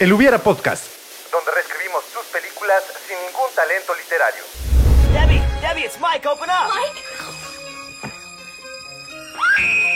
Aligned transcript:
El 0.00 0.12
Hubiera 0.12 0.38
Podcast. 0.38 0.86
donde 1.30 1.50
reescribimos 1.52 2.04
tus 2.12 2.24
películas 2.26 2.82
sin 3.06 3.16
ningún 3.26 3.48
talento 3.54 3.92
literario. 3.94 4.42
Debbie, 5.12 5.42
Debbie, 5.60 5.84
it's 5.84 5.98
Mike. 6.00 6.26
Open 6.28 6.48
up. 6.50 6.72
Mike? 6.74 7.00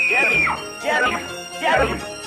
Debbie, 0.08 0.46
Debbie, 0.82 1.18
Debbie. 1.60 2.18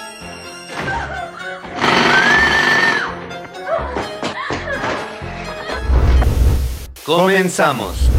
Comenzamos. 7.05 8.09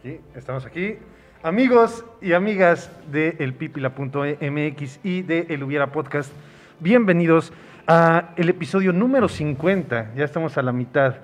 Aquí, 0.00 0.20
estamos 0.34 0.64
aquí. 0.64 0.98
Amigos 1.42 2.04
y 2.20 2.32
amigas 2.32 2.90
de 3.10 3.36
elpipila.mx 3.38 4.98
y 5.04 5.22
de 5.22 5.46
El 5.50 5.62
Hubiera 5.62 5.92
Podcast, 5.92 6.32
bienvenidos 6.80 7.52
a 7.86 8.30
el 8.36 8.48
episodio 8.48 8.92
número 8.92 9.28
50. 9.28 10.14
Ya 10.14 10.24
estamos 10.24 10.56
a 10.58 10.62
la 10.62 10.72
mitad 10.72 11.16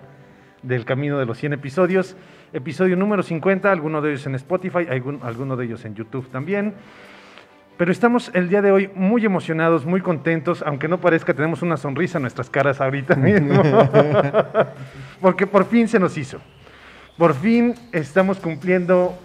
del 0.62 0.84
camino 0.84 1.18
de 1.18 1.26
los 1.26 1.38
100 1.38 1.52
episodios. 1.54 2.16
Episodio 2.52 2.96
número 2.96 3.22
50, 3.22 3.70
alguno 3.70 4.00
de 4.00 4.10
ellos 4.10 4.26
en 4.26 4.34
Spotify, 4.34 4.86
algún, 4.90 5.20
alguno 5.22 5.56
de 5.56 5.66
ellos 5.66 5.84
en 5.84 5.94
YouTube 5.94 6.28
también. 6.30 6.74
Pero 7.76 7.90
estamos 7.90 8.30
el 8.34 8.48
día 8.48 8.62
de 8.62 8.70
hoy 8.70 8.90
muy 8.94 9.24
emocionados, 9.24 9.84
muy 9.84 10.00
contentos, 10.00 10.62
aunque 10.62 10.88
no 10.88 11.00
parezca, 11.00 11.34
tenemos 11.34 11.62
una 11.62 11.76
sonrisa 11.76 12.18
en 12.18 12.22
nuestras 12.22 12.48
caras 12.48 12.80
ahorita 12.80 13.16
mismo. 13.16 13.62
Porque 15.20 15.46
por 15.46 15.66
fin 15.66 15.88
se 15.88 15.98
nos 15.98 16.16
hizo. 16.16 16.38
Por 17.18 17.34
fin 17.34 17.74
estamos 17.92 18.38
cumpliendo 18.38 19.16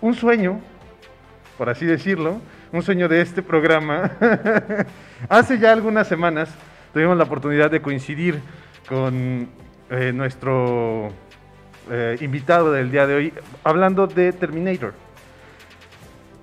un 0.00 0.14
sueño, 0.14 0.60
por 1.56 1.68
así 1.68 1.84
decirlo, 1.86 2.40
un 2.72 2.82
sueño 2.82 3.08
de 3.08 3.20
este 3.20 3.42
programa. 3.42 4.12
Hace 5.28 5.58
ya 5.58 5.72
algunas 5.72 6.06
semanas 6.08 6.50
tuvimos 6.92 7.16
la 7.16 7.24
oportunidad 7.24 7.70
de 7.70 7.80
coincidir 7.80 8.40
con 8.88 9.48
eh, 9.90 10.12
nuestro 10.14 11.08
eh, 11.90 12.16
invitado 12.20 12.72
del 12.72 12.90
día 12.90 13.06
de 13.06 13.14
hoy, 13.14 13.32
hablando 13.64 14.06
de 14.06 14.32
Terminator. 14.32 14.94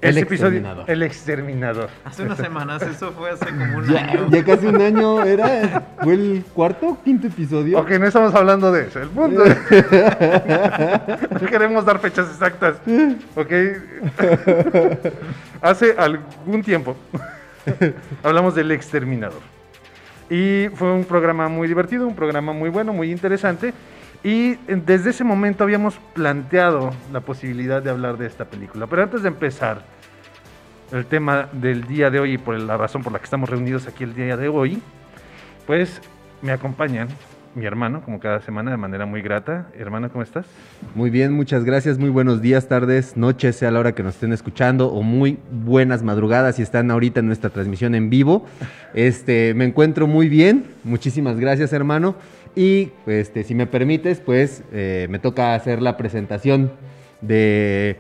El 0.06 0.10
Este 0.18 0.22
episodio- 0.22 0.58
Exterminador. 0.60 0.90
el 0.90 1.04
exterminador. 1.04 1.90
Hace 2.06 2.24
unas 2.24 2.38
semanas, 2.38 2.82
eso 2.82 3.12
fue 3.12 3.32
hace 3.32 3.46
como 3.48 3.78
un 3.78 3.86
Ya, 3.88 4.00
año. 4.06 4.28
ya 4.30 4.44
casi 4.44 4.68
un 4.68 4.82
año 4.82 5.24
era. 5.24 5.84
¿Fue 6.02 6.14
el 6.14 6.46
cuarto 6.54 6.88
o 6.90 7.04
quinto 7.04 7.28
episodio? 7.28 7.80
Ok, 7.80 7.90
no 7.92 8.06
estamos 8.08 8.34
hablando 8.36 8.72
de 8.72 8.88
eso. 8.88 9.02
El 9.02 9.10
punto 9.10 9.44
es- 9.44 9.58
no 11.42 11.48
queremos 11.48 11.86
dar 11.86 12.00
fechas 12.00 12.28
exactas. 12.30 12.78
Ok. 13.36 13.52
Hace 15.62 15.96
algún 15.98 16.62
tiempo 16.64 16.96
hablamos 18.24 18.56
del 18.56 18.72
exterminador. 18.72 19.42
Y 20.30 20.68
fue 20.76 20.92
un 20.92 21.06
programa 21.06 21.48
muy 21.50 21.68
divertido, 21.68 22.08
un 22.08 22.16
programa 22.16 22.54
muy 22.54 22.70
bueno, 22.70 22.94
muy 22.94 23.12
interesante. 23.12 23.74
Y 24.24 24.56
desde 24.68 25.12
ese 25.12 25.24
momento 25.24 25.64
habíamos 25.64 26.00
planteado 26.16 26.92
la 27.14 27.20
posibilidad 27.22 27.84
de 27.84 27.92
hablar 27.92 28.18
de 28.18 28.26
esta 28.26 28.46
película. 28.46 28.88
Pero 28.88 29.04
antes 29.04 29.22
de 29.22 29.28
empezar 29.28 29.84
el 30.92 31.06
tema 31.06 31.50
del 31.52 31.86
día 31.86 32.10
de 32.10 32.20
hoy 32.20 32.34
y 32.34 32.38
por 32.38 32.60
la 32.60 32.78
razón 32.78 33.04
por 33.04 33.12
la 33.14 33.20
que 33.20 33.26
estamos 33.26 33.50
reunidos 33.50 33.88
aquí 33.88 34.04
el 34.04 34.14
día 34.14 34.38
de 34.38 34.48
hoy, 34.48 34.82
pues 35.66 36.02
me 36.42 36.52
acompañan 36.52 37.08
mi 37.56 37.66
hermano, 37.66 38.02
como 38.02 38.20
cada 38.20 38.42
semana, 38.42 38.72
de 38.72 38.78
manera 38.78 39.06
muy 39.06 39.22
grata. 39.22 39.68
Hermano, 39.78 40.12
¿cómo 40.12 40.22
estás? 40.22 40.46
Muy 40.94 41.10
bien, 41.10 41.32
muchas 41.32 41.64
gracias. 41.64 41.98
Muy 41.98 42.10
buenos 42.10 42.42
días, 42.42 42.68
tardes, 42.68 43.16
noches, 43.16 43.56
sea 43.56 43.72
la 43.72 43.80
hora 43.80 43.96
que 43.96 44.04
nos 44.04 44.16
estén 44.16 44.34
escuchando, 44.34 44.90
o 44.90 45.02
muy 45.02 45.40
buenas 45.52 46.04
madrugadas 46.04 46.58
si 46.58 46.62
están 46.62 46.92
ahorita 46.92 47.22
en 47.22 47.28
nuestra 47.28 47.50
transmisión 47.50 47.96
en 47.96 48.10
vivo. 48.10 48.46
Este, 48.94 49.54
me 49.54 49.64
encuentro 49.64 50.06
muy 50.06 50.28
bien. 50.28 50.66
Muchísimas 50.84 51.40
gracias, 51.40 51.72
hermano. 51.72 52.16
Y 52.56 52.92
este, 53.08 53.44
si 53.44 53.56
me 53.56 53.68
permites, 53.68 54.20
pues 54.20 54.64
eh, 54.74 55.08
me 55.10 55.20
toca 55.20 55.56
hacer 55.56 55.82
la 55.82 55.96
presentación 55.96 56.72
de 57.22 57.98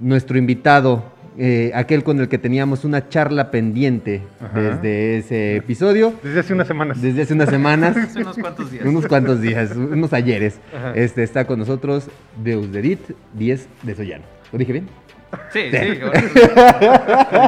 nuestro 0.00 0.36
invitado, 0.36 1.04
eh, 1.38 1.70
aquel 1.74 2.02
con 2.04 2.18
el 2.20 2.28
que 2.28 2.38
teníamos 2.38 2.84
una 2.84 3.08
charla 3.08 3.50
pendiente 3.50 4.22
Ajá. 4.40 4.60
desde 4.60 5.18
ese 5.18 5.56
episodio. 5.56 6.14
Desde 6.22 6.40
hace 6.40 6.52
unas 6.52 6.66
semanas. 6.66 7.00
Desde 7.00 7.22
hace 7.22 7.34
unas 7.34 7.48
semanas. 7.50 7.96
Hace 8.10 8.20
unos 8.20 8.36
cuantos 8.38 8.70
días. 8.70 8.84
unos 8.84 9.06
cuantos 9.06 9.40
días, 9.40 9.70
unos 9.76 10.12
ayeres. 10.12 10.60
Ajá. 10.76 10.92
Este 10.94 11.22
está 11.22 11.46
con 11.46 11.58
nosotros 11.58 12.08
Deusdedit 12.42 13.00
10 13.34 13.68
de 13.82 13.94
Sollano. 13.94 14.24
¿Lo 14.52 14.58
dije 14.58 14.72
bien? 14.72 14.86
Sí, 15.52 15.70
sí. 15.70 16.00
Lo 16.00 16.10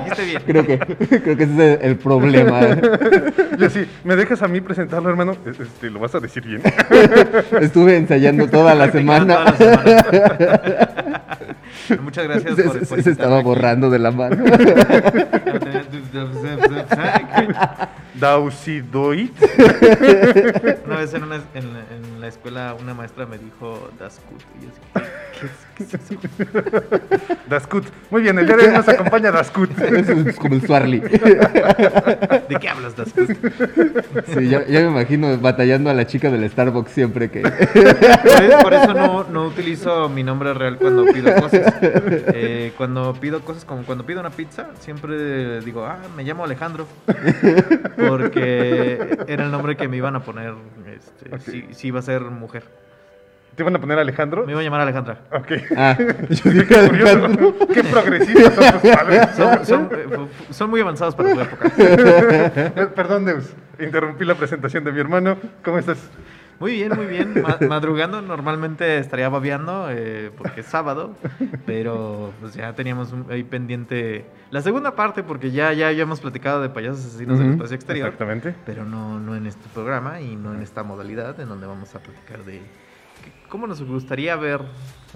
dijiste 0.01 0.25
bien. 0.25 0.43
Creo 0.47 0.67
que, 0.67 0.79
creo 0.79 1.37
que 1.37 1.43
ese 1.45 1.73
es 1.75 1.79
el 1.83 1.97
problema. 1.97 2.61
Yo 3.59 3.71
sí, 3.71 3.87
¿me 4.05 4.17
dejas 4.17 4.43
a 4.43 4.49
mí 4.49 4.61
presentarlo, 4.61 5.09
hermano? 5.11 5.37
Es- 5.47 5.59
Este, 5.61 5.91
¿Lo 5.91 5.99
vas 6.01 6.15
a 6.15 6.21
decir 6.21 6.45
bien? 6.45 6.63
Estuve 7.61 7.97
ensayando 7.97 8.49
toda 8.49 8.75
la 8.75 8.91
semana. 8.93 9.45
toda 9.45 9.45
la 9.45 9.57
semana. 9.57 11.21
Muchas 12.03 12.25
gracias 12.25 12.55
Se, 12.57 12.63
por, 12.63 12.73
se- 12.81 12.87
por 12.87 13.03
se 13.03 13.11
estaba 13.11 13.37
aquí. 13.39 13.45
borrando 13.45 13.91
de 13.91 13.99
la 13.99 14.11
mano. 14.11 14.45
Dausidoit. 18.15 19.33
Una 20.87 20.97
vez 20.99 21.15
en, 21.15 21.23
una, 21.25 21.37
en, 21.55 21.73
la- 21.73 21.85
en 21.91 22.12
la 22.23 22.29
escuela 22.29 22.77
una 22.81 22.95
maestra 22.95 23.27
me 23.27 23.37
dijo 23.37 23.91
Das 23.99 24.21
Kut. 24.21 24.41
Y 24.61 24.65
yo 24.65 24.71
así, 24.95 25.07
¿qué, 25.41 25.49
qué 25.77 25.85
es 25.85 25.95
eso? 25.95 26.15
Daskut. 27.51 27.85
Muy 28.11 28.23
bien, 28.23 28.39
el 28.39 28.47
día 28.47 28.57
de 28.57 28.69
hoy 28.69 28.73
nos 28.73 28.89
acompaña 28.89 29.33
Daskut. 29.33 29.71
Es 29.83 30.37
como 30.37 30.55
el 30.55 30.63
Swarly. 30.63 31.01
¿De 31.01 32.57
qué 32.61 32.69
hablas, 32.69 32.95
Das 32.97 33.13
Kut? 33.13 33.29
Sí, 34.35 34.49
ya, 34.49 34.65
ya 34.67 34.81
me 34.81 34.87
imagino 34.87 35.37
batallando 35.39 35.91
a 35.91 35.95
la 35.95 36.07
chica 36.07 36.31
del 36.31 36.49
Starbucks 36.49 36.93
siempre 36.93 37.29
que. 37.29 37.41
Por, 37.43 38.63
por 38.63 38.75
eso 38.75 38.95
no, 38.95 39.25
no 39.25 39.47
utilizo 39.47 40.09
mi 40.09 40.23
nombre 40.23 40.55
real 40.55 40.79
cuando 40.79 41.05
pido 41.07 41.35
cosas. 41.35 41.75
Eh, 41.83 42.73
cuando 42.77 43.15
pido 43.15 43.41
cosas, 43.41 43.65
como 43.65 43.83
cuando 43.83 44.07
pido 44.07 44.21
una 44.21 44.31
pizza, 44.31 44.69
siempre 44.79 45.61
digo, 45.61 45.85
ah, 45.85 45.99
me 46.17 46.23
llamo 46.23 46.45
Alejandro. 46.45 46.87
Porque 47.97 49.25
era 49.27 49.45
el 49.45 49.51
nombre 49.51 49.77
que 49.77 49.89
me 49.89 49.97
iban 49.97 50.15
a 50.15 50.21
poner 50.21 50.55
este, 50.97 51.51
si, 51.51 51.75
si 51.75 51.89
iba 51.89 52.01
a 52.01 52.03
ser 52.03 52.12
mujer. 52.21 52.65
¿Te 53.55 53.63
van 53.63 53.77
a 53.77 53.81
poner 53.81 53.99
Alejandro? 53.99 54.47
Me 54.47 54.53
iba 54.53 54.61
a 54.61 54.65
llamar 54.65 54.81
Alejandra. 54.81 55.19
Ok. 55.31 55.53
Ah, 55.77 55.97
yo 56.31 56.51
dije 56.51 56.67
Qué 56.67 56.89
curioso. 56.89 57.13
Alejandro. 57.13 57.55
Qué 57.73 57.85
progresistas 57.85 58.55
son 58.55 58.81
tus 58.81 58.91
padres. 58.91 59.29
Son, 59.37 59.67
son, 59.67 59.91
eh, 59.93 60.29
son 60.51 60.71
muy 60.71 60.81
avanzados 60.81 61.15
para 61.15 61.35
su 61.35 61.41
época. 61.41 61.69
Perdón, 62.95 63.27
Deus. 63.27 63.53
Interrumpí 63.79 64.25
la 64.25 64.35
presentación 64.35 64.85
de 64.85 64.93
mi 64.93 65.01
hermano. 65.01 65.37
¿Cómo 65.63 65.79
estás? 65.79 65.99
Muy 66.63 66.75
bien, 66.75 66.95
muy 66.95 67.07
bien. 67.07 67.43
Ma- 67.43 67.59
madrugando, 67.69 68.23
normalmente 68.23 68.99
estaría 68.99 69.29
babeando 69.29 69.89
eh, 69.91 70.31
porque 70.39 70.61
es 70.61 70.67
sábado, 70.67 71.17
pero 71.67 72.33
pues 72.39 72.55
ya 72.55 72.73
teníamos 72.77 73.11
un- 73.11 73.27
ahí 73.33 73.43
pendiente 73.43 74.25
la 74.51 74.63
segunda 74.63 74.95
parte 74.95 75.25
porque 75.25 75.51
ya, 75.51 75.73
ya 75.73 75.89
habíamos 75.89 76.21
platicado 76.21 76.63
de 76.63 76.69
payasos 76.69 77.05
asesinos 77.05 77.39
del 77.39 77.49
Ujú, 77.49 77.55
espacio 77.57 77.75
exterior, 77.75 78.07
Exactamente. 78.07 78.55
pero 78.65 78.85
no, 78.85 79.19
no 79.19 79.35
en 79.35 79.49
este 79.49 79.69
programa 79.75 80.21
y 80.21 80.37
no 80.37 80.55
en 80.55 80.63
esta 80.63 80.85
modalidad 80.85 81.41
en 81.41 81.49
donde 81.49 81.67
vamos 81.67 81.97
a 81.97 81.99
platicar 81.99 82.45
de 82.45 82.53
que- 82.61 83.49
cómo 83.49 83.67
nos 83.67 83.83
gustaría 83.83 84.37
ver 84.37 84.61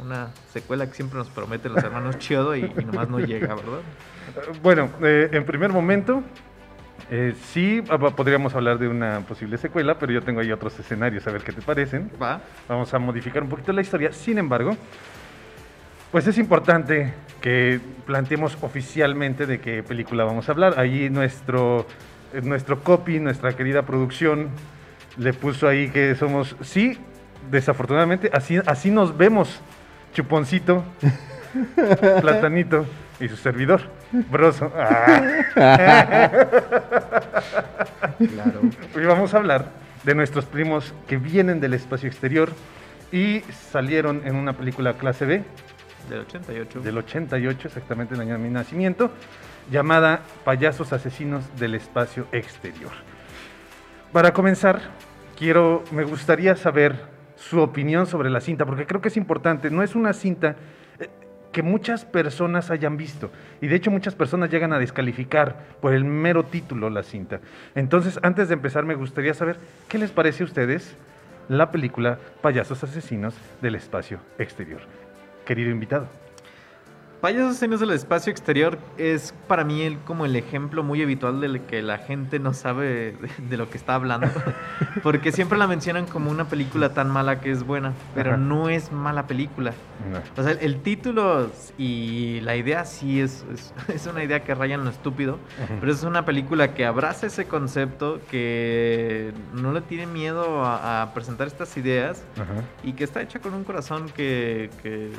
una 0.02 0.30
secuela 0.52 0.88
que 0.88 0.94
siempre 0.94 1.16
nos 1.16 1.28
prometen 1.30 1.72
los 1.72 1.84
hermanos 1.84 2.18
Chiodo 2.18 2.56
y, 2.56 2.64
y 2.64 2.84
nomás 2.84 3.08
no 3.08 3.20
llega, 3.20 3.54
¿verdad? 3.54 3.82
Bueno, 4.64 4.90
eh, 5.00 5.28
en 5.30 5.46
primer 5.46 5.70
momento, 5.72 6.24
eh, 7.10 7.34
sí 7.52 7.82
ah, 7.88 7.98
podríamos 7.98 8.54
hablar 8.54 8.78
de 8.78 8.88
una 8.88 9.20
posible 9.20 9.58
secuela, 9.58 9.98
pero 9.98 10.12
yo 10.12 10.22
tengo 10.22 10.40
ahí 10.40 10.50
otros 10.50 10.78
escenarios, 10.78 11.26
a 11.26 11.30
ver 11.30 11.42
qué 11.42 11.52
te 11.52 11.62
parecen. 11.62 12.10
Va. 12.20 12.40
Vamos 12.68 12.92
a 12.92 12.98
modificar 12.98 13.42
un 13.42 13.48
poquito 13.48 13.72
la 13.72 13.82
historia. 13.82 14.12
Sin 14.12 14.38
embargo, 14.38 14.76
pues 16.10 16.26
es 16.26 16.38
importante 16.38 17.14
que 17.40 17.80
planteemos 18.06 18.58
oficialmente 18.60 19.46
de 19.46 19.60
qué 19.60 19.82
película 19.82 20.24
vamos 20.24 20.48
a 20.48 20.52
hablar. 20.52 20.78
Ahí 20.78 21.08
nuestro, 21.08 21.86
eh, 22.32 22.40
nuestro 22.42 22.80
copy, 22.80 23.20
nuestra 23.20 23.52
querida 23.56 23.82
producción, 23.82 24.48
le 25.16 25.32
puso 25.32 25.68
ahí 25.68 25.88
que 25.90 26.14
somos, 26.16 26.56
sí, 26.60 26.98
desafortunadamente, 27.50 28.30
así, 28.32 28.58
así 28.66 28.90
nos 28.90 29.16
vemos, 29.16 29.60
Chuponcito, 30.12 30.84
Platanito 32.20 32.84
y 33.20 33.28
su 33.28 33.36
servidor, 33.36 33.82
Broso. 34.30 34.72
Ah. 34.76 35.22
Claro. 38.18 38.62
Hoy 38.94 39.04
vamos 39.04 39.34
a 39.34 39.36
hablar 39.36 39.66
de 40.04 40.14
nuestros 40.14 40.46
primos 40.46 40.94
que 41.06 41.18
vienen 41.18 41.60
del 41.60 41.74
espacio 41.74 42.08
exterior 42.08 42.50
y 43.12 43.40
salieron 43.70 44.22
en 44.24 44.36
una 44.36 44.54
película 44.54 44.94
clase 44.94 45.26
B 45.26 45.44
Del 46.08 46.20
88. 46.20 46.80
del 46.80 46.96
88, 46.96 47.68
exactamente 47.68 48.14
el 48.14 48.20
año 48.22 48.32
de 48.32 48.38
mi 48.38 48.48
nacimiento, 48.48 49.10
llamada 49.70 50.20
Payasos 50.44 50.94
Asesinos 50.94 51.44
del 51.58 51.74
Espacio 51.74 52.26
Exterior. 52.32 52.92
Para 54.12 54.32
comenzar, 54.32 54.80
quiero, 55.38 55.84
me 55.90 56.04
gustaría 56.04 56.56
saber 56.56 56.96
su 57.36 57.60
opinión 57.60 58.06
sobre 58.06 58.30
la 58.30 58.40
cinta, 58.40 58.64
porque 58.64 58.86
creo 58.86 59.02
que 59.02 59.08
es 59.08 59.16
importante. 59.18 59.70
No 59.70 59.82
es 59.82 59.94
una 59.94 60.14
cinta 60.14 60.56
que 61.52 61.62
muchas 61.62 62.04
personas 62.04 62.70
hayan 62.70 62.96
visto. 62.96 63.30
Y 63.60 63.68
de 63.68 63.76
hecho 63.76 63.90
muchas 63.90 64.14
personas 64.14 64.50
llegan 64.50 64.72
a 64.72 64.78
descalificar 64.78 65.66
por 65.80 65.94
el 65.94 66.04
mero 66.04 66.44
título 66.44 66.90
la 66.90 67.02
cinta. 67.02 67.40
Entonces, 67.74 68.18
antes 68.22 68.48
de 68.48 68.54
empezar, 68.54 68.84
me 68.84 68.94
gustaría 68.94 69.34
saber 69.34 69.56
qué 69.88 69.98
les 69.98 70.10
parece 70.10 70.42
a 70.42 70.46
ustedes 70.46 70.96
la 71.48 71.70
película 71.70 72.18
Payasos 72.42 72.82
Asesinos 72.82 73.34
del 73.62 73.76
Espacio 73.76 74.18
Exterior. 74.38 74.80
Querido 75.44 75.70
invitado. 75.70 76.25
Payasos 77.20 77.52
Asesinos 77.52 77.80
del 77.80 77.90
Espacio 77.92 78.30
Exterior 78.30 78.78
es 78.98 79.34
para 79.48 79.64
mí 79.64 79.82
el, 79.82 79.98
como 80.00 80.26
el 80.26 80.36
ejemplo 80.36 80.82
muy 80.82 81.02
habitual 81.02 81.40
de 81.40 81.62
que 81.62 81.80
la 81.80 81.98
gente 81.98 82.38
no 82.38 82.52
sabe 82.52 83.16
de, 83.48 83.56
lo 83.56 83.70
que 83.70 83.78
está 83.78 83.94
hablando. 83.94 84.28
Porque 85.02 85.32
siempre 85.32 85.58
la 85.58 85.66
mencionan 85.66 86.06
como 86.06 86.30
una 86.30 86.44
película 86.44 86.92
tan 86.92 87.10
mala 87.10 87.40
que 87.40 87.50
es 87.50 87.62
buena, 87.62 87.94
pero 88.14 88.32
Ajá. 88.32 88.38
no 88.38 88.68
es 88.68 88.92
mala 88.92 89.26
película. 89.26 89.72
No. 90.10 90.18
O 90.40 90.44
sea, 90.44 90.52
el 90.52 90.82
título 90.82 91.50
y 91.78 92.40
la 92.42 92.54
idea 92.56 92.84
sí 92.84 93.20
es, 93.20 93.46
es, 93.52 93.72
es 93.88 94.06
una 94.06 94.22
idea 94.22 94.44
que 94.44 94.54
raya 94.54 94.74
en 94.74 94.84
lo 94.84 94.90
estúpido, 94.90 95.38
pero 95.80 95.90
es 95.90 96.02
una 96.02 96.26
película 96.26 96.74
que 96.74 96.84
abraza 96.84 97.26
ese 97.26 97.46
concepto, 97.46 98.20
que 98.30 99.32
no 99.54 99.72
le 99.72 99.80
tiene 99.80 100.06
miedo 100.06 100.64
a, 100.64 101.02
a 101.02 101.14
presentar 101.14 101.46
estas 101.46 101.76
ideas 101.78 102.22
Ajá. 102.34 102.62
y 102.84 102.92
que 102.92 103.04
está 103.04 103.22
hecha 103.22 103.38
con 103.38 103.54
un 103.54 103.64
corazón 103.64 104.10
que, 104.10 104.70
que 104.82 105.10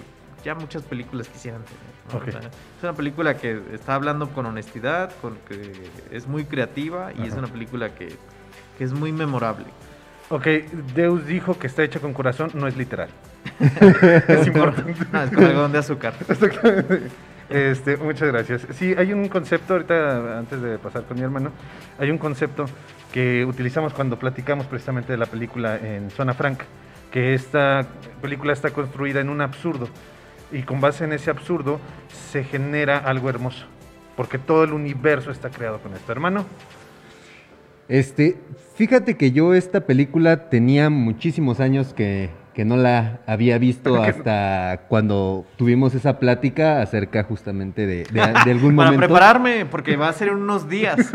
ya 0.43 0.55
muchas 0.55 0.83
películas 0.83 1.27
quisieran 1.27 1.61
tener. 1.63 1.81
¿no? 2.11 2.17
Ok. 2.19 2.27
O 2.27 2.31
sea, 2.31 2.49
es 2.49 2.83
una 2.83 2.93
película 2.93 3.37
que 3.37 3.61
está 3.73 3.95
hablando 3.95 4.29
con 4.29 4.45
honestidad, 4.45 5.11
con 5.21 5.37
que 5.47 5.73
es 6.11 6.27
muy 6.27 6.45
creativa 6.45 7.11
y 7.17 7.23
es 7.23 7.33
Ajá. 7.33 7.39
una 7.39 7.47
película 7.47 7.93
que, 7.95 8.15
que 8.77 8.83
es 8.83 8.93
muy 8.93 9.11
memorable. 9.11 9.65
Ok, 10.29 10.45
Deus 10.93 11.25
dijo 11.25 11.57
que 11.57 11.67
está 11.67 11.83
hecha 11.83 11.99
con 11.99 12.13
corazón, 12.13 12.51
no 12.53 12.67
es 12.67 12.75
literal. 12.75 13.09
es 14.27 14.47
importante. 14.47 14.93
Ah, 15.13 15.23
es 15.23 15.31
con 15.31 15.43
algodón 15.43 15.71
de 15.71 15.77
azúcar. 15.77 16.13
Este, 17.49 17.95
muchas 17.95 18.27
gracias. 18.27 18.67
Sí, 18.73 18.93
hay 18.97 19.13
un 19.13 19.29
concepto, 19.29 19.73
ahorita 19.73 20.37
antes 20.37 20.61
de 20.61 20.77
pasar 20.77 21.03
con 21.03 21.17
mi 21.17 21.23
hermano, 21.23 21.51
hay 21.97 22.11
un 22.11 22.17
concepto 22.17 22.65
que 23.13 23.45
utilizamos 23.45 23.93
cuando 23.93 24.19
platicamos 24.19 24.65
precisamente 24.67 25.13
de 25.13 25.17
la 25.17 25.27
película 25.27 25.77
en 25.77 26.11
Zona 26.11 26.33
Franca, 26.33 26.65
que 27.09 27.33
esta 27.33 27.85
película 28.21 28.51
está 28.51 28.71
construida 28.71 29.21
en 29.21 29.29
un 29.29 29.39
absurdo 29.39 29.87
y 30.51 30.61
con 30.63 30.79
base 30.81 31.03
en 31.03 31.13
ese 31.13 31.29
absurdo 31.29 31.79
se 32.31 32.43
genera 32.43 32.97
algo 32.97 33.29
hermoso, 33.29 33.65
porque 34.15 34.37
todo 34.37 34.63
el 34.63 34.73
universo 34.73 35.31
está 35.31 35.49
creado 35.49 35.79
con 35.79 35.93
esto, 35.93 36.11
hermano. 36.11 36.45
Este, 37.89 38.37
fíjate 38.75 39.15
que 39.15 39.31
yo 39.31 39.53
esta 39.53 39.81
película 39.81 40.49
tenía 40.49 40.89
muchísimos 40.89 41.61
años 41.61 41.93
que, 41.93 42.29
que 42.53 42.65
no 42.65 42.75
la 42.75 43.21
había 43.25 43.57
visto 43.59 44.03
hasta 44.03 44.81
cuando 44.89 45.45
tuvimos 45.55 45.95
esa 45.95 46.19
plática 46.19 46.81
acerca 46.81 47.23
justamente 47.23 47.85
de, 47.87 48.03
de- 48.03 48.33
de 48.45 48.51
algún 48.51 48.75
Para 48.75 48.91
momento. 48.91 48.97
prepararme, 49.07 49.65
porque 49.65 49.95
va 49.95 50.09
a 50.09 50.13
ser 50.13 50.27
en 50.29 50.35
unos 50.35 50.67
días. 50.67 50.97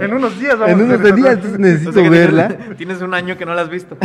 en 0.00 0.14
unos 0.14 0.40
días 0.40 0.58
vamos 0.58 0.70
En 0.74 0.80
a 0.80 0.84
unos 0.84 1.00
hacer 1.00 1.14
días 1.14 1.58
necesito 1.58 1.90
O 1.90 1.92
sea 1.92 2.10
verla. 2.10 2.48
Tienes, 2.48 2.76
tienes 2.78 3.02
un 3.02 3.12
año 3.12 3.36
que 3.36 3.44
no 3.44 3.54
la 3.54 3.62
has 3.62 3.68
visto. 3.70 3.98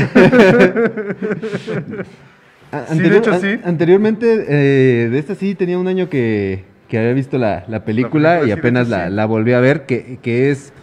Sí, 2.91 2.99
de 2.99 3.17
hecho, 3.17 3.39
sí. 3.39 3.59
Anteriormente, 3.63 4.45
eh, 4.47 5.09
de 5.09 5.19
esta 5.19 5.35
sí 5.35 5.55
tenía 5.55 5.77
un 5.77 5.87
año 5.87 6.09
que, 6.09 6.63
que 6.87 6.97
había 6.97 7.13
visto 7.13 7.37
la, 7.37 7.65
la 7.67 7.85
película 7.85 8.43
y 8.45 8.51
apenas 8.51 8.89
la, 8.89 9.09
la 9.09 9.25
volví 9.25 9.53
a 9.53 9.59
ver, 9.59 9.85
que, 9.85 10.19
que 10.21 10.51
es 10.51 10.73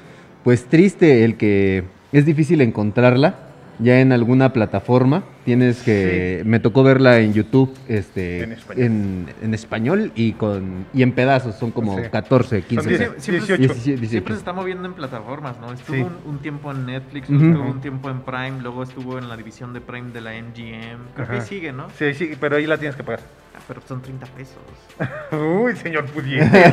pues 0.45 0.65
triste 0.65 1.25
el 1.25 1.37
que 1.37 1.85
es 2.13 2.25
difícil 2.25 2.61
encontrarla 2.61 3.50
ya 3.83 4.01
en 4.01 4.13
alguna 4.13 4.53
plataforma. 4.53 5.25
Tienes 5.45 5.83
que... 5.83 6.43
Me 6.45 6.61
tocó 6.61 6.83
verla 6.83 7.19
en 7.21 7.33
YouTube 7.33 7.75
este, 7.89 8.43
En 8.43 8.53
español. 8.53 8.85
en, 8.85 9.27
en 9.43 9.55
español 9.55 10.13
y, 10.15 10.33
con, 10.33 10.87
y 10.93 11.03
en 11.03 11.13
pedazos, 11.13 11.55
son 11.57 11.71
como 11.71 11.97
Sí. 11.97 12.05
14, 12.11 12.63
15. 12.63 12.89
diez- 12.89 12.99
Siempre, 12.99 13.21
siempre- 13.21 13.57
18. 13.57 13.61
17, 13.63 13.83
siempre 13.83 14.07
18. 14.09 14.33
se 14.35 14.39
está 14.39 14.53
moviendo 14.53 14.87
en 14.87 14.95
plataformas, 14.95 15.59
¿no? 15.61 15.73
Estuvo 15.73 15.97
Sí. 15.97 16.03
un, 16.03 16.31
un 16.31 16.39
tiempo 16.41 16.71
en 16.71 16.87
Netflix, 16.87 17.31
Ujú. 17.31 17.45
estuvo 17.47 17.65
un 17.71 17.81
tiempo 17.81 18.11
en 18.11 18.21
Prime, 18.21 18.61
luego 18.63 18.83
estuvo 18.83 19.19
en 19.19 19.29
la 19.29 19.37
división 19.37 19.73
de 19.73 19.81
Prime 19.81 20.11
de 20.13 20.21
la 20.21 20.33
MGM. 20.35 20.99
Creo 21.15 21.27
que 21.27 21.33
ahí 21.33 21.39
Ajá. 21.39 21.47
sigue, 21.47 21.73
¿no? 21.73 21.89
Sí, 21.99 22.13
sí, 22.15 22.33
pero 22.39 22.57
ahí 22.57 22.67
la 22.67 22.77
tienes 22.79 22.97
que 22.97 23.03
pagar. 23.03 23.21
Pero 23.69 23.81
son 23.87 24.03
30 24.03 24.27
pesos. 24.27 24.57
Uy, 25.33 25.77
señor 25.77 26.05
pudiente. 26.07 26.73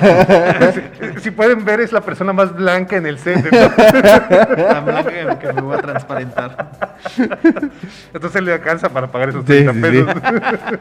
si, 1.16 1.20
si 1.22 1.32
pueden 1.32 1.64
ver, 1.64 1.80
es 1.82 1.92
la 1.92 2.02
persona 2.02 2.34
más 2.34 2.56
blanca 2.56 2.96
en 2.98 3.06
el 3.06 3.20
set. 3.20 3.48
Tan 3.50 4.86
blanca 4.86 5.12
que, 5.12 5.48
que 5.48 5.54
me 5.54 5.62
voy 5.62 5.78
a 5.78 5.82
transparentar. 5.82 6.72
entonces 8.14 8.42
le 8.42 8.54
alcanza 8.54 8.90
para 8.90 9.08
pagar 9.12 9.30
esos 9.30 9.42
Sí, 9.46 9.64
30 9.64 9.74
sí, 9.74 9.80
pesos. 9.82 10.16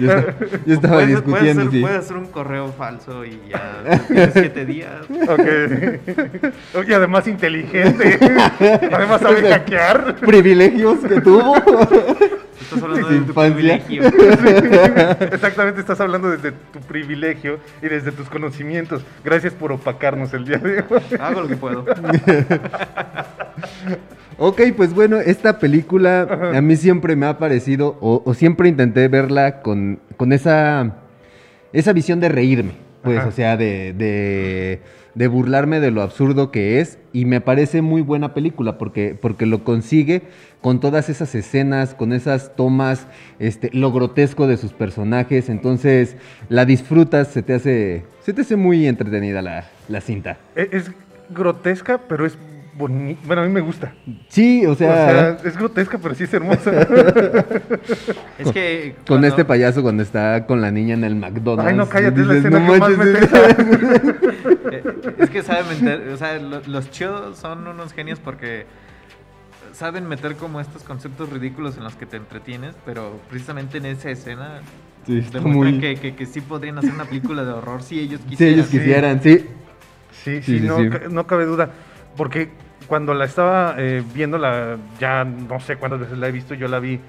Yo, 0.00 0.10
esta- 0.12 0.34
yo 0.66 0.74
estaba 0.74 0.94
Puedes- 0.94 1.08
discutiendo, 1.08 1.30
puedes 1.30 1.58
hacer, 1.58 1.70
sí. 1.70 1.80
puedes 1.80 1.98
hacer 1.98 2.16
un 2.16 2.26
correo 2.26 2.72
falso 2.72 3.24
y 3.24 3.40
ya 3.48 3.82
tienes 4.08 4.30
7 4.32 4.64
días. 4.66 4.90
ok. 5.28 6.76
Oye, 6.78 6.94
además 6.94 7.26
inteligente. 7.28 8.18
Además 8.92 9.20
sabe 9.20 9.48
hackear. 9.48 10.16
privilegios 10.16 10.98
que 11.00 11.20
tuvo. 11.20 11.54
Estás 12.62 12.82
hablando 12.82 13.08
de 13.10 13.20
tu 13.20 13.34
privilegio. 13.34 14.02
Exactamente, 15.32 15.80
estás 15.80 16.00
hablando 16.00 16.30
desde 16.30 16.52
tu 16.52 16.80
privilegio 16.80 17.58
y 17.82 17.88
desde 17.88 18.12
tus 18.12 18.28
conocimientos. 18.28 19.02
Gracias 19.24 19.52
por 19.52 19.72
opacarnos 19.72 20.32
el 20.34 20.44
día 20.44 20.58
de 20.58 20.84
hoy. 20.88 21.02
Hago 21.20 21.42
lo 21.42 21.48
que 21.48 21.56
puedo. 21.56 21.84
Ok, 24.38 24.60
pues 24.76 24.94
bueno, 24.94 25.18
esta 25.20 25.58
película 25.58 26.52
a 26.54 26.60
mí 26.60 26.76
siempre 26.76 27.16
me 27.16 27.26
ha 27.26 27.38
parecido, 27.38 27.98
o, 28.00 28.22
o 28.24 28.34
siempre 28.34 28.68
intenté 28.68 29.06
verla 29.08 29.60
con, 29.60 30.00
con 30.16 30.32
esa, 30.32 30.96
esa 31.72 31.92
visión 31.92 32.18
de 32.20 32.28
reírme, 32.28 32.72
pues, 33.02 33.18
Ajá. 33.18 33.28
o 33.28 33.32
sea, 33.32 33.56
de, 33.56 33.92
de, 33.92 34.80
de 35.14 35.28
burlarme 35.28 35.80
de 35.80 35.90
lo 35.90 36.02
absurdo 36.02 36.50
que 36.50 36.80
es, 36.80 36.98
y 37.12 37.24
me 37.24 37.40
parece 37.40 37.82
muy 37.82 38.02
buena 38.02 38.34
película 38.34 38.78
porque, 38.78 39.16
porque 39.20 39.46
lo 39.46 39.64
consigue 39.64 40.22
con 40.60 40.80
todas 40.80 41.08
esas 41.08 41.34
escenas, 41.34 41.94
con 41.94 42.12
esas 42.12 42.54
tomas, 42.56 43.06
este, 43.38 43.70
lo 43.72 43.92
grotesco 43.92 44.46
de 44.46 44.56
sus 44.56 44.72
personajes, 44.72 45.48
entonces 45.48 46.16
la 46.48 46.64
disfrutas, 46.64 47.28
se 47.28 47.42
te 47.42 47.54
hace, 47.54 48.04
se 48.24 48.32
te 48.32 48.42
hace 48.42 48.56
muy 48.56 48.86
entretenida 48.86 49.42
la, 49.42 49.66
la 49.88 50.00
cinta. 50.00 50.38
E- 50.56 50.68
Es 50.72 50.90
grotesca, 51.30 51.98
pero 52.08 52.26
es 52.26 52.36
bonita. 52.74 53.20
Bueno, 53.26 53.42
a 53.42 53.44
mí 53.46 53.50
me 53.52 53.60
gusta. 53.60 53.92
Sí, 54.28 54.64
o 54.66 54.74
sea... 54.74 54.90
o 54.90 55.38
sea, 55.40 55.48
es 55.50 55.56
grotesca, 55.56 55.98
pero 55.98 56.14
sí 56.14 56.24
es 56.24 56.34
hermosa. 56.34 56.70
Es 58.38 58.50
que. 58.52 58.94
Con 58.98 59.04
cuando- 59.06 59.26
este 59.28 59.44
payaso 59.44 59.82
cuando 59.82 60.02
está 60.02 60.46
con 60.46 60.60
la 60.60 60.70
niña 60.70 60.94
en 60.94 61.04
el 61.04 61.14
McDonald's. 61.16 61.70
Ay, 61.70 61.76
no, 61.76 61.88
cállate, 61.88 62.20
es 62.20 62.26
la 62.26 62.34
escena 62.36 62.58
"No 62.60 62.72
que 62.72 62.78
más 62.78 62.90
me 62.96 63.06
pesa. 63.06 63.38
Eh, 64.72 64.82
es 65.18 65.30
que 65.30 65.42
saben 65.42 65.66
meter, 65.84 66.08
o 66.08 66.16
sea, 66.16 66.38
lo- 66.38 66.62
los 66.66 66.90
chidos 66.90 67.36
son 67.38 67.66
unos 67.66 67.92
genios 67.92 68.18
porque 68.18 68.64
saben 69.72 70.08
meter 70.08 70.34
como 70.36 70.60
estos 70.60 70.82
conceptos 70.82 71.28
ridículos 71.30 71.76
en 71.76 71.84
los 71.84 71.94
que 71.94 72.06
te 72.06 72.16
entretienes, 72.16 72.74
pero 72.86 73.20
precisamente 73.28 73.78
en 73.78 73.86
esa 73.86 74.10
escena 74.10 74.60
Sí, 75.06 75.18
está 75.18 75.38
demuestran 75.40 75.72
muy- 75.74 75.80
que, 75.80 75.96
que, 75.96 76.14
que 76.14 76.26
sí 76.26 76.40
podrían 76.40 76.78
hacer 76.78 76.92
una 76.92 77.04
película 77.04 77.44
de 77.44 77.52
horror 77.52 77.82
si 77.82 78.00
ellos 78.00 78.20
Si 78.22 78.28
quisieran. 78.30 78.54
ellos 78.54 78.68
quisieran, 78.68 79.22
sí. 79.22 79.38
Sí, 80.24 80.36
sí, 80.36 80.42
Sí, 80.42 80.58
sí, 80.60 80.64
no, 80.66 80.78
sí. 80.78 80.88
ca- 80.88 81.08
no 81.10 81.26
cabe 81.26 81.44
duda. 81.44 81.70
Porque 82.16 82.50
cuando 82.86 83.14
la 83.14 83.24
estaba 83.24 83.74
eh, 83.78 84.02
viendo, 84.14 84.38
la, 84.38 84.76
ya 84.98 85.24
no 85.24 85.60
sé 85.60 85.76
cuántas 85.76 86.00
veces 86.00 86.18
la 86.18 86.28
he 86.28 86.32
visto, 86.32 86.54
yo 86.54 86.68
la 86.68 86.78
vi 86.78 87.00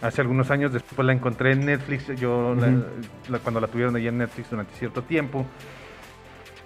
hace 0.00 0.20
algunos 0.20 0.50
años, 0.50 0.72
después 0.72 1.04
la 1.06 1.12
encontré 1.12 1.52
en 1.52 1.64
Netflix, 1.66 2.06
yo 2.18 2.54
la- 3.28 3.38
cuando 3.38 3.60
la 3.60 3.68
tuvieron 3.68 3.94
ahí 3.96 4.08
en 4.08 4.18
Netflix 4.18 4.50
durante 4.50 4.74
cierto 4.74 5.02
tiempo. 5.02 5.46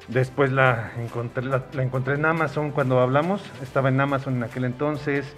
Después 0.09 0.53
la 0.53 0.93
encontré, 0.99 1.45
la, 1.45 1.65
la 1.73 1.83
encontré 1.83 2.15
en 2.15 2.25
Amazon 2.25 2.71
cuando 2.71 3.01
hablamos, 3.01 3.43
estaba 3.63 3.89
en 3.89 4.01
Amazon 4.01 4.37
en 4.37 4.45
aquel 4.45 4.65
entonces, 4.65 5.35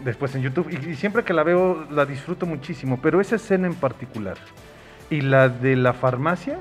después 0.00 0.34
en 0.34 0.42
YouTube, 0.42 0.68
y, 0.70 0.90
y 0.90 0.94
siempre 0.96 1.24
que 1.24 1.32
la 1.32 1.42
veo 1.42 1.86
la 1.90 2.04
disfruto 2.04 2.44
muchísimo, 2.44 2.98
pero 3.00 3.20
esa 3.20 3.36
escena 3.36 3.66
en 3.66 3.74
particular 3.74 4.36
y 5.08 5.22
la 5.22 5.48
de 5.48 5.76
la 5.76 5.94
farmacia 5.94 6.58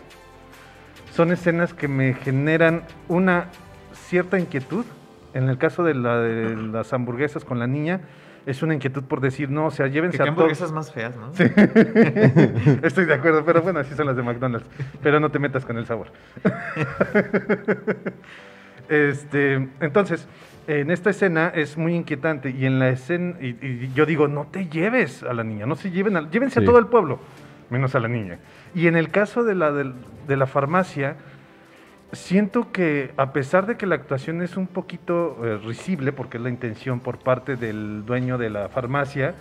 son 1.14 1.32
escenas 1.32 1.74
que 1.74 1.88
me 1.90 2.14
generan 2.14 2.84
una 3.10 3.48
cierta 3.94 4.40
inquietud. 4.40 4.86
En 5.34 5.50
el 5.50 5.58
caso 5.58 5.84
de, 5.84 5.94
la 5.96 6.20
de 6.20 6.56
las 6.56 6.92
hamburguesas 6.94 7.46
con 7.46 7.58
la 7.60 7.68
niña, 7.68 8.02
es 8.46 8.64
una 8.64 8.74
inquietud 8.74 9.04
por 9.04 9.22
decir, 9.22 9.50
no, 9.50 9.68
o 9.68 9.72
sea, 9.72 9.86
Que 9.86 9.92
llévense 9.94 10.18
qué 10.18 10.24
a 10.24 10.26
todos. 10.26 10.38
hamburguesas 10.38 10.72
más 10.72 10.92
feas, 10.92 11.16
¿no? 11.16 11.32
Sí. 11.34 11.44
Estoy 12.84 13.06
de 13.06 13.14
acuerdo, 13.14 13.46
pero 13.46 13.62
bueno, 13.62 13.80
así 13.80 13.94
son 13.96 14.08
las 14.08 14.16
de 14.16 14.24
McDonald's. 14.24 14.68
Pero 15.04 15.20
no 15.20 15.30
te 15.30 15.40
metas 15.40 15.64
con 15.66 15.78
el 15.78 15.86
sabor. 15.86 16.08
Este, 18.90 19.70
entonces, 19.80 20.28
en 20.68 20.92
esta 20.92 21.12
escena 21.12 21.48
es 21.56 21.78
muy 21.78 21.96
inquietante 21.96 22.50
y 22.50 22.66
en 22.66 22.78
la 22.78 22.90
escena, 22.90 23.36
y, 23.40 23.48
y 23.66 23.92
yo 23.96 24.06
digo, 24.06 24.28
no 24.28 24.48
te 24.52 24.68
lleves 24.68 25.24
a 25.24 25.34
la 25.34 25.46
niña, 25.46 25.66
no 25.66 25.76
se 25.76 25.92
lleven 25.92 26.18
a, 26.18 26.30
llévense 26.30 26.60
Sí. 26.60 26.64
a 26.64 26.66
todo 26.66 26.78
el 26.78 26.88
pueblo, 26.88 27.20
menos 27.70 27.96
a 27.96 28.02
la 28.02 28.10
niña. 28.10 28.40
Y 28.76 28.88
en 28.88 28.98
el 28.98 29.10
caso 29.10 29.46
de 29.46 29.56
la, 29.56 29.72
del- 29.72 29.94
de 30.28 30.36
la 30.36 30.46
farmacia, 30.46 31.16
siento 32.14 32.72
que 32.72 33.14
a 33.18 33.34
pesar 33.34 33.66
de 33.66 33.78
que 33.78 33.86
la 33.86 33.96
actuación 33.96 34.42
es 34.42 34.58
un 34.58 34.68
poquito 34.68 35.38
eh, 35.44 35.58
risible, 35.58 36.12
porque 36.12 36.38
es 36.38 36.44
la 36.44 36.50
intención 36.50 37.00
por 37.00 37.20
parte 37.20 37.56
del 37.56 38.06
dueño 38.06 38.38
de 38.38 38.50
la 38.50 38.70
farmacia, 38.70 39.36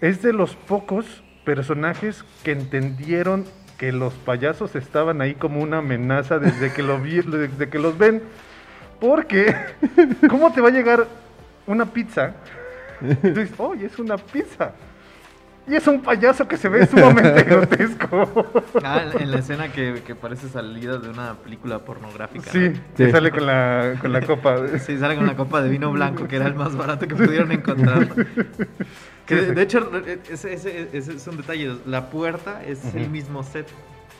es 0.00 0.22
de 0.22 0.32
los 0.32 0.56
pocos 0.56 1.22
personajes 1.44 2.24
que 2.44 2.52
entendieron 2.52 3.44
que 3.78 3.92
los 3.92 4.12
payasos 4.12 4.76
estaban 4.76 5.20
ahí 5.20 5.34
como 5.34 5.62
una 5.62 5.78
amenaza 5.78 6.38
desde 6.38 6.72
que, 6.72 6.82
lo 6.82 6.98
vi, 6.98 7.20
desde 7.26 7.68
que 7.68 7.78
los 7.78 7.96
ven. 7.96 8.22
Porque, 9.00 9.54
¿cómo 10.28 10.52
te 10.52 10.60
va 10.60 10.68
a 10.68 10.72
llegar 10.72 11.06
una 11.66 11.86
pizza? 11.86 12.34
Y 13.00 13.14
tú 13.14 13.28
dices, 13.28 13.58
oye, 13.58 13.86
es 13.86 13.98
una 13.98 14.18
pizza. 14.18 14.72
Y 15.68 15.74
es 15.76 15.86
un 15.86 16.00
payaso 16.02 16.48
que 16.48 16.56
se 16.56 16.68
ve 16.68 16.86
sumamente 16.86 17.42
grotesco. 17.48 18.28
Ah, 18.82 19.04
en- 19.18 19.30
la 19.30 19.38
escena 19.38 19.70
que, 19.70 20.02
que 20.04 20.14
parece 20.14 20.48
salida 20.48 20.98
de 20.98 21.08
una 21.10 21.34
película 21.34 21.78
pornográfica. 21.78 22.50
Sí, 22.50 22.58
¿no? 22.70 22.80
que 22.96 23.06
Sí. 23.06 23.10
sale 23.12 23.30
con 23.30 23.46
la, 23.46 23.94
con 24.00 24.12
la 24.12 24.20
copa. 24.22 24.56
Sí, 24.78 24.98
sale 24.98 25.14
con 25.14 25.24
una 25.24 25.36
copa 25.36 25.62
de 25.62 25.68
vino 25.68 25.92
blanco 25.92 26.26
que 26.26 26.36
era 26.36 26.46
el 26.46 26.54
más 26.54 26.74
barato 26.76 27.06
que 27.06 27.14
pudieron 27.14 27.52
encontrar. 27.52 28.08
Que 29.26 29.36
de, 29.36 29.54
de 29.54 29.62
hecho, 29.62 29.88
ese, 30.28 30.54
ese- 30.54 30.88
ese 30.92 31.12
es 31.14 31.26
un 31.28 31.36
detalle. 31.36 31.76
La 31.86 32.10
puerta 32.10 32.64
es 32.66 32.80
el 32.96 33.08
mismo 33.10 33.44
set. 33.44 33.68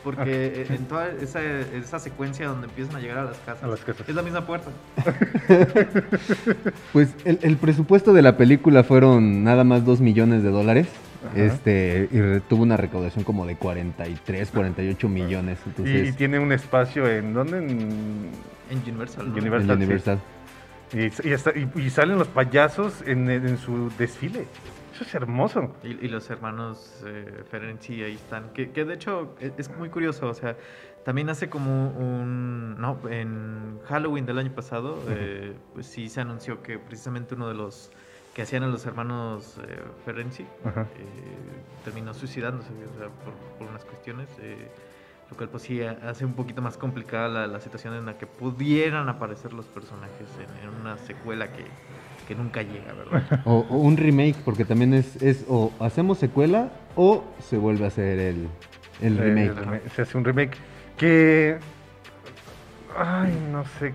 Porque 0.04 0.66
en 0.70 0.86
toda 0.86 1.08
esa, 1.20 1.42
esa 1.42 1.98
secuencia 1.98 2.46
donde 2.46 2.68
empiezan 2.68 2.94
a 2.96 3.00
llegar 3.00 3.18
a 3.18 3.24
las 3.24 3.36
casas, 3.38 3.64
A 3.64 3.66
las 3.66 3.80
casas. 3.80 4.08
es 4.08 4.14
la 4.14 4.22
misma 4.22 4.46
puerta. 4.46 4.70
Pues 6.92 7.14
el, 7.24 7.38
el 7.42 7.56
presupuesto 7.56 8.12
de 8.12 8.22
la 8.22 8.36
película 8.36 8.82
fueron 8.84 9.44
nada 9.44 9.64
más 9.64 9.84
2 9.84 10.00
millones 10.00 10.42
de 10.42 10.50
dólares. 10.50 10.86
Ajá. 11.26 11.38
Este, 11.38 12.08
y 12.10 12.20
re- 12.20 12.40
tuvo 12.40 12.62
una 12.62 12.76
recaudación 12.76 13.24
como 13.24 13.46
de 13.46 13.56
43, 13.56 14.50
48 14.50 15.08
millones. 15.08 15.58
Y, 15.64 15.68
Entonces, 15.68 16.08
y 16.08 16.12
tiene 16.14 16.38
un 16.38 16.52
espacio 16.52 17.06
en. 17.08 17.34
¿Dónde? 17.34 17.58
En, 17.58 18.30
En 18.70 18.78
Universal. 18.82 19.28
¿no? 19.28 19.34
Universal. 19.36 19.62
en 19.62 19.68
la 19.68 19.74
sí. 19.74 19.82
Universal. 19.82 20.20
y, 20.92 21.28
y 21.28 21.32
está- 21.32 21.52
y- 21.58 21.70
y 21.80 21.90
salen 21.90 22.18
los 22.18 22.28
payasos 22.28 23.02
en, 23.06 23.28
en 23.30 23.58
su 23.58 23.90
desfile. 23.98 24.46
Eso 24.94 25.04
es 25.04 25.14
hermoso. 25.14 25.74
Y, 25.84 25.88
y 26.04 26.08
los 26.08 26.28
hermanos 26.30 27.02
eh, 27.06 27.42
Ferenczi 27.50 28.02
ahí 28.02 28.14
están. 28.14 28.50
Que, 28.52 28.70
que 28.70 28.84
de 28.84 28.94
hecho 28.94 29.34
e- 29.40 29.52
es, 29.56 29.70
muy 29.76 29.88
curioso. 29.88 30.28
O 30.28 30.34
sea, 30.34 30.56
también 31.04 31.28
hace 31.30 31.48
como 31.48 31.88
un. 31.90 32.78
No, 32.80 32.98
en 33.10 33.78
Halloween 33.88 34.26
del 34.26 34.38
año 34.38 34.52
pasado, 34.52 35.02
eh, 35.08 35.54
pues 35.74 35.86
sí 35.86 36.08
se 36.08 36.20
anunció 36.20 36.62
que 36.62 36.78
precisamente 36.78 37.34
uno 37.34 37.48
de 37.48 37.54
los 37.54 37.90
que 38.34 38.42
hacían 38.42 38.62
a 38.62 38.66
los 38.68 38.84
hermanos 38.86 39.56
eh, 39.66 39.80
Ferenczi 40.04 40.46
Ajá. 40.64 40.82
eh, 40.82 41.04
terminó 41.84 42.14
suicidándose 42.14 42.68
o 42.70 42.98
sea, 42.98 43.08
por, 43.24 43.34
por 43.58 43.68
unas 43.68 43.84
cuestiones. 43.84 44.28
eh, 44.40 44.68
lo 45.30 45.36
cual 45.36 45.48
pues 45.48 45.62
sí 45.62 45.80
hace 45.80 46.24
un 46.24 46.32
poquito 46.34 46.60
más 46.60 46.76
complicada 46.76 47.28
la, 47.28 47.46
la 47.46 47.60
situación 47.60 47.94
en 47.94 48.04
la 48.04 48.18
que 48.18 48.26
pudieran 48.26 49.08
aparecer 49.08 49.52
los 49.52 49.64
personajes 49.66 50.26
en, 50.40 50.68
en 50.68 50.74
una 50.80 50.98
secuela 50.98 51.52
que, 51.52 51.64
que 52.26 52.34
nunca 52.34 52.62
llega, 52.62 52.92
¿verdad? 52.94 53.40
O, 53.44 53.64
o 53.70 53.76
un 53.76 53.96
remake, 53.96 54.34
porque 54.44 54.64
también 54.64 54.92
es, 54.92 55.22
es 55.22 55.44
o 55.48 55.70
hacemos 55.78 56.18
secuela 56.18 56.72
o 56.96 57.22
se 57.48 57.58
vuelve 57.58 57.84
a 57.84 57.88
hacer 57.88 58.18
el, 58.18 58.48
el 59.00 59.18
remake. 59.18 59.50
el 59.50 59.56
remake, 59.56 59.88
Se 59.90 60.02
hace 60.02 60.18
un 60.18 60.24
remake 60.24 60.56
que. 60.96 61.58
Ay, 62.98 63.32
no 63.52 63.64
sé. 63.78 63.94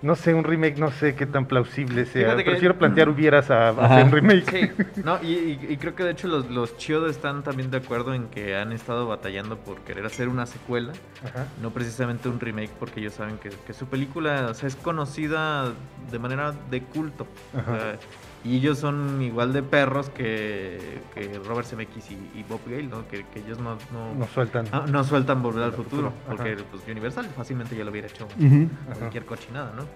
No 0.00 0.14
sé, 0.14 0.32
un 0.32 0.44
remake, 0.44 0.78
no 0.78 0.92
sé 0.92 1.16
qué 1.16 1.26
tan 1.26 1.46
plausible 1.46 2.06
sea. 2.06 2.36
Que- 2.36 2.44
Prefiero 2.44 2.78
plantear 2.78 3.08
hubieras 3.08 3.50
a, 3.50 3.70
a 3.70 3.84
hacer 3.86 4.04
un 4.04 4.12
remake. 4.12 4.48
Sí, 4.48 5.02
no, 5.04 5.18
y, 5.22 5.26
y- 5.32 5.66
y 5.70 5.76
creo 5.76 5.94
que 5.96 6.04
de 6.04 6.12
hecho 6.12 6.28
los, 6.28 6.48
los 6.50 6.76
Chiodo 6.76 7.08
están 7.08 7.42
también 7.42 7.70
de 7.72 7.78
acuerdo 7.78 8.14
en 8.14 8.28
que 8.28 8.54
han 8.56 8.72
estado 8.72 9.08
batallando 9.08 9.56
por 9.58 9.80
querer 9.80 10.06
hacer 10.06 10.28
una 10.28 10.46
secuela, 10.46 10.92
Ajá. 11.24 11.46
no 11.60 11.70
precisamente 11.70 12.28
un 12.28 12.38
remake, 12.38 12.70
porque 12.78 13.00
ellos 13.00 13.14
saben 13.14 13.38
que, 13.38 13.50
que 13.50 13.72
su 13.74 13.86
película 13.86 14.46
o 14.50 14.54
sea, 14.54 14.68
es 14.68 14.76
conocida 14.76 15.72
de 16.12 16.18
manera 16.20 16.52
de 16.70 16.80
culto. 16.82 17.26
o 17.54 17.58
Ajá. 17.58 17.76
sea, 17.80 17.98
y 18.44 18.56
ellos 18.56 18.78
son 18.78 19.20
igual 19.20 19.52
de 19.52 19.62
perros 19.62 20.10
que, 20.10 21.00
que 21.14 21.40
Robert 21.44 21.66
Zemeckis 21.66 22.10
y, 22.10 22.14
y 22.38 22.44
Bob 22.48 22.60
Gale, 22.66 22.84
¿no? 22.84 23.06
Que, 23.08 23.24
que 23.32 23.40
ellos 23.40 23.58
no, 23.58 23.76
no, 23.92 24.26
sueltan. 24.28 24.66
no 24.90 25.04
sueltan 25.04 25.42
volver 25.42 25.64
al 25.64 25.72
futuro, 25.72 26.10
futuro, 26.10 26.12
porque 26.28 26.52
ajá. 26.52 26.62
pues, 26.70 26.82
Universal 26.88 27.26
fácilmente 27.36 27.76
ya 27.76 27.84
lo 27.84 27.90
hubiera 27.90 28.06
hecho 28.08 28.26
Ujú. 28.38 28.68
cualquier 28.98 29.24
cochinada, 29.24 29.72
¿no? 29.76 29.86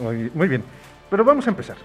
Muy, 0.34 0.48
bien. 0.48 0.64
Pero 1.10 1.24
vamos 1.24 1.46
a 1.46 1.50
empezar. 1.50 1.76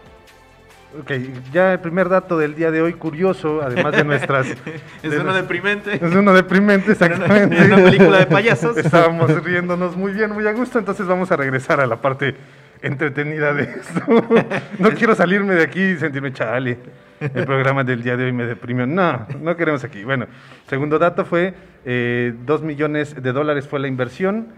Ok, 0.99 1.11
ya 1.51 1.73
el 1.73 1.79
primer 1.79 2.09
dato 2.09 2.37
del 2.37 2.55
día 2.55 2.71
de 2.71 2.81
hoy, 2.81 2.93
curioso, 2.93 3.61
además 3.61 3.91
de 3.91 4.03
nuestras. 4.03 4.47
Es 5.03 5.11
de 5.11 5.19
uno 5.19 5.33
deprimente. 5.33 5.95
Es 5.95 6.15
uno 6.15 6.33
deprimente, 6.33 6.93
exactamente. 6.93 7.57
En 7.57 7.73
una 7.73 7.83
película 7.83 8.19
de 8.19 8.25
payasos. 8.25 8.77
Estábamos 8.77 9.43
riéndonos 9.43 9.95
muy 9.95 10.13
bien, 10.13 10.31
muy 10.31 10.47
a 10.47 10.53
gusto, 10.53 10.79
entonces 10.79 11.05
vamos 11.05 11.31
a 11.31 11.35
regresar 11.35 11.79
a 11.81 11.85
la 11.85 12.01
parte 12.01 12.35
entretenida 12.81 13.53
de 13.53 13.63
esto. 13.63 14.01
No 14.79 14.91
quiero 14.91 15.15
salirme 15.15 15.55
de 15.55 15.63
aquí 15.63 15.81
y 15.81 15.97
sentirme 15.97 16.31
chale. 16.33 16.77
El 17.19 17.45
programa 17.45 17.83
del 17.83 18.03
día 18.03 18.15
de 18.15 18.25
hoy 18.25 18.31
me 18.31 18.45
deprimió. 18.45 18.85
No, 18.85 19.25
no 19.41 19.55
queremos 19.57 19.83
aquí. 19.83 20.03
Bueno, 20.03 20.27
segundo 20.67 20.99
dato 20.99 21.25
fue 21.25 21.53
eh, 21.85 22.33
2 22.45 22.61
millones 22.61 23.21
de 23.21 23.31
dólares 23.31 23.67
fue 23.67 23.79
la 23.79 23.87
inversión 23.87 24.49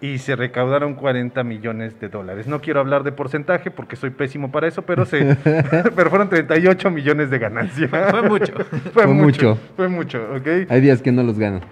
y 0.00 0.18
se 0.18 0.36
recaudaron 0.36 0.94
40 0.94 1.42
millones 1.44 1.98
de 2.00 2.08
dólares. 2.08 2.46
No 2.46 2.60
quiero 2.60 2.80
hablar 2.80 3.02
de 3.02 3.12
porcentaje 3.12 3.70
porque 3.70 3.96
soy 3.96 4.10
pésimo 4.10 4.50
para 4.50 4.66
eso, 4.68 4.82
pero, 4.82 5.04
se, 5.04 5.36
pero 5.94 6.10
fueron 6.10 6.28
38 6.28 6.90
millones 6.90 7.30
de 7.30 7.38
ganancia. 7.38 7.88
Fue 7.88 8.22
mucho. 8.22 8.52
Fue, 8.92 9.04
Fue 9.04 9.06
mucho. 9.06 9.24
mucho. 9.24 9.58
Fue 9.76 9.88
mucho, 9.88 10.18
¿ok? 10.36 10.70
Hay 10.70 10.80
días 10.80 11.02
que 11.02 11.12
no 11.12 11.22
los 11.22 11.38
ganan. 11.38 11.62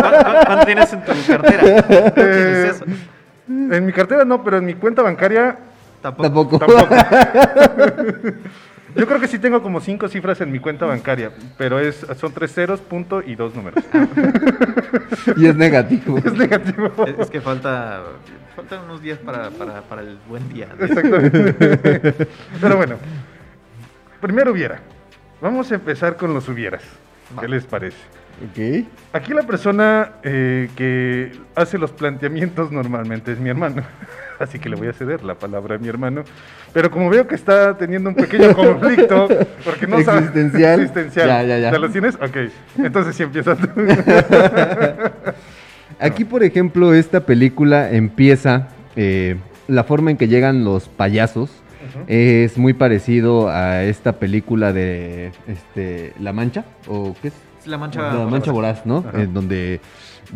¿Cuánto, 0.00 0.46
cuánto 0.46 0.66
tienes 0.66 0.92
en 0.92 1.00
tu 1.04 1.12
cartera? 1.26 1.82
¿Cómo 1.82 2.12
tienes 2.12 2.74
eso? 2.76 2.84
En 3.48 3.84
mi 3.84 3.92
cartera 3.92 4.24
no, 4.24 4.42
pero 4.42 4.58
en 4.58 4.64
mi 4.64 4.74
cuenta 4.74 5.02
bancaria 5.02 5.58
Tampoco. 6.02 6.58
Tampoco. 6.58 6.58
tampoco. 6.58 6.94
Yo 8.94 9.06
creo 9.06 9.20
que 9.20 9.28
sí 9.28 9.38
tengo 9.38 9.62
como 9.62 9.80
cinco 9.80 10.06
cifras 10.08 10.38
en 10.42 10.52
mi 10.52 10.58
cuenta 10.58 10.84
bancaria, 10.84 11.30
pero 11.56 11.80
es, 11.80 12.06
son 12.20 12.30
tres 12.32 12.52
ceros, 12.52 12.80
punto 12.80 13.22
y 13.24 13.36
dos 13.36 13.54
números. 13.54 13.82
y 15.36 15.46
es 15.46 15.56
negativo. 15.56 16.18
Es 16.18 16.34
negativo. 16.34 16.92
Es, 17.06 17.18
es 17.20 17.30
que 17.30 17.40
falta 17.40 18.02
faltan 18.54 18.84
unos 18.84 19.00
días 19.00 19.18
para, 19.18 19.48
para, 19.50 19.80
para 19.82 20.02
el 20.02 20.18
buen 20.28 20.46
día. 20.52 20.68
Exactamente. 20.78 21.54
Pero 22.60 22.76
bueno, 22.76 22.96
primero 24.20 24.52
hubiera. 24.52 24.80
Vamos 25.40 25.72
a 25.72 25.76
empezar 25.76 26.18
con 26.18 26.34
los 26.34 26.46
hubieras. 26.50 26.82
¿Qué 27.40 27.48
les 27.48 27.64
parece? 27.64 27.96
Ok. 28.42 28.86
Aquí 29.12 29.32
la 29.34 29.42
persona 29.42 30.12
eh, 30.24 30.68
que 30.74 31.32
hace 31.54 31.78
los 31.78 31.92
planteamientos 31.92 32.72
normalmente 32.72 33.32
es 33.32 33.38
mi 33.38 33.50
hermano. 33.50 33.82
Así 34.38 34.58
que 34.58 34.68
le 34.68 34.76
voy 34.76 34.88
a 34.88 34.92
ceder 34.92 35.22
la 35.22 35.34
palabra 35.34 35.76
a 35.76 35.78
mi 35.78 35.88
hermano. 35.88 36.24
Pero 36.72 36.90
como 36.90 37.08
veo 37.08 37.28
que 37.28 37.36
está 37.36 37.76
teniendo 37.76 38.08
un 38.08 38.16
pequeño 38.16 38.54
conflicto, 38.56 39.28
porque 39.64 39.86
no 39.86 40.02
sabe. 40.02 40.18
Existencial. 40.18 40.80
Existencial. 40.80 41.28
Ya, 41.28 41.42
ya, 41.44 41.58
ya. 41.70 41.78
lo 41.78 41.90
tienes? 41.90 42.16
Ok. 42.16 42.36
Entonces 42.78 43.14
sí 43.14 43.22
empieza 43.22 43.54
tú. 43.54 43.68
Aquí, 46.00 46.24
por 46.24 46.42
ejemplo, 46.42 46.94
esta 46.94 47.20
película 47.20 47.92
empieza, 47.92 48.68
eh, 48.96 49.36
la 49.68 49.84
forma 49.84 50.10
en 50.10 50.16
que 50.16 50.26
llegan 50.26 50.64
los 50.64 50.88
payasos 50.88 51.62
es 52.06 52.56
muy 52.58 52.72
parecido 52.72 53.48
a 53.50 53.84
esta 53.84 54.14
película 54.14 54.72
de 54.72 55.30
este, 55.46 56.14
La 56.18 56.32
Mancha, 56.32 56.64
o 56.88 57.14
qué 57.20 57.28
es? 57.28 57.34
La 57.66 57.78
mancha. 57.78 58.12
La 58.14 58.26
Mancha 58.26 58.52
Voraz, 58.52 58.84
¿no? 58.86 59.04
Ajá. 59.08 59.22
En 59.22 59.34
donde 59.34 59.80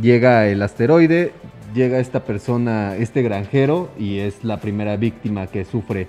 llega 0.01 0.47
el 0.47 0.63
asteroide, 0.63 1.33
llega 1.75 1.99
esta 1.99 2.21
persona, 2.25 2.97
este 2.97 3.23
granjero, 3.23 3.91
y 3.99 4.19
es 4.19 4.45
la 4.45 4.59
primera 4.59 4.97
víctima 4.97 5.47
que 5.47 5.65
sufre 5.65 6.07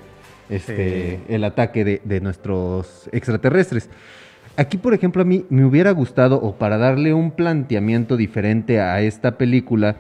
este, 0.50 1.20
Sí. 1.28 1.34
el 1.34 1.44
ataque 1.44 1.84
de, 1.84 2.02
de 2.04 2.22
nuestros 2.22 3.10
extraterrestres. 3.12 3.90
Aquí, 4.56 4.78
por 4.78 4.94
ejemplo, 4.94 5.22
a 5.22 5.26
mí 5.26 5.46
me 5.50 5.66
hubiera 5.66 5.92
gustado, 5.92 6.40
o 6.42 6.56
para 6.56 6.78
darle 6.78 7.14
un 7.14 7.32
planteamiento 7.32 8.18
diferente 8.18 8.80
a 8.80 9.02
esta 9.02 9.38
película, 9.38 9.98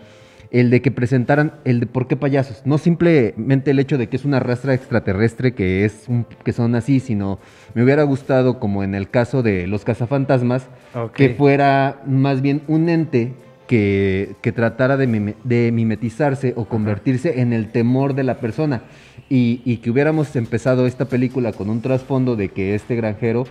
el 0.51 0.70
de 0.70 0.82
que 0.82 0.92
presentaran 0.92 1.54
el 1.66 1.80
de 1.82 1.86
por 1.88 2.08
qué 2.08 2.16
payasos. 2.16 2.62
No 2.66 2.77
simplemente 2.77 3.72
el 3.72 3.80
hecho 3.80 3.98
de 3.98 4.08
que 4.08 4.16
es 4.16 4.25
una 4.25 4.39
rastra 4.39 4.74
extraterrestre 4.74 5.54
que, 5.54 5.84
es 5.86 6.06
un- 6.08 6.25
que 6.44 6.54
son 6.54 6.75
así, 6.75 7.00
sino 7.00 7.39
me 7.74 7.84
hubiera 7.84 8.04
gustado, 8.04 8.60
como 8.60 8.84
en 8.84 8.96
el 8.96 9.10
caso 9.10 9.44
de 9.44 9.68
los 9.68 9.84
cazafantasmas, 9.84 10.68
que 11.13 11.30
fuera 11.36 12.01
más 12.06 12.42
bien 12.42 12.62
un 12.68 12.89
ente 12.89 13.34
que, 13.68 14.36
que 14.42 14.51
tratara 14.54 14.96
de, 14.96 15.08
mime- 15.08 15.36
de 15.44 15.72
mimetizarse 15.74 16.54
o 16.56 16.66
convertirse 16.66 17.42
en 17.42 17.51
el 17.51 17.70
temor 17.72 18.13
de 18.16 18.24
la 18.24 18.39
persona. 18.39 18.84
Y, 19.30 19.62
y 19.66 19.77
que 19.77 19.92
hubiéramos 19.92 20.34
empezado 20.38 20.88
esta 20.88 21.04
película 21.06 21.51
con 21.51 21.70
un 21.70 21.82
trasfondo 21.82 22.38
de 22.38 22.48
que 22.48 22.75
este 22.75 22.96
granjero 22.96 23.44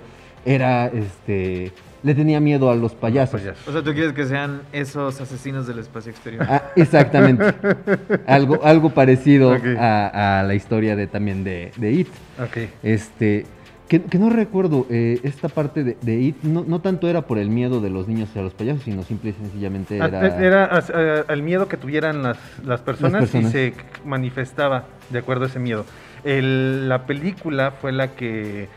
era, 0.46 0.86
este, 0.86 1.72
le 2.06 2.14
tenía 2.14 2.38
miedo 2.40 2.70
a 2.70 2.76
los 2.76 2.94
payasos. 2.94 3.40
Payaso. 3.40 3.68
O 3.68 3.72
sea, 3.72 3.82
tú 3.82 3.92
quieres 3.92 4.12
que 4.12 4.24
sean 4.26 4.62
esos 4.72 5.20
asesinos 5.20 5.66
del 5.66 5.80
espacio 5.80 6.12
exterior. 6.12 6.46
Ah, 6.48 6.62
exactamente. 6.76 7.44
algo, 8.28 8.60
algo 8.64 8.90
parecido 8.90 9.52
a, 9.78 10.38
a 10.40 10.42
la 10.44 10.54
historia 10.54 10.94
de 10.94 11.08
también 11.08 11.42
de, 11.42 11.72
de 11.76 11.92
It. 11.92 12.08
Ok. 12.40 12.58
Este, 12.84 13.44
que, 13.88 14.02
que 14.02 14.18
no 14.18 14.30
recuerdo, 14.30 14.86
eh, 14.88 15.18
esta 15.24 15.48
parte 15.48 15.82
de, 15.82 15.96
de 16.00 16.14
It 16.20 16.36
no, 16.42 16.64
no 16.66 16.80
tanto 16.80 17.08
era 17.08 17.22
por 17.22 17.38
el 17.38 17.48
miedo 17.50 17.80
de 17.80 17.90
los 17.90 18.06
niños 18.06 18.28
a 18.36 18.40
los 18.42 18.54
payasos, 18.54 18.84
sino 18.84 19.02
simple 19.02 19.30
y 19.30 19.32
sencillamente 19.32 20.00
Ah, 20.00 20.06
era... 20.06 20.38
Era 20.44 20.64
as- 20.66 20.92
eh, 20.94 21.24
al 21.26 21.42
miedo 21.42 21.66
que 21.66 21.76
tuvieran 21.76 22.22
las, 22.22 22.38
las 22.64 22.80
personas, 22.82 23.22
personas. 23.22 23.50
y 23.50 23.52
se 23.52 23.74
manifestaba 24.04 24.84
de 25.10 25.18
acuerdo 25.18 25.44
a 25.44 25.48
ese 25.48 25.58
miedo. 25.58 25.84
El- 26.24 26.88
la 26.88 27.04
película 27.06 27.72
fue 27.72 27.90
la 27.92 28.08
que 28.14 28.68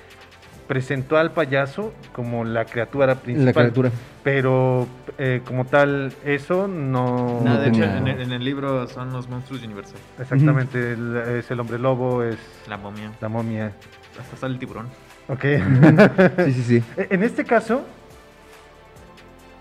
presentó 0.73 1.17
al 1.17 1.31
payaso 1.31 1.91
como 2.13 2.45
la 2.45 2.63
criatura 2.65 3.15
principal. 3.15 3.45
La 3.47 3.53
criatura. 3.53 3.91
Pero 4.23 4.87
eh, 5.17 5.41
como 5.43 5.65
tal, 5.65 6.13
eso 6.23 6.67
no... 6.67 7.41
No 7.43 7.59
de 7.59 7.69
hecho, 7.69 7.83
en 7.85 8.07
el, 8.07 8.21
en 8.21 8.31
el 8.31 8.43
libro 8.45 8.87
son 8.87 9.11
los 9.11 9.27
monstruos 9.27 9.61
de 9.61 9.65
Universal. 9.67 9.97
Exactamente, 10.19 10.93
el- 10.93 11.17
es 11.39 11.49
el 11.49 11.59
hombre 11.59 11.79
lobo, 11.79 12.21
es 12.21 12.37
La 12.67 12.77
momia. 12.77 13.11
la 13.19 13.29
momia. 13.29 13.71
Hasta 14.19 14.37
sale 14.37 14.53
el 14.53 14.59
tiburón. 14.59 14.85
Ok. 15.27 15.43
Sí, 16.45 16.53
sí, 16.53 16.63
sí. 16.63 16.83
E- 16.97 17.07
En 17.09 17.23
este 17.23 17.45
caso, 17.45 17.81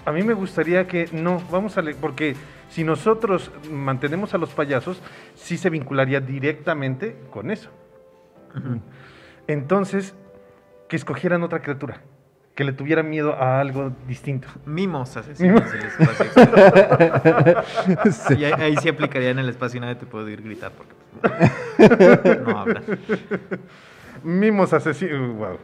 a 0.04 0.12
mí 0.12 0.22
me 0.22 0.34
gustaría 0.34 0.86
que 0.86 1.08
no, 1.12 1.42
vamos 1.50 1.78
a 1.78 1.82
leer, 1.82 1.96
porque 1.98 2.36
si 2.68 2.84
nosotros 2.84 3.50
mantenemos 3.70 4.34
a 4.34 4.38
los 4.38 4.50
payasos, 4.50 5.00
sí 5.36 5.56
se 5.56 5.70
vincularía 5.70 6.20
directamente 6.20 7.16
con 7.30 7.50
eso. 7.50 7.70
Entonces, 9.46 10.14
que 10.88 10.96
escogieran 10.96 11.42
otra 11.42 11.60
criatura, 11.62 12.00
que 12.54 12.64
le 12.64 12.72
tuvieran 12.72 13.08
miedo 13.10 13.34
a 13.34 13.60
algo 13.60 13.92
distinto. 14.06 14.48
Mimos 14.66 15.16
asesinos 15.16 15.70
del 15.70 15.82
espacio 15.84 16.24
exterior. 16.24 17.64
Sí. 18.10 18.34
Y 18.34 18.44
ahí, 18.44 18.52
ahí 18.52 18.76
sí 18.78 18.88
aplicaría 18.88 19.30
en 19.30 19.38
el 19.38 19.48
espacio 19.48 19.78
y 19.78 19.80
nadie 19.80 19.94
te 19.96 20.06
puede 20.06 20.32
ir 20.32 20.42
gritar 20.42 20.72
porque 20.72 20.92
pues, 21.20 22.44
no, 22.44 22.52
no 22.52 22.58
habla. 22.58 22.82
Mimos 24.22 24.72
asesinos. 24.72 25.36
Wow. 25.36 25.58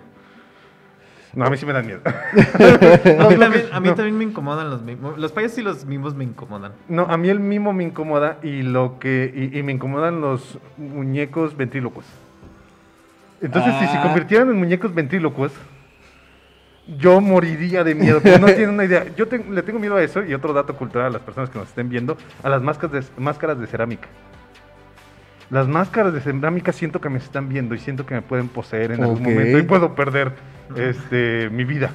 No, 1.35 1.45
a 1.47 1.51
mí 1.51 1.57
sí 1.57 1.67
me 1.67 1.73
dan 1.73 1.85
miedo. 1.87 2.01
A 2.05 3.29
mí, 3.29 3.37
también, 3.37 3.65
a 3.73 3.81
mí 3.81 3.89
No. 3.89 3.95
también 3.97 4.17
me 4.17 4.23
incomodan 4.25 4.71
los 4.71 4.83
mimos. 4.83 5.19
Los 5.19 5.33
payasos 5.33 5.59
y 5.59 5.63
los 5.63 5.85
mimos 5.85 6.15
me 6.15 6.23
incomodan. 6.23 6.73
No, 6.89 7.07
a 7.11 7.17
mí 7.17 7.29
el 7.29 7.41
mimo 7.41 7.73
me 7.73 7.83
incomoda 7.83 8.39
y 8.45 8.63
lo 8.63 9.01
que 9.01 9.33
y, 9.53 9.59
y 9.59 9.63
me 9.65 9.73
incomodan 9.73 10.21
los 10.21 10.59
muñecos 10.77 11.57
ventrílocos. 11.57 12.05
Entonces, 13.45 13.75
si 13.81 13.87
se 13.87 13.99
Ah. 13.99 14.03
convirtieran 14.03 14.49
en 14.51 14.57
muñecos 14.59 14.95
ventrílocos, 14.95 15.53
yo 16.99 17.21
moriría 17.21 17.85
de 17.85 17.95
miedo. 17.95 18.21
Pero 18.23 18.39
no 18.39 18.47
tienen 18.47 18.71
una 18.71 18.85
idea. 18.85 19.05
Yo 19.17 19.27
te- 19.29 19.39
le 19.45 19.63
tengo 19.63 19.79
miedo 19.79 19.97
a 19.97 20.03
eso 20.03 20.23
y 20.25 20.35
otro 20.35 20.53
dato 20.53 20.75
cultural 20.77 21.07
a 21.09 21.11
las 21.11 21.23
personas 21.23 21.51
que 21.51 21.59
nos 21.59 21.69
estén 21.69 21.89
viendo, 21.89 22.17
a 22.43 22.49
las 22.49 22.63
máscaras 22.63 22.93
de, 22.93 23.23
máscaras 23.23 23.59
de 23.59 23.67
cerámica. 23.67 24.09
Las 25.51 25.69
máscaras 25.69 26.13
de 26.15 26.21
cerámica 26.21 26.73
siento 26.73 27.01
que 27.01 27.09
me 27.11 27.19
están 27.19 27.49
viendo 27.49 27.75
y 27.75 27.79
siento 27.79 28.07
que 28.07 28.15
me 28.15 28.23
pueden 28.23 28.49
poseer 28.49 28.93
en 28.93 29.03
algún 29.03 29.19
Ok. 29.19 29.23
momento 29.23 29.59
y 29.59 29.63
puedo 29.63 29.95
perder 29.95 30.33
este 30.75 31.51
mi 31.51 31.65
vida 31.65 31.91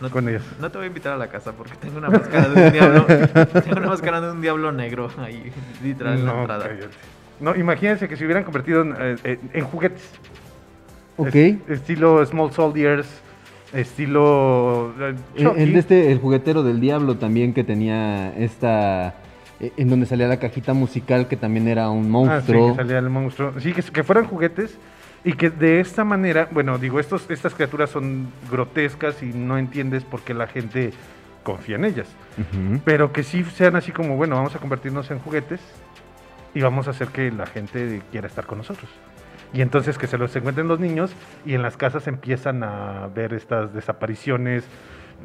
No, 0.00 0.10
con 0.10 0.28
ellas. 0.28 0.42
no 0.60 0.70
te 0.70 0.76
voy 0.76 0.84
a 0.84 0.88
invitar 0.88 1.14
a 1.14 1.16
la 1.16 1.28
casa 1.28 1.52
porque 1.52 1.74
tengo 1.76 1.96
una 1.98 2.10
máscara 2.10 2.48
de 2.48 2.66
un 2.66 2.72
diablo. 2.72 3.04
tengo 3.64 3.76
una 3.78 3.86
máscara 3.88 4.20
de 4.20 4.30
un 4.32 4.40
diablo 4.42 4.72
negro 4.72 5.10
ahí, 5.18 5.50
literal, 5.82 6.18
en 6.18 6.26
la 6.26 6.32
No, 6.32 6.40
entrada. 6.40 6.68
cállate. 6.68 6.88
No, 7.40 7.56
imagínense 7.56 8.08
que 8.08 8.16
se 8.16 8.24
hubieran 8.24 8.44
convertido 8.44 8.82
en, 8.82 8.94
eh, 8.98 9.16
eh, 9.24 9.38
en 9.54 9.64
juguetes. 9.64 10.10
Ok. 11.16 11.34
Es- 11.34 11.58
estilo 11.68 12.24
Small 12.24 12.52
Soldiers, 12.52 13.06
estilo 13.72 14.92
eh, 15.00 15.14
Eh. 15.36 15.52
El 15.56 15.72
de 15.72 15.78
este, 15.78 16.12
el 16.12 16.18
juguetero 16.18 16.62
del 16.62 16.80
diablo 16.80 17.16
también 17.16 17.52
que 17.54 17.64
tenía 17.64 18.32
esta, 18.36 19.14
eh, 19.60 19.72
en 19.76 19.88
donde 19.88 20.06
salía 20.06 20.28
la 20.28 20.38
cajita 20.38 20.72
musical 20.74 21.28
que 21.28 21.36
también 21.36 21.68
era 21.68 21.90
un 21.90 22.00
Ah, 22.00 22.04
sí, 22.04 22.08
monstruo. 22.10 22.70
que 22.70 22.76
salía 22.76 22.98
el 22.98 23.10
monstruo. 23.10 23.52
Sí, 23.60 23.72
que, 23.72 23.82
que 23.82 24.02
fueran 24.02 24.26
juguetes 24.26 24.76
y 25.24 25.34
que 25.34 25.50
de 25.50 25.80
esta 25.80 26.04
manera, 26.04 26.48
bueno, 26.50 26.78
digo, 26.78 26.98
estos, 26.98 27.30
estas 27.30 27.54
criaturas 27.54 27.90
son 27.90 28.28
grotescas 28.50 29.22
y 29.22 29.26
no 29.26 29.56
entiendes 29.58 30.04
por 30.04 30.20
qué 30.22 30.34
la 30.34 30.46
gente 30.46 30.92
confía 31.44 31.76
en 31.76 31.84
ellas. 31.84 32.08
Pero 32.84 33.12
que 33.12 33.22
sí 33.22 33.44
sean 33.44 33.76
así 33.76 33.90
como, 33.92 34.16
bueno, 34.16 34.36
vamos 34.36 34.54
a 34.54 34.58
convertirnos 34.58 35.10
en 35.10 35.18
juguetes 35.18 35.60
y 36.54 36.60
vamos 36.60 36.86
a 36.88 36.90
hacer 36.90 37.08
que 37.08 37.30
la 37.32 37.46
gente 37.46 38.02
quiera 38.10 38.26
estar 38.26 38.46
con 38.46 38.58
nosotros. 38.58 38.88
Y 39.52 39.60
entonces 39.60 39.98
que 39.98 40.06
se 40.06 40.18
los 40.18 40.34
encuentren 40.34 40.68
los 40.68 40.80
niños 40.80 41.12
y 41.44 41.54
en 41.54 41.62
las 41.62 41.76
casas 41.76 42.06
empiezan 42.08 42.62
a 42.62 43.08
ver 43.14 43.34
estas 43.34 43.74
desapariciones 43.74 44.64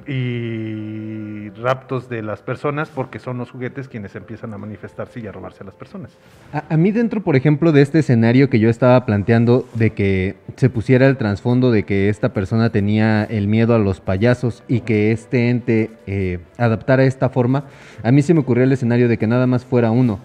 y 0.05 1.49
raptos 1.61 2.09
de 2.09 2.21
las 2.21 2.41
personas 2.41 2.89
porque 2.89 3.19
son 3.19 3.37
los 3.37 3.51
juguetes 3.51 3.87
quienes 3.87 4.15
empiezan 4.15 4.53
a 4.53 4.57
manifestarse 4.57 5.19
y 5.19 5.27
a 5.27 5.31
robarse 5.31 5.63
a 5.63 5.65
las 5.65 5.75
personas. 5.75 6.11
A, 6.51 6.77
mí 6.77 6.91
dentro, 6.91 7.21
por 7.21 7.35
ejemplo, 7.35 7.71
de 7.71 7.81
este 7.81 7.99
escenario 7.99 8.49
que 8.49 8.59
yo 8.59 8.69
estaba 8.69 9.05
planteando 9.05 9.67
de 9.73 9.91
que 9.91 10.35
se 10.55 10.69
pusiera 10.69 11.07
el 11.07 11.17
trasfondo 11.17 11.71
de 11.71 11.83
que 11.83 12.09
esta 12.09 12.33
persona 12.33 12.69
tenía 12.69 13.23
el 13.23 13.47
miedo 13.47 13.73
a 13.73 13.79
los 13.79 14.01
payasos 14.01 14.63
y 14.67 14.81
que 14.81 15.11
este 15.11 15.49
ente 15.49 15.91
eh, 16.05 16.39
adaptara 16.57 17.03
esta 17.03 17.29
forma, 17.29 17.65
a 18.03 18.11
mí 18.11 18.21
se 18.21 18.33
me 18.33 18.41
ocurrió 18.41 18.63
el 18.63 18.71
escenario 18.71 19.07
de 19.07 19.17
que 19.17 19.27
nada 19.27 19.47
más 19.47 19.65
fuera 19.65 19.91
uno. 19.91 20.19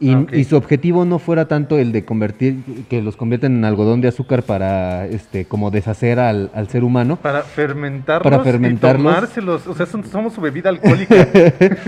Y, 0.00 0.12
Ah, 0.14 0.26
y 0.32 0.44
su 0.44 0.56
objetivo 0.56 1.04
no 1.04 1.18
fuera 1.18 1.46
tanto 1.46 1.78
el 1.78 1.92
de 1.92 2.04
convertir, 2.04 2.58
que 2.90 3.00
los 3.02 3.16
convierten 3.16 3.56
en 3.56 3.64
algodón 3.64 4.00
de 4.00 4.08
azúcar 4.08 4.42
para, 4.42 5.06
este, 5.06 5.44
como 5.44 5.70
deshacer 5.70 6.18
al, 6.18 6.50
al 6.54 6.68
ser 6.68 6.84
humano, 6.84 7.16
Para 7.16 7.42
fermentarlos, 7.42 8.30
Para 8.30 8.42
fermentarlos. 8.44 9.00
y 9.02 9.04
tomárselos. 9.14 9.66
O 9.66 9.74
sea, 9.74 9.86
son- 9.86 10.04
somos 10.04 10.32
su 10.34 10.40
bebida 10.40 10.70
alcohólica. 10.70 11.14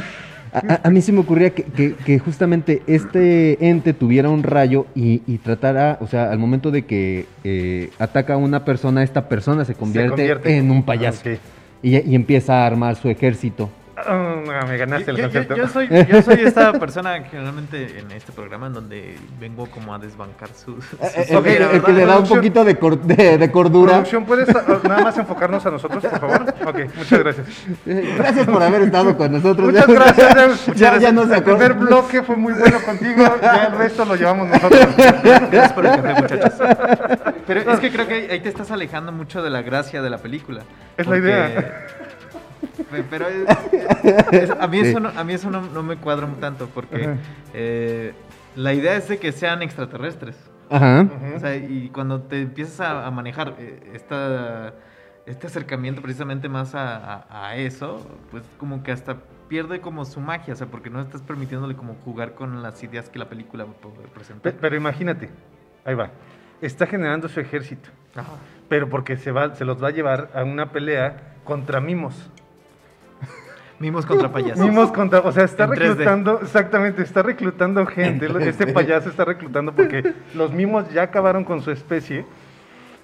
A, 0.53 0.59
a- 0.75 0.81
a 0.85 0.91
mí 0.91 1.03
se 1.03 1.13
me 1.13 1.19
ocurría 1.21 1.51
que, 1.51 1.65
que- 1.65 1.95
que 1.95 2.19
justamente 2.19 2.81
este 2.87 3.69
ente 3.69 3.93
tuviera 3.93 4.31
un 4.31 4.43
rayo 4.43 4.87
y, 4.95 5.21
y 5.27 5.37
tratara, 5.39 5.99
o 6.01 6.07
sea, 6.07 6.31
al 6.31 6.39
momento 6.39 6.71
de 6.71 6.87
que 6.87 7.27
eh, 7.45 7.91
ataca 7.99 8.35
a 8.35 8.37
una 8.39 8.65
persona, 8.65 9.03
esta 9.03 9.29
persona 9.29 9.67
se 9.67 9.75
convierte, 9.75 10.11
convierte. 10.11 10.57
en 10.57 10.71
un 10.71 10.83
payaso 10.85 11.21
Ah, 11.27 11.33
ok. 11.33 11.39
y, 11.83 12.11
y 12.11 12.15
empieza 12.15 12.63
a 12.63 12.67
armar 12.67 12.97
su 12.97 13.11
ejército. 13.11 13.69
Ah, 13.97 14.65
me 14.69 14.77
ganaste 14.77 15.11
el 15.11 15.17
Yo, 15.17 15.23
yo- 15.23 15.33
concepto. 15.33 15.57
yo 15.57 15.69
soy, 15.69 15.89
yo 16.11 16.23
soy 16.23 16.41
esta 16.45 16.73
persona 16.75 17.19
generalmente 17.31 17.99
en 17.99 18.11
este 18.13 18.31
programa 18.33 18.67
en 18.67 18.75
donde 18.75 19.17
vengo 19.41 19.67
como 19.71 19.95
a 19.95 19.99
desbancar 19.99 20.49
sus... 20.51 20.85
sus 20.85 21.01
El, 21.01 21.23
Eh, 21.33 21.37
Ok, 21.37 21.47
el- 21.47 21.63
el 21.63 21.83
que 21.83 21.93
le 21.93 22.05
da 22.07 22.19
un 22.19 22.29
poquito 22.29 22.65
de, 22.65 22.77
cor- 22.79 23.01
de- 23.01 23.39
de 23.39 23.51
cordura. 23.51 23.93
Producción, 23.93 24.25
¿puedes 24.27 24.49
ah, 24.55 24.65
nada 24.85 25.03
más 25.03 25.17
enfocarnos 25.19 25.65
a 25.65 25.71
nosotros, 25.71 26.05
por 26.05 26.21
favor? 26.21 26.55
Ok, 26.67 26.79
muchas 26.97 27.19
gracias. 27.21 27.47
Eh, 27.87 28.15
Gracias 28.19 28.47
por 28.47 28.63
haber 28.63 28.83
estado 28.83 29.17
con 29.17 29.33
nosotros. 29.33 29.67
Muchas 29.73 29.87
gracias. 29.87 30.35
Deus. 30.35 30.67
Ya, 30.77 30.99
ya 30.99 31.13
no 31.13 31.27
se 31.27 31.35
El 31.37 31.43
primer 31.43 31.75
bloque 31.75 32.23
fue 32.23 32.37
muy 32.37 32.53
bueno 32.53 32.79
contigo, 32.83 33.25
ya 33.41 33.65
el 33.67 33.79
resto 33.79 34.05
lo 34.05 34.15
llevamos 34.17 34.49
nosotros. 34.49 34.87
Gracias 34.97 35.73
por 35.73 35.87
el 35.87 35.93
café, 36.03 36.21
muchachos. 36.23 36.53
Pero 37.47 37.73
es 37.73 37.81
que 37.81 37.91
creo 37.91 38.07
que 38.07 38.15
ahí, 38.15 38.27
ahí 38.31 38.41
te 38.41 38.49
estás 38.49 38.71
alejando 38.71 39.13
mucho 39.13 39.43
de 39.43 39.51
la 39.51 39.63
gracia 39.63 40.03
de 40.03 40.11
la 40.11 40.19
película. 40.19 40.63
Es 40.97 41.07
la 41.07 41.17
idea. 41.17 41.87
Pe- 42.91 43.05
Pero 43.09 43.27
es- 43.29 43.49
es- 44.33 44.51
a 44.51 44.67
mí 44.67 44.81
Sí. 44.81 44.87
eso, 44.89 45.01
no, 45.01 45.09
a 45.09 45.25
mí 45.25 45.33
eso 45.35 45.51
no, 45.51 45.63
no 45.63 45.83
me 45.83 45.97
cuadra 45.97 46.29
tanto 46.41 46.69
porque 46.69 47.17
eh, 47.55 48.15
la 48.55 48.73
idea 48.75 48.97
es 48.97 49.09
de 49.09 49.19
que 49.19 49.33
sean 49.33 49.63
extraterrestres. 49.63 50.37
Ajá. 50.71 51.07
O 51.37 51.39
sea, 51.41 51.55
y 51.57 51.91
cuando 51.93 52.23
te 52.23 52.43
empiezas 52.43 52.81
a, 52.81 53.07
a 53.07 53.11
manejar 53.11 53.55
eh, 53.59 53.91
esta, 53.95 54.75
este 55.27 55.47
acercamiento 55.47 56.03
precisamente 56.03 56.49
más 56.49 56.75
a, 56.75 57.23
a- 57.31 57.49
a 57.49 57.57
eso, 57.57 58.07
pues 58.31 58.43
como 58.59 58.83
que 58.83 58.91
hasta 58.93 59.17
pierde 59.49 59.81
como 59.81 60.05
su 60.05 60.21
magia, 60.21 60.55
o 60.55 60.57
sea, 60.57 60.67
porque 60.67 60.91
no 60.91 61.01
estás 61.01 61.23
permitiéndole 61.23 61.77
como 61.77 61.95
jugar 62.05 62.35
con 62.35 62.63
las 62.65 62.83
ideas 62.83 63.09
que 63.11 63.19
la 63.21 63.29
película 63.29 63.65
puede 63.65 63.95
Pe- 63.97 64.09
presentar. 64.13 64.55
Pero 64.61 64.75
imagínate, 64.77 65.31
ahí 65.85 65.95
va. 65.95 66.11
Está 66.61 66.87
generando 66.87 67.29
su 67.29 67.39
ejército, 67.39 67.91
Ajá. 68.17 68.33
pero 68.69 68.89
porque 68.89 69.17
se, 69.19 69.31
va, 69.31 69.55
se 69.55 69.65
los 69.65 69.81
va 69.81 69.89
a 69.89 69.91
llevar 69.93 70.31
a 70.35 70.43
una 70.43 70.73
pelea 70.73 71.35
contra 71.45 71.81
mimos. 71.81 72.29
Mimos 73.79 74.07
contra 74.07 74.31
payasos. 74.33 74.59
Mimos 74.65 74.91
contra, 74.91 75.21
o 75.21 75.33
sea, 75.33 75.45
está 75.45 75.65
En 75.65 75.71
3D. 75.71 75.75
reclutando, 75.79 76.41
exactamente, 76.43 77.03
está 77.03 77.23
reclutando 77.23 77.85
gente. 77.87 78.27
Este 78.49 78.67
payaso 78.69 79.11
está 79.11 79.25
reclutando 79.25 79.73
porque 79.73 80.15
los 80.35 80.53
mimos 80.53 80.91
ya 80.93 81.03
acabaron 81.03 81.45
con 81.45 81.61
su 81.63 81.71
especie. 81.71 82.25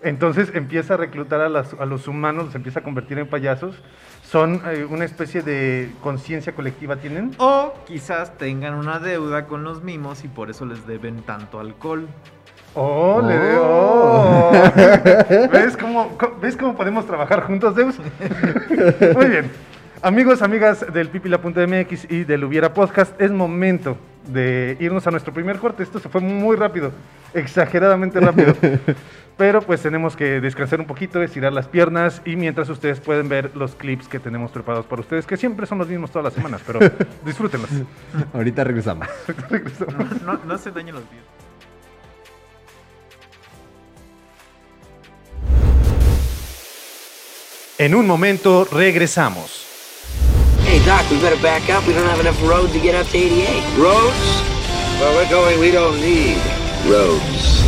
Entonces 0.04 0.50
empieza 0.54 0.94
a 0.94 0.96
reclutar 0.96 1.40
a, 1.42 1.48
las- 1.48 1.74
a 1.74 1.84
los 1.86 2.08
humanos, 2.08 2.46
los 2.46 2.54
empieza 2.56 2.80
a 2.80 2.82
convertir 2.82 3.18
en 3.18 3.28
payasos. 3.28 3.76
Son 4.24 4.60
eh, 4.66 4.84
una 4.88 5.04
especie 5.04 5.42
de 5.42 5.92
conciencia 6.02 6.54
colectiva, 6.54 6.96
¿tienen? 6.96 7.32
O 7.38 7.72
quizás 7.86 8.36
tengan 8.38 8.74
una 8.74 8.98
deuda 8.98 9.46
con 9.46 9.62
los 9.62 9.82
mimos 9.84 10.24
y 10.24 10.28
por 10.28 10.50
eso 10.50 10.64
les 10.66 10.86
deben 10.88 11.22
tanto 11.22 11.60
alcohol. 11.60 12.08
Oh, 12.74 13.20
le 13.24 13.36
Oh. 13.58 14.50
oh. 14.50 14.52
¿Ves, 15.52 15.76
cómo, 15.76 16.16
¿Ves 16.40 16.56
cómo 16.56 16.74
podemos 16.74 17.06
trabajar 17.06 17.42
juntos, 17.44 17.76
Deus? 17.76 17.96
Muy 19.14 19.26
bien. 19.26 19.50
Amigos, 20.04 20.42
amigas 20.42 20.84
del 20.92 21.10
pipila.mx 21.10 22.10
y 22.10 22.24
del 22.24 22.42
Hubiera 22.42 22.74
Podcast, 22.74 23.18
es 23.22 23.30
momento 23.30 23.96
de 24.26 24.76
irnos 24.80 25.06
a 25.06 25.12
nuestro 25.12 25.32
primer 25.32 25.58
corte. 25.58 25.84
Esto 25.84 26.00
se 26.00 26.08
fue 26.08 26.20
muy 26.20 26.56
rápido, 26.56 26.90
exageradamente 27.32 28.18
rápido. 28.18 28.52
Pero 29.36 29.62
pues 29.62 29.80
tenemos 29.80 30.16
que 30.16 30.40
descansar 30.40 30.80
un 30.80 30.86
poquito, 30.86 31.22
estirar 31.22 31.52
las 31.52 31.68
piernas 31.68 32.20
y 32.24 32.34
mientras 32.34 32.68
ustedes 32.68 32.98
pueden 32.98 33.28
ver 33.28 33.52
los 33.54 33.76
clips 33.76 34.08
que 34.08 34.18
tenemos 34.18 34.50
preparados 34.50 34.86
para 34.86 35.02
ustedes, 35.02 35.24
que 35.24 35.36
siempre 35.36 35.66
son 35.66 35.78
los 35.78 35.86
mismos 35.86 36.10
todas 36.10 36.24
las 36.24 36.34
semanas, 36.34 36.62
pero 36.66 36.80
disfrútenlos. 37.24 37.70
Ahorita 38.32 38.64
regresamos. 38.64 39.06
No, 40.24 40.32
no, 40.32 40.44
no 40.44 40.58
se 40.58 40.72
dañen 40.72 40.96
los 40.96 41.04
pies. 41.04 41.22
En 47.78 47.94
un 47.94 48.04
momento 48.04 48.64
regresamos. 48.64 49.71
hey, 50.72 50.84
Doc, 50.86 51.10
we 51.10 51.20
better 51.20 51.40
back 51.42 51.68
up. 51.68 51.86
We 51.86 51.92
don't 51.92 52.08
have 52.08 52.20
enough 52.20 52.40
road 52.42 52.70
to 52.70 52.80
get 52.80 52.94
up 52.94 53.06
to 53.08 53.18
88. 53.18 53.76
Roads? 53.76 54.24
Well, 54.98 55.14
we're 55.16 55.28
going, 55.28 55.60
we 55.60 55.70
don't 55.70 56.00
need 56.00 56.36
roads. 56.88 57.60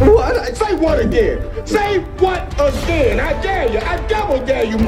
What? 0.00 0.56
Say 0.56 0.74
what 0.76 1.00
again? 1.00 1.66
Say 1.66 1.98
what 2.18 2.54
again? 2.54 3.20
I 3.20 3.40
dare 3.42 3.70
you. 3.70 3.78
I 3.80 4.06
double 4.06 4.44
dare 4.46 4.64
you. 4.64 4.78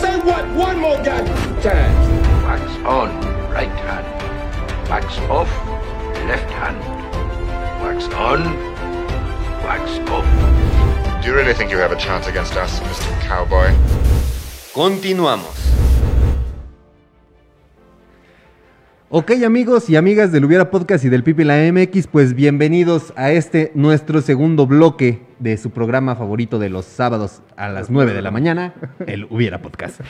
Say 0.00 0.18
what 0.20 0.46
one 0.50 0.78
more 0.80 0.96
goddamn 0.96 1.62
time. 1.62 2.42
Wax 2.42 2.62
on, 2.84 3.08
right 3.50 3.68
hand. 3.68 4.90
Wax 4.90 5.18
off, 5.30 5.48
left 6.26 6.50
hand. 6.50 6.78
Wax 7.80 8.04
on, 8.14 8.69
Continuamos. 14.72 15.54
Ok 19.12 19.32
amigos 19.44 19.90
y 19.90 19.96
amigas 19.96 20.30
del 20.30 20.44
Hubiera 20.44 20.70
Podcast 20.70 21.04
y 21.04 21.08
del 21.08 21.24
Pipi 21.24 21.42
la 21.42 21.56
MX, 21.72 22.06
pues 22.06 22.32
bienvenidos 22.34 23.12
a 23.16 23.32
este 23.32 23.72
nuestro 23.74 24.20
segundo 24.20 24.68
bloque 24.68 25.18
de 25.40 25.56
su 25.56 25.70
programa 25.70 26.14
favorito 26.14 26.60
de 26.60 26.68
los 26.68 26.84
sábados 26.84 27.42
a 27.56 27.68
las 27.70 27.90
9 27.90 28.12
de 28.12 28.22
la 28.22 28.30
mañana, 28.30 28.72
el 29.08 29.24
Hubiera 29.28 29.58
Podcast. 29.62 30.00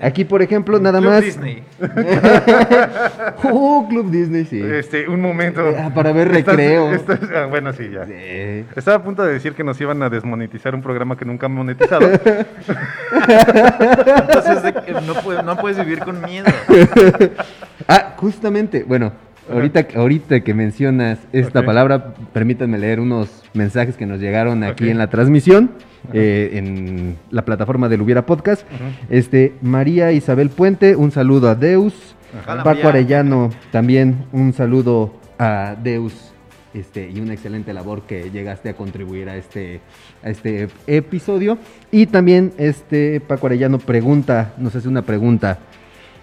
Aquí 0.00 0.24
por 0.24 0.40
ejemplo 0.40 0.78
nada 0.78 1.00
Club 1.00 1.10
más... 1.10 1.20
Disney. 1.22 1.64
oh, 3.52 3.86
Club 3.90 4.10
Disney, 4.10 4.46
sí. 4.46 4.58
Este, 4.62 5.06
un 5.06 5.20
momento. 5.20 5.60
Ah, 5.78 5.90
para 5.94 6.12
ver 6.12 6.28
recreo. 6.28 6.94
estás- 6.94 7.28
ah, 7.36 7.44
bueno, 7.50 7.74
sí, 7.74 7.90
ya. 7.92 8.04
Estaba 8.74 8.96
a 8.96 9.02
punto 9.02 9.22
de 9.22 9.34
decir 9.34 9.52
que 9.52 9.64
nos 9.64 9.78
iban 9.82 10.02
a 10.02 10.08
desmonetizar 10.08 10.74
un 10.74 10.80
programa 10.80 11.14
que 11.18 11.26
nunca 11.26 11.44
han 11.44 11.52
monetizado. 11.52 12.08
Entonces 13.12 14.74
no, 15.06 15.12
puede- 15.22 15.42
no 15.42 15.58
puedes 15.58 15.78
vivir 15.78 15.98
con 15.98 16.22
miedo. 16.22 16.46
Ah, 17.88 18.14
justamente, 18.16 18.82
bueno, 18.82 19.12
ahorita, 19.50 19.86
ahorita 19.94 20.40
que 20.40 20.54
mencionas 20.54 21.18
esta 21.32 21.64
palabra, 21.64 22.14
permítanme 22.32 22.78
leer 22.78 23.00
unos 23.00 23.44
mensajes 23.54 23.96
que 23.96 24.06
nos 24.06 24.20
llegaron 24.20 24.64
aquí 24.64 24.90
en 24.90 24.98
la 24.98 25.08
transmisión, 25.08 25.70
eh, 26.12 26.50
en 26.54 27.16
la 27.30 27.44
plataforma 27.44 27.88
del 27.88 28.02
Hubiera 28.02 28.26
Podcast. 28.26 28.66
Este, 29.08 29.54
María 29.62 30.12
Isabel 30.12 30.50
Puente, 30.50 30.96
un 30.96 31.12
saludo 31.12 31.48
a 31.48 31.54
Deus. 31.54 32.16
Hola, 32.46 32.64
Paco. 32.64 32.88
Arellano, 32.88 33.50
también 33.70 34.26
un 34.32 34.52
saludo 34.52 35.14
a 35.38 35.76
Deus. 35.80 36.32
Este, 36.74 37.08
y 37.08 37.20
una 37.20 37.32
excelente 37.32 37.72
labor 37.72 38.02
que 38.02 38.30
llegaste 38.30 38.68
a 38.68 38.74
contribuir 38.74 39.30
a 39.30 39.36
este, 39.36 39.80
a 40.22 40.28
este 40.28 40.68
episodio. 40.86 41.56
Y 41.90 42.06
también 42.06 42.52
este 42.58 43.20
Paco 43.20 43.46
Arellano 43.46 43.78
pregunta, 43.78 44.52
nos 44.58 44.74
hace 44.76 44.86
una 44.86 45.00
pregunta 45.02 45.58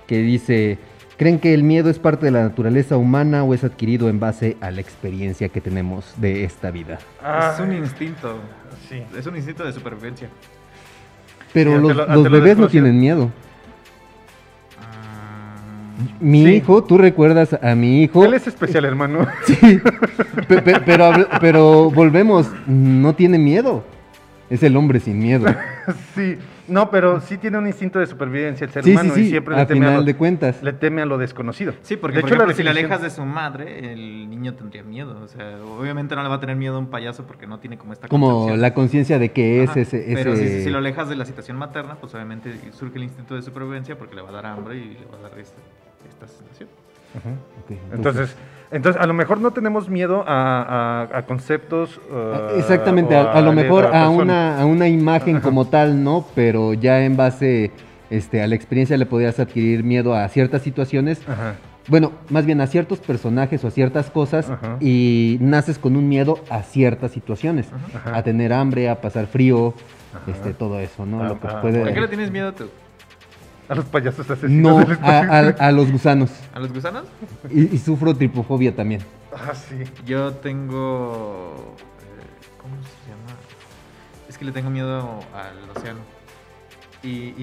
que 0.05 0.19
dice, 0.19 0.77
¿creen 1.23 1.39
que 1.39 1.53
el 1.53 1.63
miedo 1.63 1.89
es 1.89 1.99
parte 1.99 2.25
de 2.25 2.31
la 2.33 2.43
naturaleza 2.43 2.97
humana 2.97 3.45
o 3.45 3.53
es 3.53 3.63
adquirido 3.63 4.09
en 4.09 4.19
base 4.19 4.57
a 4.59 4.71
la 4.71 4.81
experiencia 4.81 5.47
que 5.47 5.61
tenemos 5.61 6.13
de 6.17 6.43
esta 6.43 6.69
vida? 6.69 6.99
es 7.53 7.59
un 7.61 7.71
instinto. 7.71 8.39
Sí. 8.89 9.01
Es 9.17 9.25
un 9.25 9.37
instinto 9.37 9.63
de 9.63 9.71
supervivencia. 9.71 10.27
Pero 11.53 11.77
los, 11.77 11.95
lo- 11.95 12.01
ante 12.03 12.13
los 12.15 12.23
lo 12.25 12.29
bebés 12.29 12.57
no 12.57 12.67
tienen 12.67 12.99
miedo. 12.99 13.31
Mm, 16.19 16.29
Mi 16.31 16.43
Sí. 16.45 16.51
hijo, 16.55 16.83
¿tú 16.83 16.97
recuerdas 16.97 17.57
a 17.61 17.73
mi 17.73 18.03
hijo? 18.03 18.25
Él 18.25 18.33
es 18.33 18.45
especial, 18.47 18.83
hermano. 18.83 19.25
Sí, 19.45 19.79
pe- 20.49 20.61
pe- 20.61 20.81
pero, 20.85 21.11
pero 21.39 21.89
volvemos, 21.89 22.51
no 22.67 23.15
tiene 23.15 23.37
miedo. 23.39 23.85
Es 24.49 24.61
el 24.61 24.75
hombre 24.75 24.99
sin 24.99 25.19
miedo. 25.19 25.45
sí. 26.15 26.37
No, 26.67 26.89
pero 26.89 27.19
sí 27.19 27.37
tiene 27.37 27.57
un 27.57 27.67
instinto 27.67 27.99
de 27.99 28.05
supervivencia 28.07 28.63
el 28.65 28.71
ser 28.71 28.83
Sí, 28.85 28.91
humano 28.91 29.13
sí, 29.15 29.21
y 29.21 29.29
siempre 29.31 29.53
a 29.55 29.59
le 29.59 29.65
teme, 29.65 29.79
a 29.85 29.89
final 29.89 29.99
lo, 30.01 30.05
de 30.05 30.15
cuentas. 30.15 30.63
le 30.63 30.71
teme 30.73 31.01
a 31.01 31.05
lo 31.05 31.17
desconocido. 31.17 31.73
Sí, 31.81 31.97
porque 31.97 32.15
De 32.17 32.21
por 32.21 32.29
hecho, 32.29 32.35
la 32.37 32.43
ejemplo, 32.43 32.55
si 32.55 32.63
le 32.63 32.69
alejas 32.69 33.01
de 33.01 33.09
su 33.09 33.25
madre, 33.25 33.91
el 33.91 34.29
niño 34.29 34.53
tendría 34.53 34.81
miedo. 34.83 35.19
O 35.21 35.27
sea, 35.27 35.57
obviamente 35.77 36.15
no 36.15 36.23
le 36.23 36.29
va 36.29 36.35
a 36.35 36.39
tener 36.39 36.55
miedo 36.55 36.75
a 36.77 36.79
un 36.79 36.87
payaso 36.87 37.25
porque 37.27 37.47
no 37.47 37.59
tiene 37.59 37.77
como 37.77 37.91
esta 37.93 38.07
Como 38.07 38.29
concepción. 38.29 38.61
la 38.61 38.73
conciencia 38.73 39.19
de 39.19 39.31
que 39.33 39.63
es 39.63 39.69
Ajá, 39.71 39.79
ese... 39.81 40.05
Pero 40.13 40.35
si, 40.37 40.63
si 40.63 40.69
lo 40.69 40.77
alejas 40.77 41.09
de 41.09 41.15
la 41.17 41.25
situación 41.25 41.57
materna, 41.57 41.95
pues 41.95 42.13
obviamente 42.15 42.53
surge 42.71 42.97
el 42.97 43.03
instinto 43.03 43.35
de 43.35 43.41
supervivencia 43.41 43.97
porque 43.97 44.15
le 44.15 44.21
va 44.21 44.29
a 44.29 44.33
dar 44.33 44.45
hambre 44.45 44.77
y 44.77 44.85
le 44.93 45.05
va 45.11 45.17
a 45.19 45.29
dar 45.29 45.39
esta, 45.39 45.59
esta 46.09 46.27
sensación. 46.27 46.69
Ok, 47.15 47.71
Entonces, 47.93 47.93
entonces, 47.93 48.35
a 48.99 49.05
lo 49.07 49.13
mejor 49.13 49.39
no 49.39 49.51
tenemos 49.51 49.89
miedo 49.89 50.23
a, 50.27 51.05
a- 51.11 51.17
a 51.17 51.25
conceptos. 51.25 51.99
Uh, 52.11 52.57
Exactamente, 52.57 53.15
a, 53.15 53.31
a 53.31 53.41
lo 53.41 53.53
mejor 53.53 53.85
a 53.93 54.09
una, 54.09 54.59
a 54.59 54.65
una 54.65 54.87
imagen 54.87 55.39
como 55.39 55.65
tal, 55.65 56.03
¿no? 56.03 56.25
Pero 56.35 56.73
ya 56.73 57.03
en 57.05 57.15
base 57.15 57.71
este, 58.09 58.41
a 58.41 58.47
la 58.47 58.55
experiencia 58.55 58.97
le 58.97 59.05
podías 59.05 59.39
adquirir 59.39 59.83
miedo 59.83 60.13
a 60.15 60.27
ciertas 60.27 60.61
situaciones. 60.61 61.21
Ajá. 61.27 61.55
Bueno, 61.89 62.13
más 62.29 62.45
bien 62.45 62.61
a 62.61 62.67
ciertos 62.67 62.99
personajes 62.99 63.61
o 63.65 63.67
a 63.67 63.71
ciertas 63.71 64.09
cosas 64.09 64.49
Ajá. 64.49 64.77
y 64.79 65.37
naces 65.41 65.77
con 65.77 65.97
un 65.97 66.07
miedo 66.07 66.39
a 66.49 66.61
ciertas 66.63 67.11
situaciones. 67.11 67.69
Ajá. 67.93 68.15
A 68.17 68.23
tener 68.23 68.53
hambre, 68.53 68.89
a 68.89 69.01
pasar 69.01 69.27
frío, 69.27 69.73
este, 70.27 70.53
todo 70.53 70.79
eso, 70.79 71.05
¿no? 71.05 71.23
Lo 71.23 71.39
que 71.39 71.47
puede... 71.61 71.83
¿A 71.83 71.93
qué 71.93 71.99
le 71.99 72.07
tienes 72.07 72.31
miedo 72.31 72.53
tú? 72.53 72.69
A 73.69 73.75
los 73.75 73.85
payasos 73.85 74.29
asesinos. 74.29 74.73
No, 74.73 74.79
del 74.79 74.91
a, 74.91 74.93
espacio. 74.93 75.31
a- 75.31 75.67
a 75.67 75.71
los 75.71 75.91
gusanos. 75.91 76.31
¿A 76.53 76.59
los 76.59 76.73
gusanos? 76.73 77.03
Y, 77.49 77.73
y 77.73 77.77
sufro 77.77 78.13
tripofobia 78.15 78.75
también. 78.75 79.01
Ah, 79.33 79.53
sí. 79.55 79.83
Yo 80.05 80.33
tengo. 80.33 81.75
eh, 82.01 82.57
¿Cómo 82.61 82.75
se 82.75 83.09
llama? 83.09 83.39
Es 84.27 84.37
que 84.37 84.45
le 84.45 84.51
tengo 84.51 84.69
miedo 84.69 85.19
al 85.33 85.69
océano. 85.77 85.99
Y, 87.03 87.33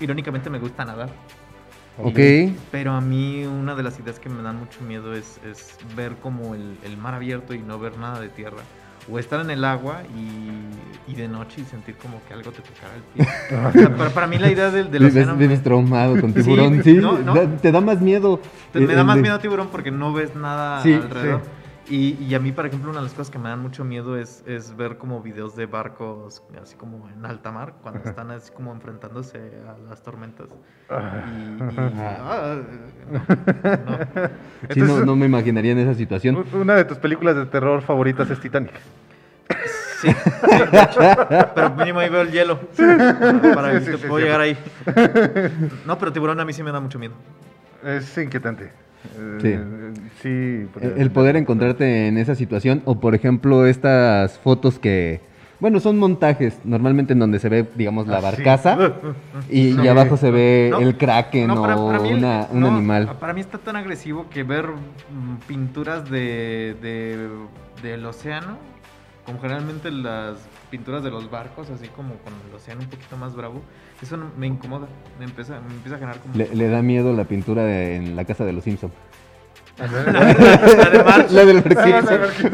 irónicamente 0.00 0.48
me 0.50 0.58
gusta 0.58 0.84
nadar. 0.84 1.10
Ok. 2.02 2.18
Pero 2.72 2.92
a 2.92 3.00
mí 3.00 3.44
una 3.46 3.74
de 3.74 3.82
las 3.82 3.98
ideas 4.00 4.18
que 4.18 4.28
me 4.28 4.42
dan 4.42 4.58
mucho 4.58 4.80
miedo 4.82 5.14
es, 5.14 5.38
es 5.44 5.76
ver 5.96 6.16
como 6.16 6.54
el, 6.54 6.76
el 6.84 6.96
mar 6.96 7.14
abierto 7.14 7.54
y 7.54 7.58
no 7.58 7.78
ver 7.78 7.98
nada 7.98 8.20
de 8.20 8.28
tierra. 8.28 8.62
O 9.10 9.18
estar 9.18 9.40
en 9.40 9.50
el 9.50 9.64
agua 9.64 10.02
y, 10.16 11.12
y 11.12 11.14
de 11.14 11.28
noche 11.28 11.60
y 11.60 11.64
sentir 11.64 11.94
como 11.96 12.22
que 12.26 12.32
algo 12.32 12.50
te 12.52 12.62
tocara 12.62 12.94
el 12.96 13.02
pie. 13.02 13.26
O 13.68 13.72
sea, 13.72 13.96
para, 13.96 14.10
para 14.10 14.26
mí 14.26 14.38
la 14.38 14.50
idea 14.50 14.70
del, 14.70 14.90
del 14.90 15.04
océano... 15.04 15.36
vives 15.36 15.62
traumado 15.62 16.18
con 16.20 16.32
tiburón. 16.34 16.82
Sí, 16.82 16.94
no, 16.94 17.18
no. 17.18 17.34
da- 17.34 17.46
te 17.46 17.70
da 17.70 17.80
más 17.82 18.00
miedo. 18.00 18.40
Te- 18.72 18.80
me 18.80 18.94
da 18.94 19.04
más 19.04 19.18
miedo 19.18 19.38
tiburón 19.38 19.68
porque 19.70 19.90
no 19.90 20.12
ves 20.14 20.34
nada 20.34 20.82
Sí, 20.82 20.94
alrededor. 20.94 21.42
Y, 21.86 22.14
y 22.14 22.34
a 22.34 22.40
mí, 22.40 22.50
por 22.50 22.64
ejemplo, 22.64 22.90
una 22.90 23.00
de 23.00 23.04
las 23.04 23.12
cosas 23.12 23.30
que 23.30 23.38
me 23.38 23.50
dan 23.50 23.60
mucho 23.60 23.84
miedo 23.84 24.16
es, 24.16 24.42
es 24.46 24.74
ver 24.74 24.96
como 24.96 25.20
videos 25.22 25.54
de 25.54 25.66
barcos 25.66 26.42
así 26.62 26.76
como 26.76 27.10
en 27.10 27.26
alta 27.26 27.52
mar, 27.52 27.74
cuando 27.82 28.08
están 28.08 28.30
así 28.30 28.50
como 28.52 28.72
enfrentándose 28.72 29.38
a 29.68 29.76
las 29.90 30.02
tormentas. 30.02 30.46
Y, 30.48 30.92
y- 30.92 31.58
ah, 31.98 32.56
no, 33.10 33.18
no. 33.18 33.98
Sí, 34.70 34.80
no, 34.80 34.86
Entonces- 34.86 35.06
no 35.06 35.14
me 35.16 35.26
imaginaría 35.26 35.72
en 35.72 35.78
esa 35.78 35.92
situación. 35.94 36.42
Una 36.54 36.74
de 36.74 36.84
tus 36.86 36.96
películas 36.96 37.36
de 37.36 37.44
terror 37.46 37.82
favoritas 37.82 38.30
es 38.30 38.40
Titanic. 38.40 38.72
Sí, 40.00 40.08
sí, 40.10 40.16
de 40.72 40.82
hecho, 40.82 41.00
pero 41.54 41.70
mínimo 41.76 41.98
ahí 41.98 42.08
veo 42.08 42.22
el 42.22 42.30
hielo. 42.30 42.58
Para 43.54 43.78
Sí, 43.80 43.84
que 43.86 43.92
sí, 43.92 44.02
sí, 44.02 44.06
puedo 44.08 44.18
sí. 44.18 44.24
llegar 44.24 44.40
ahí. 44.40 44.56
No, 45.86 45.98
pero 45.98 46.12
tiburón 46.12 46.40
a 46.40 46.44
mí 46.46 46.52
sí 46.54 46.62
me 46.62 46.72
da 46.72 46.80
mucho 46.80 46.98
miedo. 46.98 47.12
Es 47.82 48.16
inquietante. 48.16 48.72
Eh, 49.18 49.38
Sí. 49.40 49.54
sí. 50.22 50.66
porque- 50.72 50.94
El 51.00 51.10
poder 51.10 51.36
encontrarte 51.36 52.08
en 52.08 52.18
esa 52.18 52.34
situación, 52.34 52.82
o 52.84 53.00
por 53.00 53.14
ejemplo, 53.14 53.66
estas 53.66 54.38
fotos 54.38 54.78
que, 54.78 55.20
bueno, 55.60 55.80
son 55.80 55.98
montajes, 55.98 56.58
normalmente 56.64 57.12
en 57.12 57.18
donde 57.18 57.38
se 57.38 57.48
ve, 57.48 57.66
digamos, 57.74 58.06
la 58.06 58.16
Ah, 58.18 58.20
sí. 58.20 58.24
barcaza 58.24 58.78
y, 59.50 59.86
abajo 59.86 60.16
se 60.16 60.30
ve 60.30 60.68
No, 60.72 60.78
el 60.80 60.96
kraken 60.96 61.48
no, 61.48 61.60
para- 61.60 61.76
o 61.76 61.92
el- 62.06 62.14
un 62.14 62.20
no, 62.60 62.68
animal. 62.74 63.16
Para 63.20 63.32
mí 63.34 63.40
está 63.40 63.58
tan 63.58 63.76
agresivo 63.76 64.28
que 64.30 64.42
ver 64.42 64.66
mm, 64.68 65.36
pinturas 65.46 66.10
de, 66.10 66.76
de- 66.80 67.28
del 67.82 68.06
océano, 68.06 68.56
como 69.26 69.40
generalmente 69.40 69.90
las 69.90 70.36
pinturas 70.70 71.02
de 71.04 71.10
los 71.10 71.30
barcos, 71.30 71.70
así 71.70 71.88
como 71.88 72.14
con 72.16 72.32
el 72.48 72.54
océano 72.54 72.80
un 72.82 72.88
poquito 72.88 73.16
más 73.16 73.34
bravo, 73.36 73.62
eso 74.04 74.16
no- 74.16 74.30
me 74.36 74.46
incomoda, 74.46 74.86
me 75.18 75.24
empieza, 75.24 75.54
me 75.60 75.74
empieza 75.74 75.96
a 75.96 75.98
generar 75.98 76.20
como... 76.20 76.34
Le, 76.36 76.48
le 76.54 76.68
da 76.68 76.80
miedo 76.82 77.12
la 77.12 77.24
pintura 77.24 77.62
de- 77.64 77.96
en 77.96 78.16
la 78.16 78.24
casa 78.24 78.44
de 78.44 78.52
los 78.52 78.64
Simpson. 78.64 78.92
la 79.78 79.86
de. 79.88 80.12
La 81.30 81.44
del 81.44 81.62
Sí, 81.62 81.74
barquito. 81.92 82.30
sí. 82.32 82.44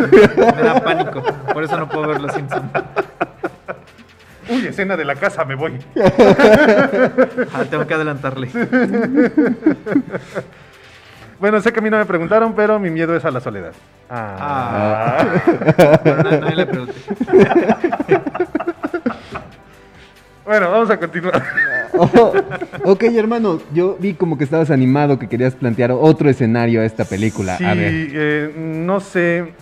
Me 0.57 0.63
da 0.63 0.81
pánico, 0.83 1.23
por 1.53 1.63
eso 1.65 1.77
no 1.79 1.89
puedo 1.89 2.09
ver 2.09 2.21
los 2.21 2.33
Simpsons. 2.33 2.65
Uy, 4.49 4.67
escena 4.67 4.97
de 4.97 5.05
la 5.05 5.15
casa, 5.15 5.45
me 5.45 5.55
voy. 5.55 5.79
Ah, 7.55 7.65
tengo 7.71 7.87
que 7.87 7.95
adelantarle. 7.95 8.49
Bueno, 11.39 11.61
sé 11.61 11.73
que 11.73 11.79
a 11.79 11.83
mí 11.83 11.89
no 11.89 11.97
me 11.99 12.05
preguntaron, 12.05 12.55
pero 12.55 12.79
mi 12.79 12.91
miedo 12.91 13.15
es 13.17 13.25
a 13.25 13.31
la 13.31 13.41
soledad. 13.41 13.73
Ah. 14.11 15.25
Pero 16.03 16.23
no- 16.23 16.31
nadie 16.41 16.57
le 16.57 16.67
pregunté. 16.67 16.95
Bueno, 20.51 20.69
vamos 20.69 20.91
a 20.91 20.97
continuar. 20.97 21.45
Oh, 21.97 22.33
ok, 22.91 23.05
hermano, 23.05 23.61
yo 23.73 23.97
vi 24.01 24.15
como 24.15 24.37
que 24.37 24.43
estabas 24.43 24.73
animado, 24.73 25.17
que 25.17 25.29
querías 25.29 25.55
plantear 25.55 25.93
otro 25.93 26.29
escenario 26.29 26.81
a 26.81 26.85
esta 26.85 27.05
película. 27.05 27.57
Sí, 27.57 27.65
A 27.65 27.75
ver. 27.75 27.93
eh, 27.95 28.53
no 28.57 28.99
sé. 28.99 29.53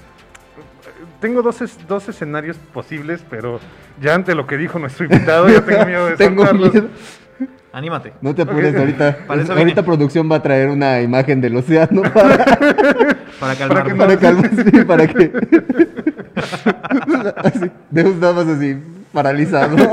Tengo 1.21 1.43
dos, 1.43 1.61
es- 1.61 1.79
dos 1.87 2.09
escenarios 2.09 2.57
posibles, 2.73 3.23
pero 3.29 3.61
ya 4.01 4.15
ante 4.15 4.35
lo 4.35 4.47
que 4.47 4.57
dijo 4.57 4.79
nuestro 4.79 5.05
invitado, 5.05 5.51
yo 5.51 5.63
tengo 5.63 5.85
miedo 5.85 6.07
de 6.07 6.17
Tengo 6.17 6.47
soltarlos. 6.47 6.73
miedo. 6.73 6.89
Anímate. 7.75 8.15
No 8.23 8.35
te 8.35 8.41
apures 8.41 8.75
ahorita. 8.75 9.19
Para 9.29 9.43
ahorita 9.43 9.83
producción 9.85 10.33
va 10.33 10.37
a 10.37 10.43
traer 10.43 10.71
una 10.71 11.03
imagen 11.03 11.43
del 11.43 11.55
océano 11.55 12.01
para, 12.01 12.45
Para 13.39 13.55
calmarme. 13.57 13.91
que 13.93 13.95
para 13.99 14.17
calmar, 14.17 14.51
sí, 14.55 14.85
para 14.87 15.07
que. 15.07 15.33
Así, 17.45 17.71
Deus 17.91 18.17
nada 18.17 18.33
más 18.33 18.47
así, 18.57 18.79
paralizado. 19.13 19.77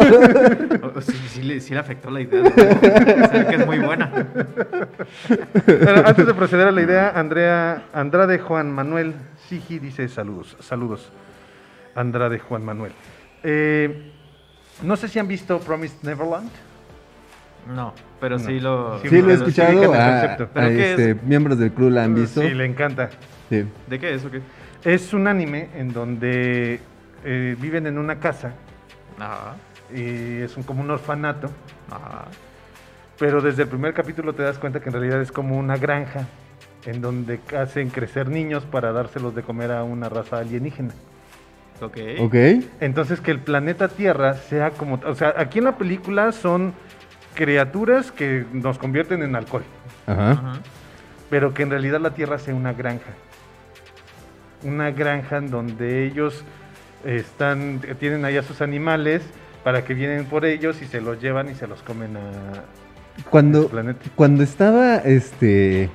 Sí, 1.01 1.11
sí 1.27 1.41
le, 1.43 1.59
sí 1.59 1.73
le 1.73 1.79
afectó 1.81 2.09
la 2.09 2.21
idea. 2.21 2.41
Se 2.53 3.39
ve 3.39 3.45
que 3.49 3.55
es 3.55 3.65
muy 3.65 3.79
buena. 3.79 4.09
Bueno, 5.67 6.03
antes 6.05 6.25
de 6.25 6.33
proceder 6.33 6.67
a 6.67 6.71
la 6.71 6.81
idea, 6.81 7.09
Andrea 7.13 7.83
Andrade 7.93 8.39
Juan 8.39 8.71
Manuel 8.71 9.13
Sigi 9.49 9.79
dice 9.79 10.07
saludos, 10.07 10.55
saludos. 10.61 11.11
Andrade 11.95 12.39
Juan 12.39 12.63
Manuel. 12.63 12.93
Eh, 13.43 14.11
no 14.83 14.95
sé 14.95 15.07
si 15.09 15.19
han 15.19 15.27
visto 15.27 15.59
Promised 15.59 15.97
Neverland. 16.03 16.49
No, 17.75 17.93
pero 18.21 18.39
sí 18.39 18.59
lo. 18.61 18.99
Sí, 19.01 19.09
Sí, 19.09 19.21
lo 19.21 19.31
he 19.31 19.33
escuchado. 19.33 19.83
el 19.83 19.99
a- 19.99 20.21
concepto. 20.21 20.43
a 20.43 20.47
¿Pero 20.53 20.67
qué 20.69 20.91
este, 20.91 21.15
miembros 21.25 21.57
del 21.59 21.71
club 21.71 21.91
la 21.91 22.03
han 22.05 22.15
visto. 22.15 22.41
Sí, 22.41 22.49
le 22.53 22.65
encanta. 22.65 23.09
Sí. 23.49 23.65
¿De 23.87 23.99
qué 23.99 24.13
es 24.13 24.23
o 24.23 24.31
qué? 24.31 24.39
Es 24.83 25.13
un 25.13 25.27
anime 25.27 25.69
en 25.75 25.91
donde 25.91 26.79
eh, 27.25 27.55
viven 27.59 27.87
en 27.87 27.97
una 27.97 28.15
casa 28.19 28.53
Ajá. 29.19 29.55
y 29.93 30.41
es 30.41 30.55
un, 30.57 30.63
como 30.63 30.81
un 30.81 30.91
orfanato, 30.91 31.49
Ajá. 31.89 32.25
pero 33.19 33.41
desde 33.41 33.63
el 33.63 33.69
primer 33.69 33.93
capítulo 33.93 34.33
te 34.33 34.43
das 34.43 34.57
cuenta 34.57 34.79
que 34.79 34.89
en 34.89 34.93
realidad 34.93 35.21
es 35.21 35.31
como 35.31 35.57
una 35.57 35.77
granja 35.77 36.27
en 36.85 37.01
donde 37.01 37.39
hacen 37.57 37.89
crecer 37.89 38.29
niños 38.29 38.63
para 38.65 38.91
dárselos 38.91 39.33
de 39.35 39.41
comer 39.43 39.71
a 39.71 39.83
una 39.83 40.07
raza 40.09 40.37
alienígena. 40.37 40.93
Ok. 41.81 41.97
Ok. 42.19 42.35
Entonces 42.79 43.19
que 43.21 43.31
el 43.31 43.39
planeta 43.39 43.87
Tierra 43.87 44.35
sea 44.35 44.71
como, 44.71 44.99
o 45.05 45.15
sea, 45.15 45.33
aquí 45.37 45.57
en 45.59 45.65
la 45.65 45.77
película 45.77 46.31
son 46.31 46.73
criaturas 47.33 48.11
que 48.11 48.45
nos 48.53 48.77
convierten 48.77 49.21
en 49.23 49.35
alcohol, 49.35 49.63
Ajá. 50.07 50.31
Ajá. 50.31 50.53
pero 51.29 51.53
que 51.53 51.63
en 51.63 51.69
realidad 51.71 51.99
la 51.99 52.11
Tierra 52.13 52.37
sea 52.39 52.53
una 52.55 52.71
granja. 52.73 53.11
Una 54.63 54.91
granja 54.91 55.37
en 55.37 55.51
donde 55.51 56.05
ellos 56.05 56.43
están, 57.05 57.81
tienen 57.99 58.25
allá 58.25 58.43
sus 58.43 58.61
animales 58.61 59.21
para 59.63 59.83
que 59.83 59.93
vienen 59.93 60.25
por 60.25 60.45
ellos 60.45 60.81
y 60.81 60.85
se 60.85 61.01
los 61.01 61.21
llevan 61.21 61.49
y 61.49 61.55
se 61.55 61.67
los 61.67 61.81
comen 61.81 62.17
a 62.17 62.63
Cuando, 63.29 63.67
planeta. 63.67 63.99
cuando 64.15 64.43
estaba 64.43 64.97
este, 64.97 65.89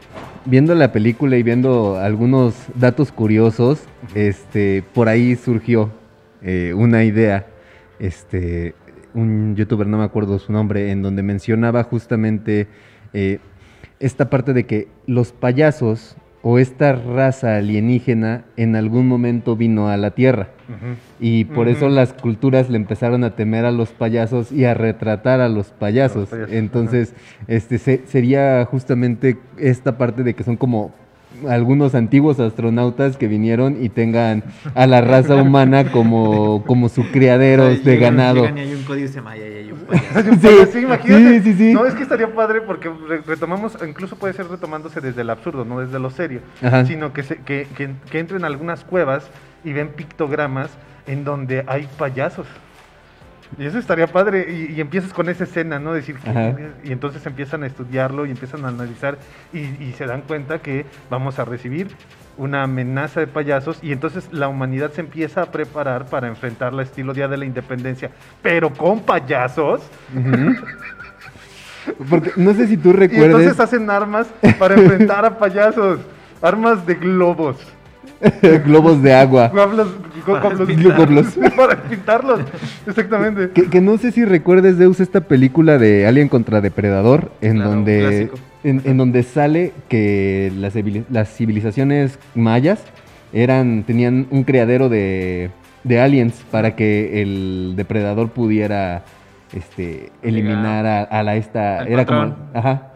viendo 0.45 0.75
la 0.75 0.93
película 0.93 1.37
y 1.37 1.43
viendo 1.43 1.99
algunos 1.99 2.55
datos 2.75 3.13
curiosos, 3.13 3.83
este, 4.15 4.83
por 4.95 5.09
ahí 5.09 5.37
surgió 5.37 5.91
eh, 6.43 6.73
una 6.75 7.05
idea. 7.05 7.47
Este, 7.99 8.75
un 9.13 9.57
youtuber, 9.57 9.87
no 9.87 9.99
me 9.99 10.05
acuerdo 10.05 10.39
su 10.39 10.53
nombre, 10.53 10.91
en 10.91 11.03
donde 11.03 11.23
mencionaba 11.23 11.83
justamente 11.85 12.69
eh, 13.13 13.39
esta 13.99 14.31
parte 14.31 14.53
de 14.53 14.67
que 14.67 14.89
los 15.07 15.33
payasos 15.33 16.17
o 16.43 16.59
esta 16.59 16.93
raza 16.95 17.57
alienígena 17.57 18.45
en 18.57 18.75
algún 18.77 19.07
momento 19.07 19.57
vino 19.57 19.89
a 19.89 19.97
la 19.97 20.13
Tierra. 20.13 20.49
Y 21.19 21.45
por 21.47 21.69
eso 21.69 21.89
las 21.89 22.13
culturas 22.13 22.71
le 22.71 22.77
empezaron 22.77 23.25
a 23.25 23.35
temer 23.35 23.65
a 23.65 23.73
los 23.73 23.91
payasos 23.91 24.53
y 24.53 24.65
a 24.65 24.73
retratar 24.75 25.41
a 25.41 25.49
los 25.49 25.71
payasos. 25.71 26.29
payasos, 26.31 26.53
Entonces, 26.55 27.15
este 27.49 27.79
se- 27.79 28.03
sería 28.07 28.65
justamente 28.65 29.37
esta 29.59 29.99
parte 29.99 30.23
de 30.23 30.35
que 30.35 30.45
son 30.45 30.57
como 30.57 30.93
algunos 31.49 31.95
antiguos 31.95 32.39
astronautas 32.41 33.17
que 33.17 33.27
vinieron 33.29 33.83
y 33.83 33.89
tengan 33.89 34.43
a 34.75 34.87
la 34.87 35.01
raza 35.01 35.37
humana 35.37 35.91
como, 35.91 36.65
como 36.67 36.89
su 36.89 37.11
criadero 37.11 37.67
O 37.67 37.71
sea, 37.71 37.77
de 37.77 37.83
llegan- 37.99 38.17
ganado. 38.17 38.41
Llegan 38.43 38.59
y 38.59 38.61
hay 38.61 38.75
un 38.75 38.83
código 38.83 39.05
y 39.07 39.09
se 39.09 39.21
hay 39.21 39.73
un 39.73 39.79
payaso. 39.81 40.31
Sí, 40.41 40.49
sí, 40.73 40.79
imagínate. 40.81 41.41
sí, 41.41 41.53
sí, 41.53 41.55
sí. 41.59 41.73
No, 41.75 41.87
es 41.87 41.95
que 41.95 42.03
estaría 42.03 42.35
padre 42.35 42.61
porque 42.63 42.89
re- 43.09 43.23
retomamos, 43.27 43.77
incluso 43.89 44.17
puede 44.17 44.35
ser 44.35 44.49
retomándose 44.49 45.01
desde 45.01 45.23
el 45.23 45.31
absurdo, 45.31 45.65
no 45.65 45.81
desde 45.81 45.99
lo 45.99 46.11
serio, 46.11 46.41
Ajá. 46.63 46.85
sino 46.85 47.13
que, 47.13 47.23
se, 47.23 47.37
que, 47.39 47.67
que, 47.77 47.91
que 48.11 48.19
entren 48.19 48.45
a 48.45 48.47
algunas 48.49 48.85
cuevas 48.85 49.31
y 49.65 49.73
ven 49.73 49.89
pictogramas 49.89 50.71
en 51.07 51.25
donde 51.25 51.65
hay 51.67 51.89
payasos. 51.99 52.47
Y 53.59 53.67
eso 53.67 53.79
estaría 53.79 54.07
padre, 54.07 54.47
y, 54.51 54.73
y 54.75 54.81
empiezas 54.81 55.13
con 55.13 55.29
esa 55.29 55.45
escena, 55.45 55.79
¿no? 55.79 55.93
Decir, 55.93 56.17
y 56.85 56.93
entonces 56.93 57.25
empiezan 57.27 57.63
a 57.65 57.67
estudiarlo 57.67 58.25
y 58.25 58.31
empiezan 58.31 58.65
a 58.65 58.69
analizar 58.69 59.19
y, 59.53 59.59
y 59.59 59.93
se 59.99 60.07
dan 60.07 60.23
cuenta 60.23 60.61
que 60.61 60.87
vamos 61.11 61.39
a 61.39 61.45
recibir 61.45 61.89
una 62.39 62.63
amenaza 62.63 63.21
de 63.21 63.27
payasos 63.27 63.79
y 63.83 63.93
entonces 63.93 64.29
la 64.33 64.49
humanidad 64.49 64.93
se 64.93 65.01
empieza 65.03 65.43
a 65.43 65.47
preparar 65.47 66.07
para 66.07 66.29
enfrentarla 66.29 66.83
estilo 66.83 67.13
Día 67.13 67.29
de 67.29 67.37
la 67.37 67.45
Independencia, 67.45 68.11
pero 68.41 68.73
con 68.73 69.01
payasos. 69.01 69.83
Porque 72.09 72.33
no 72.37 72.55
sé 72.55 72.67
si 72.69 72.77
tú 72.77 72.91
Y 72.91 72.93
recuerdes. 72.93 73.27
entonces 73.27 73.61
hacen 73.61 73.91
armas 73.91 74.29
para 74.59 74.75
enfrentar 74.75 75.25
a 75.25 75.39
payasos. 75.39 76.01
Armas 76.41 76.87
de 76.87 76.95
globos. 76.95 77.57
globos 78.65 79.03
de 79.03 79.13
agua. 79.15 79.49
Globos, 79.49 79.89
Para 80.27 80.51
globos- 80.51 80.67
pintarlos. 80.67 81.27
para 81.57 81.83
pintarlos. 81.83 82.41
Exactamente. 82.87 83.51
Que, 83.51 83.69
que 83.71 83.81
no 83.81 83.97
sé 83.99 84.13
si 84.13 84.25
recuerdes, 84.25 84.79
Deus, 84.79 85.01
esta 85.01 85.21
película 85.23 85.79
de 85.79 86.07
Alien 86.07 86.29
contra 86.29 86.61
Depredador, 86.61 87.33
en 87.41 87.57
Claro, 87.57 87.71
donde 87.71 88.31
en, 88.63 88.83
en 88.85 88.97
donde 88.99 89.23
sale 89.23 89.73
que 89.89 90.53
las, 90.59 90.75
civili- 90.77 91.05
las 91.11 91.35
civilizaciones 91.35 92.19
mayas 92.35 92.83
eran 93.33 93.85
tenían 93.87 94.27
un 94.31 94.45
criadero 94.45 94.89
de, 94.89 95.51
de 95.85 96.01
aliens 96.01 96.35
para 96.51 96.77
que 96.77 97.23
el 97.23 97.73
depredador 97.77 98.29
pudiera 98.31 99.03
este 99.55 100.11
eliminar 100.23 100.85
a, 100.87 101.03
a 101.05 101.23
la 101.23 101.37
esta 101.37 101.85
era 101.85 102.05
como 102.07 102.37
ajá 102.55 102.90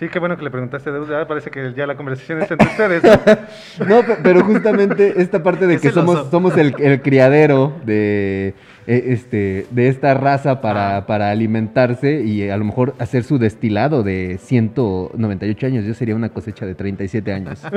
Sí, 0.00 0.08
qué 0.08 0.18
bueno 0.18 0.34
que 0.36 0.42
le 0.44 0.50
preguntaste, 0.50 0.90
Deus. 0.90 1.08
Ya 1.08 1.28
parece 1.28 1.50
que 1.50 1.72
ya 1.76 1.86
la 1.86 1.94
conversación 1.94 2.40
es 2.42 2.50
entre 2.50 2.66
ustedes. 2.66 3.02
¿no? 3.04 3.10
No, 3.86 4.02
pe- 4.02 4.16
pero 4.22 4.42
justamente 4.44 5.20
esta 5.20 5.42
parte 5.42 5.66
de 5.66 5.74
Es 5.74 5.82
que 5.82 5.90
somos, 5.92 6.56
el, 6.56 6.74
el 6.80 7.02
criadero 7.02 7.74
de, 7.84 8.54
eh, 8.86 9.04
este, 9.08 9.66
de 9.70 9.88
esta 9.88 10.14
raza 10.14 10.60
para, 10.62 10.96
Ah. 10.96 11.06
para 11.06 11.30
alimentarse 11.30 12.22
y 12.22 12.48
a 12.48 12.56
lo 12.56 12.64
mejor 12.64 12.94
hacer 12.98 13.24
su 13.24 13.38
destilado 13.38 14.02
de 14.02 14.38
198 14.42 15.66
años. 15.66 15.84
Yo 15.84 15.92
sería 15.94 16.16
una 16.16 16.30
cosecha 16.30 16.64
de 16.66 16.74
37 16.74 17.32
años. 17.32 17.62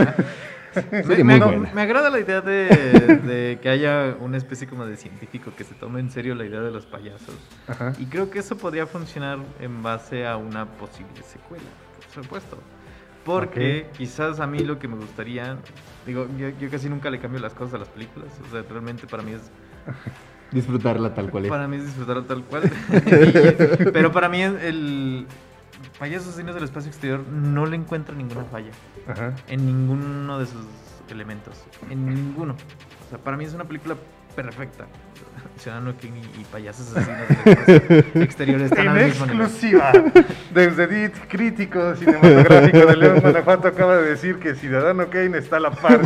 Me, 1.13 1.23
me- 1.23 1.81
agrada 1.81 2.09
la 2.09 2.19
idea 2.19 2.41
de, 2.41 2.65
de 2.67 3.59
que 3.61 3.69
haya 3.69 4.15
una 4.19 4.37
especie 4.37 4.65
como 4.67 4.87
de 4.87 4.97
científico 4.97 5.51
que 5.55 5.63
se 5.63 5.75
tome 5.75 5.99
en 5.99 6.09
serio 6.09 6.33
la 6.33 6.45
idea 6.45 6.61
de 6.61 6.71
los 6.71 6.87
payasos. 6.87 7.35
Ajá. 7.67 7.93
Y 7.99 8.05
creo 8.05 8.31
que 8.31 8.39
eso 8.39 8.57
podría 8.57 8.87
funcionar 8.87 9.37
en 9.59 9.83
base 9.83 10.25
a 10.25 10.35
una 10.37 10.65
posible 10.65 11.21
secuela, 11.21 11.63
por 12.13 12.23
supuesto. 12.23 12.57
Porque 13.25 13.87
quizás 13.97 14.39
a 14.41 14.47
mí 14.47 14.59
lo 14.59 14.79
que 14.79 14.87
me 14.89 14.95
gustaría, 14.97 15.57
digo, 16.05 16.27
yo, 16.37 16.49
yo 16.59 16.69
casi 16.69 16.89
nunca 16.89 17.09
le 17.09 17.19
cambio 17.19 17.39
las 17.39 17.53
cosas 17.53 17.75
a 17.75 17.77
las 17.77 17.87
películas, 17.87 18.27
o 18.47 18.51
sea, 18.51 18.63
realmente 18.69 19.07
para 19.07 19.23
mí 19.23 19.31
es 19.31 19.41
Disfrutarla 20.51 21.13
tal 21.15 21.31
cual 21.31 21.45
es. 21.45 21.49
para 21.49 21.67
mí 21.67 21.77
es 21.77 21.85
disfrutar 21.85 22.21
tal 22.23 22.43
cual. 22.43 22.63
Y- 22.65 23.85
pero 23.93 24.11
para 24.11 24.27
mí 24.29 24.41
el, 24.41 24.57
el 24.57 25.27
payaso 25.97 26.29
asesinos 26.29 26.53
del 26.53 26.65
espacio 26.65 26.89
exterior 26.89 27.21
no 27.27 27.65
le 27.65 27.75
encuentra 27.77 28.13
ninguna 28.13 28.43
falla 28.45 28.71
Ajá. 29.07 29.33
en 29.47 29.65
ninguno 29.65 30.37
de 30.39 30.45
sus 30.45 30.65
elementos. 31.09 31.63
En 31.89 32.05
ninguno. 32.05 32.53
O 33.05 33.09
sea, 33.09 33.17
para 33.19 33.37
mí 33.37 33.45
es 33.45 33.53
una 33.53 33.63
película 33.63 33.95
perfecta. 34.35 34.85
Ciudadano 35.57 35.95
King 35.97 36.11
y, 36.15 36.41
y 36.41 36.43
payasos 36.45 36.95
asesinos 36.95 37.27
del 37.29 37.97
espacio 37.97 38.21
exterior 38.23 38.61
están 38.61 38.79
En 38.81 38.87
al 38.89 39.05
mismo 39.05 39.25
nivel. 39.25 39.41
exclusiva, 39.41 39.91
desde 40.53 40.87
DIT, 40.87 41.15
crítico 41.29 41.95
cinematográfico 41.95 42.85
de 42.85 42.95
León, 42.97 43.19
Guanajuato, 43.21 43.67
acaba 43.67 43.97
de 43.97 44.09
decir 44.09 44.39
que 44.39 44.55
Ciudadano 44.55 45.09
Kane 45.09 45.37
está 45.37 45.57
a 45.57 45.59
la 45.61 45.71
par. 45.71 46.01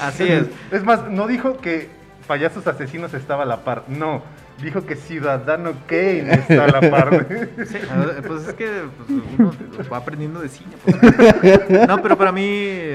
Así 0.00 0.24
es. 0.24 0.46
Es 0.70 0.84
más, 0.84 1.08
no 1.10 1.26
dijo 1.26 1.58
que 1.58 1.88
Payasos 2.26 2.66
Asesinos 2.66 3.14
estaba 3.14 3.44
a 3.44 3.46
la 3.46 3.62
par, 3.62 3.84
no. 3.88 4.22
Dijo 4.62 4.84
que 4.86 4.96
Ciudadano 4.96 5.74
Kane 5.86 6.32
está 6.32 6.64
a 6.64 6.68
la 6.68 6.90
par. 6.90 7.26
Sí, 7.66 7.78
pues 8.26 8.48
es 8.48 8.54
que 8.54 8.84
pues, 8.96 9.22
uno 9.38 9.52
va 9.92 9.98
aprendiendo 9.98 10.40
de 10.40 10.48
cine. 10.48 10.72
pues. 10.82 11.88
No, 11.88 12.02
pero 12.02 12.16
para 12.16 12.32
mí, 12.32 12.92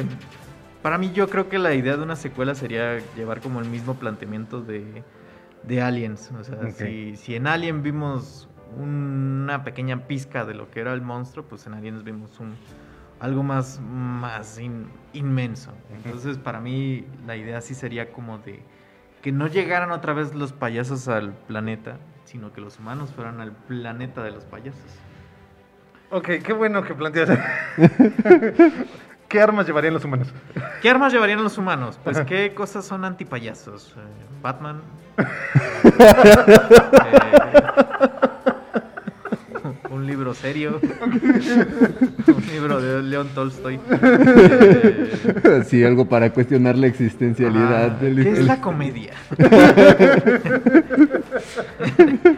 para 0.82 0.98
mí 0.98 1.12
yo 1.14 1.30
creo 1.30 1.48
que 1.48 1.60
la 1.60 1.74
idea 1.74 1.96
de 1.96 2.04
una 2.04 2.16
secuela 2.16 2.56
sería 2.56 2.98
llevar 3.16 3.42
como 3.42 3.60
el 3.62 3.70
mismo 3.70 3.94
planteamiento 3.96 4.62
de, 4.62 5.04
de 5.64 5.82
Aliens. 5.82 6.32
O 6.40 6.44
sea, 6.44 6.70
si, 6.72 7.16
si 7.16 7.36
en 7.36 7.48
Alien 7.48 7.84
vimos 7.84 8.48
una 8.78 9.64
pequeña 9.64 10.08
pizca 10.08 10.46
de 10.46 10.54
lo 10.54 10.70
que 10.72 10.80
era 10.80 10.94
el 10.94 11.02
monstruo, 11.02 11.46
pues 11.46 11.66
en 11.68 11.74
Aliens 11.74 12.04
vimos 12.04 12.40
un 12.40 12.56
algo 13.20 13.44
más, 13.44 13.80
más 13.82 14.60
in- 14.60 14.88
inmenso. 15.14 15.72
Entonces, 15.94 16.38
para 16.38 16.60
mí, 16.60 17.06
la 17.28 17.36
idea 17.38 17.62
sí 17.62 17.76
sería 17.76 18.12
como 18.12 18.40
de 18.40 18.64
que 19.22 19.32
no 19.32 19.46
llegaran 19.48 19.92
otra 19.92 20.14
vez 20.14 20.34
los 20.34 20.54
payasos 20.54 21.08
al 21.08 21.34
planeta, 21.34 21.98
sino 22.26 22.52
que 22.54 22.62
los 22.62 22.80
humanos 22.80 23.12
fueran 23.14 23.40
al 23.40 23.52
planeta 23.52 24.24
de 24.24 24.32
los 24.32 24.46
payasos. 24.46 24.82
ok, 26.10 26.28
qué 26.44 26.54
bueno 26.54 26.84
que 26.84 26.96
planteas. 26.96 27.30
¿Qué 29.32 29.40
armas 29.40 29.66
llevarían 29.66 29.94
los 29.94 30.04
humanos? 30.04 30.28
¿Qué 30.82 30.90
armas 30.90 31.14
llevarían 31.14 31.42
los 31.42 31.58
humanos? 31.58 31.98
Pues, 32.04 32.20
¿qué 32.22 32.54
cosas 32.54 32.84
son 32.84 33.06
antipayasos? 33.06 33.96
Eh, 33.98 34.02
Batman. 34.42 34.82
Eh, 35.18 35.24
un 39.90 40.06
libro 40.06 40.34
serio. 40.34 40.82
un 41.02 42.44
libro 42.52 42.82
de 42.82 43.04
León 43.04 43.30
Tolstoy. 43.34 43.80
Eh, 43.90 45.64
Sí, 45.66 45.82
algo 45.82 46.10
para 46.10 46.32
cuestionar 46.32 46.78
la 46.78 46.88
existencialidad 46.88 47.86
ah, 47.86 47.90
del 48.02 48.24
¿Qué 48.24 48.32
es 48.32 48.46
la 48.46 48.60
comedia? 48.60 49.14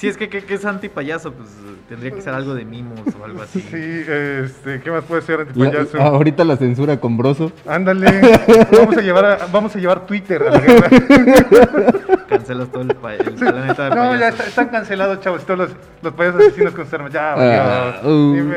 Si 0.00 0.08
es 0.08 0.16
que, 0.16 0.30
que, 0.30 0.42
que 0.42 0.54
es 0.54 0.64
antipayaso, 0.64 1.30
pues 1.34 1.50
tendría 1.86 2.10
que 2.10 2.22
ser 2.22 2.32
algo 2.32 2.54
de 2.54 2.64
mimos 2.64 3.00
o 3.20 3.22
algo 3.22 3.42
así. 3.42 3.60
Sí, 3.60 4.02
este, 4.08 4.80
¿qué 4.80 4.90
más 4.90 5.04
puede 5.04 5.20
ser 5.20 5.40
La- 5.40 5.42
antipayaso? 5.66 6.00
ahorita 6.00 6.42
la 6.44 6.56
censura 6.56 6.98
con 6.98 7.18
Broso. 7.18 7.52
Ándale, 7.68 8.06
vamos 8.72 8.96
a 8.96 9.02
llevar 9.02 9.24
a- 9.26 9.46
vamos 9.52 9.76
a 9.76 9.78
llevar 9.78 10.06
Twitter 10.06 10.42
a 10.44 10.50
la 10.52 10.58
guerra. 10.60 10.88
Cancelas 12.30 12.70
todo 12.72 12.80
el, 12.82 12.94
pa- 12.94 13.12
el 13.14 13.34
planeta 13.34 13.90
de 13.90 13.94
No, 13.94 14.16
ya 14.16 14.28
está- 14.28 14.44
están 14.46 14.68
cancelados, 14.68 15.20
chavos, 15.20 15.44
todos 15.44 15.58
los, 15.58 15.70
los 16.00 16.14
payasos 16.14 16.40
asesinos 16.46 16.72
con 16.72 16.84
sus 16.86 16.94
armas. 16.94 17.12
Ya, 17.12 17.34
Ah, 17.36 18.00
uh. 18.02 18.36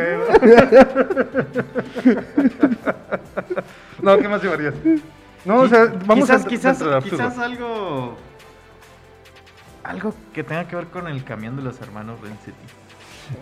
No, 4.02 4.18
¿qué 4.18 4.28
más 4.30 4.42
llevarías? 4.42 4.74
No, 5.46 5.60
o 5.62 5.68
sea, 5.68 5.92
vamos 6.06 6.24
quizás, 6.26 6.46
a 6.46 6.48
quizás, 6.48 6.84
quizás 7.04 7.38
algo. 7.38 8.18
Algo 9.84 10.14
que 10.34 10.44
tenga 10.44 10.68
que 10.68 10.76
ver 10.76 10.86
con 10.88 11.08
el 11.08 11.24
camión 11.24 11.56
de 11.56 11.62
los 11.64 11.80
hermanos 11.82 12.20
Renzetti. 12.22 12.66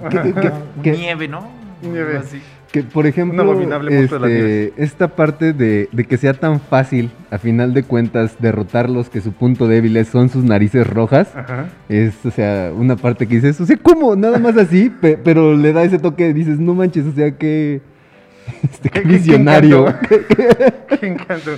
Que- 0.84 0.92
Nieve, 0.92 1.28
¿no? 1.28 1.50
Nieve. 1.82 2.18
Así. 2.18 2.42
Que, 2.72 2.84
por 2.84 3.06
ejemplo, 3.06 3.42
Un 3.44 3.50
abominable 3.50 3.92
monstruo 3.98 4.20
de 4.22 4.30
la 4.30 4.48
este, 4.68 4.84
esta 4.84 5.08
parte 5.10 5.52
de, 5.54 5.90
de 5.92 6.06
que 6.06 6.18
sea 6.18 6.34
tan 6.34 6.62
fácil, 6.62 7.12
a 7.32 7.38
final 7.38 7.74
de 7.74 7.84
cuentas, 7.84 8.36
derrotarlos, 8.40 9.10
que 9.10 9.20
su 9.22 9.34
punto 9.34 9.68
débil 9.68 9.98
es- 9.98 10.08
son 10.08 10.30
sus 10.30 10.44
narices 10.44 10.88
rojas, 10.88 11.36
Ajá. 11.36 11.66
es, 11.90 12.26
o 12.26 12.32
sea, 12.32 12.72
una 12.74 12.96
parte 12.96 13.28
que 13.28 13.36
dices, 13.36 13.60
o 13.60 13.66
sea, 13.66 13.76
¿cómo? 13.78 14.16
Nada 14.16 14.38
más 14.40 14.56
así, 14.58 14.90
Pe- 14.90 15.18
pero 15.22 15.56
le 15.58 15.74
da 15.74 15.84
ese 15.84 16.00
toque, 16.00 16.34
dices, 16.34 16.60
no 16.60 16.74
manches, 16.76 17.06
o 17.08 17.12
sea, 17.14 17.32
que... 17.38 17.82
Este, 18.64 18.90
qué 18.90 19.02
Qué- 19.02 19.04
qué- 19.04 19.08
qué 19.10 19.18
visionario. 19.18 19.86
Qué 20.10 21.08
encanto. 21.08 21.52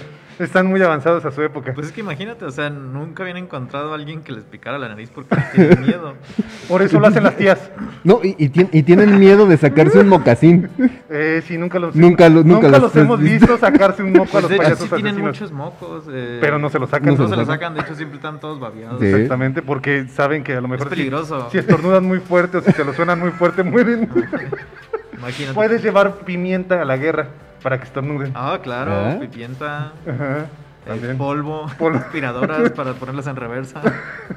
Están 0.43 0.67
muy 0.67 0.81
avanzados 0.81 1.23
a 1.25 1.31
su 1.31 1.41
época. 1.41 1.73
Pues 1.73 1.87
es 1.87 1.93
que 1.93 2.01
imagínate, 2.01 2.45
o 2.45 2.51
sea, 2.51 2.69
nunca 2.69 3.23
habían 3.23 3.37
encontrado 3.37 3.91
a 3.91 3.95
alguien 3.95 4.21
que 4.21 4.31
les 4.33 4.43
picara 4.43 4.77
la 4.77 4.89
nariz 4.89 5.09
porque 5.13 5.35
tienen 5.53 5.81
miedo. 5.81 6.13
Por 6.67 6.81
eso 6.81 6.99
lo 6.99 7.07
hacen 7.07 7.23
las 7.23 7.35
tías. 7.37 7.71
No, 8.03 8.19
y, 8.23 8.35
y 8.37 8.49
tien- 8.49 8.69
y 8.71 8.83
tienen 8.83 9.17
miedo 9.19 9.45
de 9.47 9.57
sacarse 9.57 9.99
un 9.99 10.09
mocasín. 10.09 10.69
Eh, 11.09 11.41
sí, 11.47 11.57
nunca 11.57 11.79
los, 11.79 11.95
Nunca 11.95 12.27
lo- 12.29 12.43
nunca 12.43 12.67
los 12.69 12.95
hemos 12.95 13.19
visto. 13.19 13.47
visto 13.47 13.57
sacarse 13.57 14.03
un 14.03 14.11
moco 14.13 14.37
a 14.37 14.41
Pues 14.41 14.43
los 14.43 14.49
de 14.49 14.55
hecho 14.55 14.63
payasos 14.63 14.85
sí 14.89 14.95
tienen 14.95 15.13
asesinos. 15.27 15.33
muchos 15.33 15.51
mocos. 15.51 16.03
eh, 16.11 16.37
Pero 16.41 16.59
no 16.59 16.69
se 16.69 16.79
los 16.79 16.89
sacan. 16.89 17.15
No 17.15 17.23
No 17.23 17.27
se 17.29 17.35
se 17.35 17.41
sacan. 17.41 17.45
sacan, 17.47 17.73
de 17.75 17.81
hecho 17.81 17.95
siempre 17.95 18.17
están 18.17 18.39
todos 18.39 18.59
babeados. 18.59 18.99
Sí. 18.99 19.07
Exactamente, 19.07 19.61
porque 19.61 20.07
saben 20.09 20.43
que 20.43 20.53
a 20.55 20.61
lo 20.61 20.67
mejor 20.67 20.87
si- 20.87 20.95
peligroso. 20.95 21.49
Si, 21.51 21.57
estornudan 21.57 22.03
muy 22.05 22.19
fuerte 22.19 22.57
o 22.57 22.61
si 22.61 22.71
se 22.71 22.83
lo 22.83 22.93
suenan 22.93 23.19
muy 23.19 23.31
fuerte, 23.31 23.63
mueren. 23.63 24.09
Imagínate. 25.23 25.53
Puedes 25.55 25.81
llevar 25.83 26.13
pimienta 26.19 26.81
a 26.81 26.85
la 26.85 26.97
guerra 26.97 27.27
para 27.61 27.77
que 27.77 27.85
estornuden. 27.85 28.31
Ah, 28.35 28.59
claro, 28.61 28.91
¿Ah? 28.93 29.17
pimienta, 29.19 29.93
Ajá, 30.07 30.45
eh, 30.85 31.15
polvo, 31.17 31.67
Polvo. 31.79 31.97
aspiradoras 31.97 32.71
para 32.75 32.93
ponerlas 32.93 33.25
en 33.27 33.35
reversa. 33.37 33.81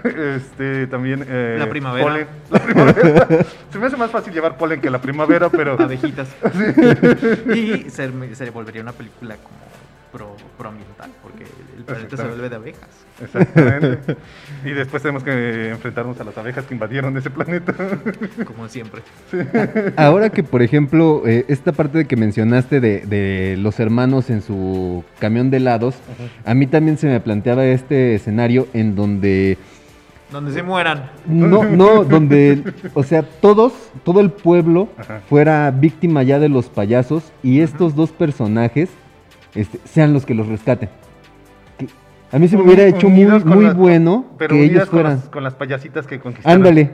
Este, 0.05 0.87
también. 0.87 1.25
eh, 1.29 1.57
La 1.59 1.68
primavera. 1.68 2.07
polen. 2.07 2.27
La 2.51 2.59
primavera. 2.61 3.27
Se 3.72 3.79
me 3.79 3.87
hace 3.87 3.96
más 3.96 4.11
fácil 4.11 4.33
llevar 4.33 4.57
polen 4.57 4.81
que 4.81 4.88
la 4.90 5.01
primavera, 5.01 5.49
pero. 5.51 5.72
abejitas. 5.81 6.29
Y 7.55 7.90
se, 7.90 8.35
se 8.37 8.51
volvería 8.51 8.83
una 8.83 8.92
película 8.92 9.35
como 9.37 9.57
pro, 10.12 10.37
proambiental, 10.59 11.11
porque 11.23 11.45
el 11.77 11.85
planeta 11.85 12.16
se 12.16 12.25
vuelve 12.25 12.49
de 12.49 12.57
abejas. 12.57 12.88
Exactamente. 13.23 14.16
Y 14.64 14.71
después 14.71 15.03
tenemos 15.03 15.23
que 15.23 15.71
enfrentarnos 15.71 16.19
a 16.21 16.25
las 16.25 16.37
abejas 16.38 16.64
que 16.64 16.75
invadieron 16.75 17.16
ese 17.16 17.31
planeta. 17.31 17.75
Como 18.47 18.69
siempre. 18.69 19.03
Ahora 19.97 20.31
que, 20.31 20.42
por 20.42 20.62
ejemplo, 20.62 21.23
eh, 21.27 21.45
esta 21.49 21.73
parte 21.73 21.99
de 21.99 22.05
que 22.07 22.16
mencionaste 22.16 22.81
de, 22.81 23.01
de 23.07 23.57
los 23.59 23.79
hermanos 23.79 24.31
en 24.31 24.42
su 24.42 25.05
camión 25.21 25.51
de 25.51 25.59
helados, 25.59 25.97
a 26.45 26.55
mí 26.55 26.66
también 26.66 26.99
se 26.99 27.07
me 27.07 27.21
planteaba 27.21 27.64
este 27.66 28.14
escenario 28.14 28.66
en 28.73 28.97
donde 28.97 29.59
Donde 30.33 30.53
se 30.53 30.62
mueran. 30.62 31.11
No, 31.27 31.64
no, 31.71 32.03
donde, 32.05 32.62
o 32.95 33.03
sea, 33.05 33.23
todos, 33.23 33.73
todo 34.05 34.21
el 34.21 34.31
pueblo 34.31 34.88
Ajá. 34.99 35.21
fuera 35.29 35.71
víctima 35.71 36.23
ya 36.25 36.38
de 36.38 36.49
los 36.49 36.66
payasos 36.69 37.33
y 37.42 37.61
estos 37.61 37.95
dos 37.95 38.11
personajes 38.11 38.88
este, 39.57 39.79
sean 39.85 40.12
los 40.12 40.25
que 40.27 40.35
los 40.35 40.47
rescaten. 40.47 40.88
Que 41.79 41.87
a 42.33 42.38
mí 42.38 42.49
se 42.49 42.57
me 42.57 42.62
hubiera 42.64 42.85
hecho 42.85 43.09
muy, 43.09 43.27
con 43.40 43.49
muy 43.49 43.64
las- 43.64 43.77
bueno 43.77 44.27
Pero 44.38 44.55
que 44.55 44.64
ellos 44.64 44.81
con 44.87 45.01
fueran. 45.01 45.12
las, 45.16 45.29
con 45.29 45.42
las 45.45 45.55
payasitas 45.55 46.07
que 46.07 46.19
conquistaron. 46.21 46.59
Ándale. 46.59 46.90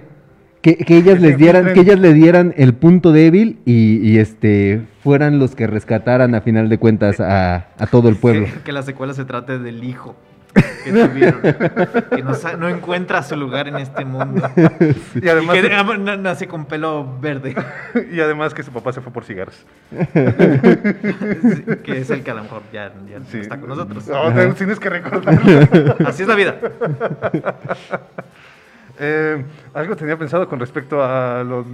Que, 0.62 0.76
que 0.76 0.96
ellas 0.96 1.16
Que 1.16 1.20
les 1.20 1.38
dieran, 1.38 1.72
que 1.74 1.80
ellas 1.80 1.98
le 1.98 2.12
dieran 2.14 2.54
el 2.56 2.72
punto 2.74 3.10
débil 3.10 3.58
y, 3.64 3.96
y, 4.08 4.18
este 4.18 4.82
fueran 5.02 5.40
los 5.40 5.56
que 5.56 5.66
rescataran 5.66 6.36
a 6.36 6.40
final 6.40 6.68
de 6.68 6.78
cuentas 6.78 7.18
a, 7.18 7.66
a 7.78 7.86
todo 7.90 8.08
el 8.08 8.14
pueblo. 8.20 8.46
Que, 8.46 8.60
que 8.62 8.72
la 8.72 8.82
secuela 8.82 9.12
se 9.12 9.24
trate 9.24 9.58
del 9.58 9.82
hijo 9.82 10.14
que 10.52 10.92
tuvieron. 10.92 11.40
que 11.40 12.56
no, 12.56 12.68
encuentra 12.68 13.22
su 13.22 13.36
lugar 13.36 13.68
en 13.68 13.76
este 13.76 14.04
mundo. 14.04 14.50
Y 15.14 15.28
además, 15.28 15.56
y 15.56 15.62
que 15.62 15.68
na- 15.98 16.16
nace 16.16 16.48
con 16.48 16.66
pelo 16.66 17.18
verde. 17.20 17.54
y 18.12 18.20
además 18.20 18.54
que 18.54 18.62
su 18.62 18.72
papá 18.72 18.92
se 18.92 19.00
fue 19.00 19.12
por 19.12 19.24
cigarros. 19.24 19.64
Sí, 19.90 21.64
que 21.82 21.98
es 21.98 22.10
el 22.10 22.22
que 22.22 22.30
a 22.30 22.34
lo 22.34 22.42
mejor 22.42 22.62
ya, 22.72 22.92
ya 23.08 23.18
no 23.18 23.40
está 23.40 23.58
con 23.58 23.68
nosotros. 23.68 24.08
No, 24.08 24.54
tienes 24.54 24.78
que 24.78 24.90
recordarlo. 24.90 25.96
Así 26.06 26.22
es 26.22 26.28
la 26.28 26.34
vida. 26.34 26.56
Eh, 29.00 29.42
algo 29.74 29.96
tenía 29.96 30.16
pensado 30.18 30.48
con 30.48 30.60
respecto 30.60 31.02
a 31.02 31.42
los... 31.44 31.64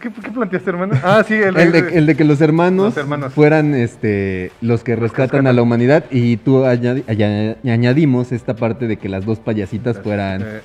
¿Qué, 0.00 0.10
planteaste, 0.10 0.70
hermano? 0.70 0.94
Ah, 1.04 1.22
sí, 1.26 1.34
el, 1.34 1.56
El 1.58 1.72
de, 1.72 1.78
el 1.98 2.06
de 2.06 2.16
que 2.16 2.24
los 2.24 2.40
hermanos, 2.40 2.86
Los 2.86 2.96
hermanos. 2.96 3.32
fueran 3.34 3.74
este, 3.74 4.50
los 4.60 4.82
que 4.82 4.96
rescatan 4.96 5.22
rescatan. 5.24 5.46
a 5.48 5.52
la 5.52 5.62
humanidad 5.62 6.04
y 6.10 6.38
tú 6.38 6.64
añadi- 6.64 7.04
aña- 7.06 7.56
añadimos 7.72 8.32
esta 8.32 8.56
parte 8.56 8.86
de 8.86 8.96
que 8.96 9.08
las 9.08 9.24
dos 9.26 9.38
payasitas 9.40 10.00
fueran... 10.00 10.42
Eh, 10.42 10.60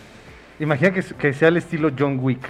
imagina 0.61 0.91
que, 0.91 1.03
que 1.03 1.33
sea 1.33 1.49
el 1.49 1.57
estilo 1.57 1.91
John 1.97 2.17
Wick. 2.21 2.47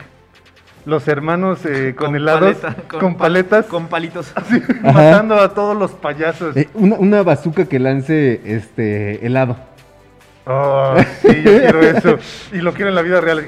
Los 0.85 1.07
hermanos 1.09 1.65
eh, 1.65 1.93
con, 1.95 2.07
Con 2.07 2.15
helados, 2.15 2.55
paleta, 2.57 2.75
con, 2.88 2.99
con 2.99 3.13
pa- 3.15 3.19
paletas, 3.25 3.65
Con 3.65 3.88
palitos. 3.88 4.31
así, 4.35 4.62
matando 4.81 5.35
a 5.35 5.53
todos 5.53 5.75
los 5.77 5.91
payasos. 5.91 6.55
Eh, 6.55 6.69
una, 6.73 6.95
una 6.95 7.21
bazooka 7.23 7.65
que 7.65 7.79
lance 7.79 8.39
este 8.45 9.25
helado. 9.25 9.57
Oh, 10.51 10.95
sí, 11.21 11.27
yo 11.43 11.59
quiero 11.59 11.81
eso. 11.81 12.17
Y 12.51 12.57
lo 12.57 12.73
quiero 12.73 12.89
en 12.89 12.95
la 12.95 13.03
vida 13.03 13.21
real. 13.21 13.45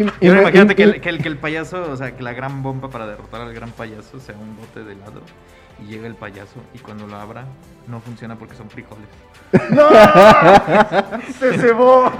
Y- 0.00 0.26
imagínate 0.26 0.74
que 0.74 0.82
el, 0.82 1.00
que, 1.00 1.08
el, 1.10 1.18
que 1.22 1.28
el 1.28 1.36
payaso, 1.36 1.88
o 1.90 1.96
sea, 1.96 2.16
que 2.16 2.24
la 2.24 2.32
gran 2.32 2.60
bomba 2.62 2.90
para 2.90 3.06
derrotar 3.06 3.40
al 3.42 3.54
gran 3.54 3.70
payaso 3.70 4.18
sea 4.18 4.34
un 4.34 4.56
bote 4.56 4.82
de 4.84 4.94
helado 4.94 5.20
y 5.80 5.92
llega 5.92 6.06
el 6.08 6.14
payaso 6.14 6.56
y 6.74 6.78
cuando 6.78 7.06
lo 7.06 7.14
abra 7.16 7.44
no 7.86 8.00
funciona 8.00 8.36
porque 8.36 8.56
son 8.56 8.68
frijoles. 8.68 9.06
¡Se 11.38 11.58
cebó! 11.58 12.10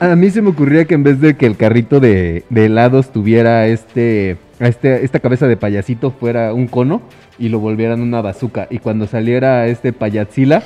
A, 0.00 0.12
a 0.12 0.16
mí 0.16 0.30
se 0.30 0.40
me 0.42 0.50
ocurría 0.50 0.84
que 0.84 0.94
en 0.94 1.02
vez 1.02 1.20
de 1.20 1.36
que 1.36 1.46
el 1.46 1.56
carrito 1.56 2.00
de, 2.00 2.44
de 2.48 2.66
helados 2.66 3.12
tuviera 3.12 3.66
este, 3.66 4.38
este, 4.60 5.04
esta 5.04 5.20
cabeza 5.20 5.46
de 5.46 5.56
payasito 5.56 6.10
fuera 6.10 6.52
un 6.54 6.66
cono 6.66 7.02
y 7.38 7.48
lo 7.48 7.58
volvieran 7.58 8.00
una 8.00 8.22
bazooka. 8.22 8.66
Y 8.70 8.78
cuando 8.78 9.06
saliera 9.06 9.66
este 9.66 9.92
payatzila, 9.92 10.62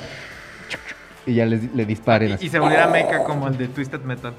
y 1.25 1.33
ya 1.35 1.45
les, 1.45 1.73
le 1.73 1.85
disparen 1.85 2.37
Y, 2.39 2.49
se 2.49 2.59
volviera 2.59 2.87
mecha 2.87 3.23
como 3.23 3.47
el 3.47 3.57
de 3.57 3.67
Twisted 3.67 4.01
Metal. 4.01 4.33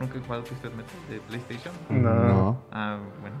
¿Nunca 0.00 0.16
he 0.18 0.20
jugado 0.20 0.44
Twisted 0.44 0.70
Metal 0.70 0.94
de 1.10 1.18
PlayStation? 1.20 1.74
No. 1.90 2.14
No. 2.14 2.62
Ah, 2.70 2.98
bueno. 3.20 3.36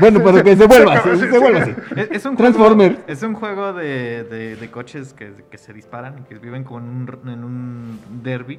Bueno, 0.00 0.20
pero 0.24 0.42
que 0.42 0.56
se 0.56 0.66
vuelva 0.66 0.94
así, 0.98 1.16
se 1.18 1.38
vuelva 1.38 1.60
así. 1.60 1.74
Es, 1.96 2.10
es 2.10 2.24
un 2.24 2.36
Transformer. 2.36 2.92
Juego, 2.94 3.04
es 3.08 3.22
un 3.22 3.34
juego 3.34 3.72
de, 3.74 4.24
de- 4.24 4.56
de 4.56 4.70
coches 4.70 5.12
que, 5.14 5.32
que 5.50 5.58
se 5.58 5.72
disparan 5.72 6.18
y 6.18 6.22
que 6.22 6.38
viven 6.38 6.64
como 6.64 6.80
en 6.80 6.84
un, 6.88 7.28
en 7.28 7.44
un 7.44 8.00
derby. 8.22 8.58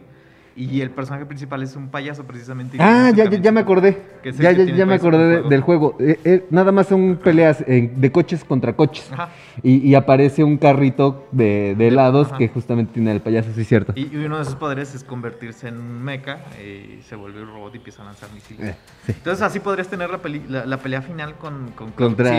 Y 0.55 0.81
el 0.81 0.91
personaje 0.91 1.25
principal 1.25 1.63
es 1.63 1.75
un 1.75 1.89
payaso 1.89 2.23
precisamente. 2.25 2.77
Ah, 2.79 3.11
ya, 3.15 3.27
ya, 3.27 3.39
ya 3.39 3.51
me 3.51 3.61
acordé. 3.61 3.97
Ya, 4.23 4.51
ya, 4.51 4.63
ya 4.63 4.85
me 4.85 4.93
acordé 4.93 5.17
el 5.17 5.29
de- 5.29 5.35
juego. 5.37 5.49
del 5.49 5.61
juego. 5.61 5.97
Eh, 5.99 6.19
eh, 6.23 6.45
nada 6.51 6.71
más 6.71 6.85
son 6.87 7.17
peleas 7.23 7.61
eh, 7.67 7.91
de 7.95 8.11
coches 8.11 8.43
contra 8.43 8.73
coches. 8.73 9.09
Ajá. 9.11 9.29
Y, 9.63 9.77
y 9.77 9.95
aparece 9.95 10.43
un 10.43 10.57
carrito 10.57 11.27
de, 11.31 11.73
de 11.75 11.87
helados 11.87 12.27
Ajá. 12.27 12.37
que 12.37 12.47
justamente 12.49 12.93
tiene 12.93 13.11
el 13.11 13.21
payaso, 13.21 13.49
sí 13.53 13.61
es 13.61 13.67
cierto. 13.67 13.93
Y, 13.95 14.11
y 14.15 14.25
uno 14.25 14.37
de 14.37 14.45
sus 14.45 14.53
poderes 14.55 14.93
es 14.93 15.03
convertirse 15.03 15.69
en 15.69 15.77
un 15.79 16.03
mecha 16.03 16.37
y 16.63 17.01
se 17.01 17.15
vuelve 17.15 17.41
un 17.41 17.47
robot 17.51 17.73
y 17.73 17.77
empieza 17.77 18.03
a 18.03 18.05
lanzar 18.05 18.29
misiles. 18.33 18.75
Sí. 19.07 19.11
Entonces 19.11 19.41
así 19.41 19.59
podrías 19.59 19.87
tener 19.87 20.09
la, 20.11 20.19
peli- 20.19 20.43
la, 20.47 20.65
la 20.67 20.77
pelea 20.77 21.01
final 21.01 21.33
con, 21.35 21.71
con 21.71 21.91
Contra 21.91 22.29
y- 22.29 22.33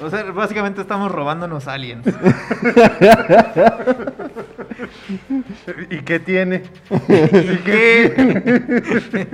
O 0.00 0.10
sea, 0.10 0.22
básicamente 0.32 0.80
estamos 0.80 1.10
robándonos 1.10 1.66
aliens. 1.66 2.06
¿Y 5.90 5.98
qué 5.98 6.18
tiene? 6.20 6.62
¿Y 7.32 7.56
qué? 7.64 9.26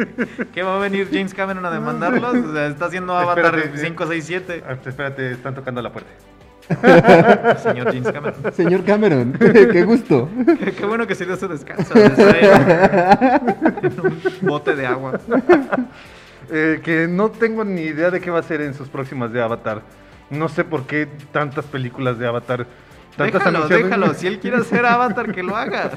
¿Qué 0.53 0.63
va 0.63 0.77
a 0.77 0.79
venir 0.79 1.09
James 1.11 1.35
Cameron 1.35 1.65
a 1.67 1.71
demandarlos? 1.71 2.35
O 2.37 2.53
sea, 2.53 2.67
está 2.67 2.87
haciendo 2.87 3.17
Avatar 3.17 3.57
Espérate, 3.59 3.79
5, 3.79 4.07
6, 4.07 4.25
7. 4.25 4.65
Ah, 4.67 4.77
Espérate, 4.85 5.33
están 5.33 5.55
tocando 5.55 5.83
la 5.83 5.93
puerta. 5.93 6.11
Señor 7.63 7.87
James 7.93 8.13
Cameron. 8.13 8.35
Señor 8.55 8.85
Cameron, 8.85 9.33
qué 9.33 9.85
gusto. 9.85 10.29
Qué, 10.59 10.73
qué 10.73 10.87
bueno 10.87 11.07
que 11.07 11.15
se 11.15 11.27
dio 11.27 11.37
su 11.37 11.49
descanso. 11.49 11.93
en 11.97 14.01
un 14.01 14.21
bote 14.43 14.75
de 14.75 14.87
agua. 14.87 15.19
eh, 16.51 16.81
que 16.83 17.07
no 17.09 17.31
tengo 17.31 17.65
ni 17.65 17.83
idea 17.83 18.11
de 18.11 18.21
qué 18.21 18.31
va 18.31 18.39
a 18.39 18.43
ser 18.43 18.61
en 18.61 18.75
sus 18.75 18.89
próximas 18.89 19.33
de 19.33 19.43
Avatar. 19.43 19.83
No 20.31 20.49
sé 20.49 20.65
por 20.65 20.87
qué 20.87 21.09
tantas 21.33 21.65
películas 21.67 22.19
de 22.19 22.27
Avatar. 22.27 22.67
Tantas 23.17 23.41
Déjalo, 23.41 23.59
anunciadas. 23.59 23.85
déjalo. 23.85 24.15
Si 24.15 24.27
él 24.27 24.39
quiere 24.41 24.57
hacer 24.57 24.87
Avatar, 24.87 25.33
que 25.33 25.43
lo 25.43 25.55
haga. 25.57 25.91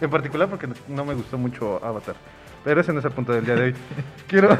En 0.00 0.08
particular 0.10 0.48
porque 0.48 0.68
no- 0.88 1.04
me 1.04 1.14
gustó 1.14 1.38
mucho 1.38 1.84
Avatar. 1.84 2.14
Pero 2.64 2.80
ese 2.80 2.92
no 2.92 3.00
es 3.00 3.04
el 3.04 3.10
punto 3.10 3.32
del 3.32 3.44
día 3.44 3.54
de 3.56 3.62
hoy. 3.64 3.74
Quiero... 4.28 4.56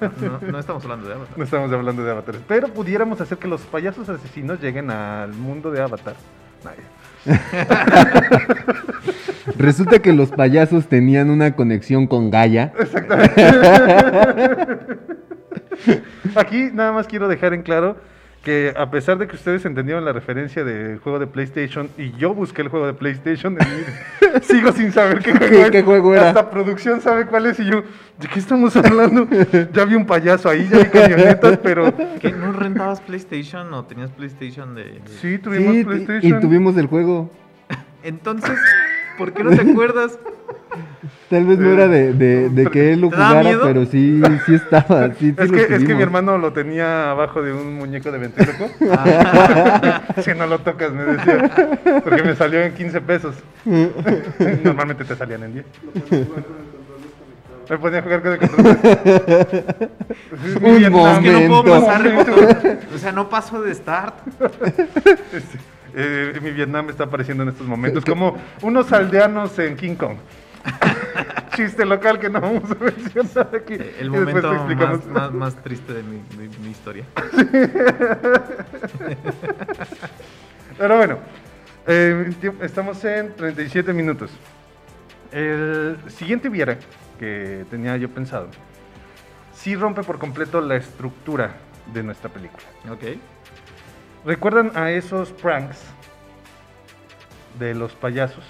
No, 0.00 0.40
no 0.50 0.58
estamos 0.58 0.82
hablando 0.84 1.06
de 1.08 1.14
Avatar. 1.14 1.38
No 1.38 1.44
estamos 1.44 1.72
hablando 1.72 2.04
de 2.04 2.10
Avatar. 2.10 2.34
Pero 2.46 2.68
pudiéramos 2.68 3.20
hacer 3.20 3.38
que 3.38 3.48
los 3.48 3.60
payasos 3.62 4.08
asesinos 4.08 4.60
lleguen 4.60 4.90
al 4.90 5.32
mundo 5.32 5.70
de 5.70 5.80
Avatar. 5.82 6.14
Resulta 9.58 9.98
que 10.00 10.12
los 10.12 10.30
payasos 10.30 10.86
tenían 10.88 11.30
una 11.30 11.54
conexión 11.56 12.06
con 12.06 12.30
Gaia. 12.30 12.72
Aquí 16.36 16.70
nada 16.72 16.92
más 16.92 17.06
quiero 17.06 17.28
dejar 17.28 17.52
en 17.54 17.62
claro 17.62 17.96
que 18.44 18.74
a 18.76 18.90
pesar 18.90 19.16
de 19.18 19.26
que 19.26 19.36
ustedes 19.36 19.64
entendieron 19.64 20.04
la 20.04 20.12
referencia 20.12 20.62
del 20.64 20.98
juego 20.98 21.18
de 21.18 21.26
PlayStation 21.26 21.88
y 21.96 22.12
yo 22.12 22.34
busqué 22.34 22.62
el 22.62 22.68
juego 22.68 22.86
de 22.86 22.92
PlayStation, 22.92 23.56
en 23.58 24.42
sigo 24.42 24.70
sin 24.72 24.92
saber 24.92 25.20
qué 25.20 25.32
juego, 25.32 25.50
¿Qué- 25.50 25.62
es. 25.62 25.70
qué 25.70 25.82
juego 25.82 26.14
era? 26.14 26.28
Hasta 26.28 26.50
producción 26.50 27.00
sabe 27.00 27.26
cuál 27.26 27.46
es 27.46 27.58
y 27.60 27.64
yo, 27.64 27.82
¿de 28.18 28.28
qué 28.28 28.38
estamos 28.38 28.76
hablando? 28.76 29.26
ya 29.72 29.84
vi 29.86 29.94
un 29.94 30.06
payaso 30.06 30.48
ahí, 30.50 30.68
ya 30.70 30.78
vi 30.78 30.84
camionetas, 30.90 31.58
pero 31.62 31.92
¿Qué? 32.20 32.32
¿No 32.32 32.52
rentabas 32.52 33.00
PlayStation 33.00 33.72
o 33.72 33.84
tenías 33.84 34.10
PlayStation 34.10 34.74
de...? 34.74 34.84
de- 34.84 35.02
sí 35.20 35.38
tuvimos 35.38 35.74
Sí, 35.74 35.84
PlayStation. 35.84 36.38
y 36.38 36.40
tuvimos 36.40 36.76
el 36.76 36.86
juego. 36.86 37.30
Entonces, 38.02 38.58
¿por 39.18 39.32
qué 39.32 39.44
no 39.44 39.50
te 39.50 39.60
acuerdas? 39.70 40.18
Tal 41.30 41.44
vez 41.46 41.58
no 41.58 41.70
era 41.70 41.88
de, 41.88 42.12
de- 42.12 42.48
de 42.50 42.66
que 42.70 42.92
él 42.92 43.00
lo 43.00 43.08
¿Te 43.10 43.16
daba 43.16 43.42
jugara, 43.42 43.58
pero 43.64 43.86
sí, 43.86 44.22
sí 44.46 44.54
estaba. 44.54 45.08
Sí, 45.18 45.30
sí 45.30 45.34
Es 45.38 45.50
que, 45.50 45.74
es 45.76 45.84
que 45.84 45.94
mi 45.94 46.02
hermano 46.02 46.36
lo 46.38 46.52
tenía 46.52 47.10
abajo 47.10 47.42
de 47.42 47.52
un 47.52 47.74
muñeco 47.76 48.12
de 48.12 48.18
ventríloco. 48.18 48.68
si 50.22 50.34
no 50.34 50.46
lo 50.46 50.58
tocas, 50.60 50.92
me 50.92 51.04
decía. 51.04 51.50
Porque 52.04 52.22
me 52.22 52.36
salió 52.36 52.60
en 52.62 52.74
15 52.74 53.00
pesos. 53.00 53.34
Normalmente 54.62 55.04
te 55.04 55.16
salían 55.16 55.44
en 55.44 55.52
10. 55.54 55.66
Me 57.70 57.78
ponía 57.78 58.00
a 58.00 58.02
jugar 58.02 58.22
con 58.22 58.32
el 58.32 58.38
control. 58.38 58.78
Un 60.62 60.76
Vietnam. 60.78 61.06
Es 61.06 61.18
que 61.20 61.32
no 61.48 61.62
puedo 61.62 61.80
Momento. 61.80 61.86
pasar. 61.86 62.78
O 62.94 62.98
sea, 62.98 63.12
no 63.12 63.28
paso 63.30 63.62
de 63.62 63.74
start. 63.74 64.14
Eh, 65.96 66.38
mi 66.42 66.50
Vietnam 66.50 66.90
está 66.90 67.04
apareciendo 67.04 67.44
en 67.44 67.50
estos 67.50 67.66
momentos 67.66 68.04
como 68.04 68.36
unos 68.62 68.92
aldeanos 68.92 69.58
en 69.58 69.76
King 69.76 69.94
Kong. 69.94 70.16
Chiste 71.54 71.84
local 71.84 72.18
que 72.18 72.28
no 72.28 72.40
vamos 72.40 72.68
a 72.70 72.74
mencionar 72.74 73.50
aquí. 73.54 73.74
El 73.74 74.08
Y 74.08 74.10
después 74.10 74.42
momento 74.42 74.52
más, 74.74 75.06
más, 75.06 75.32
más 75.32 75.54
triste 75.62 75.92
de 75.92 76.02
mi, 76.02 76.16
de 76.36 76.48
mi 76.58 76.70
historia. 76.70 77.04
Pero 80.78 80.96
bueno, 80.96 81.18
eh, 81.86 82.32
estamos 82.60 83.04
en 83.04 83.36
37 83.36 83.92
minutos. 83.92 84.32
El 85.30 85.98
siguiente 86.08 86.48
viera 86.48 86.78
que 87.18 87.64
tenía 87.70 87.96
yo 87.96 88.08
pensado, 88.08 88.48
sí 89.52 89.76
rompe 89.76 90.02
por 90.02 90.18
completo 90.18 90.60
la 90.60 90.74
estructura 90.76 91.54
de 91.92 92.02
nuestra 92.02 92.30
película. 92.30 92.64
Ok. 92.90 93.18
¿Recuerdan 94.24 94.72
a 94.74 94.90
esos 94.90 95.30
pranks 95.32 95.78
de 97.58 97.74
los 97.74 97.94
payasos? 97.94 98.44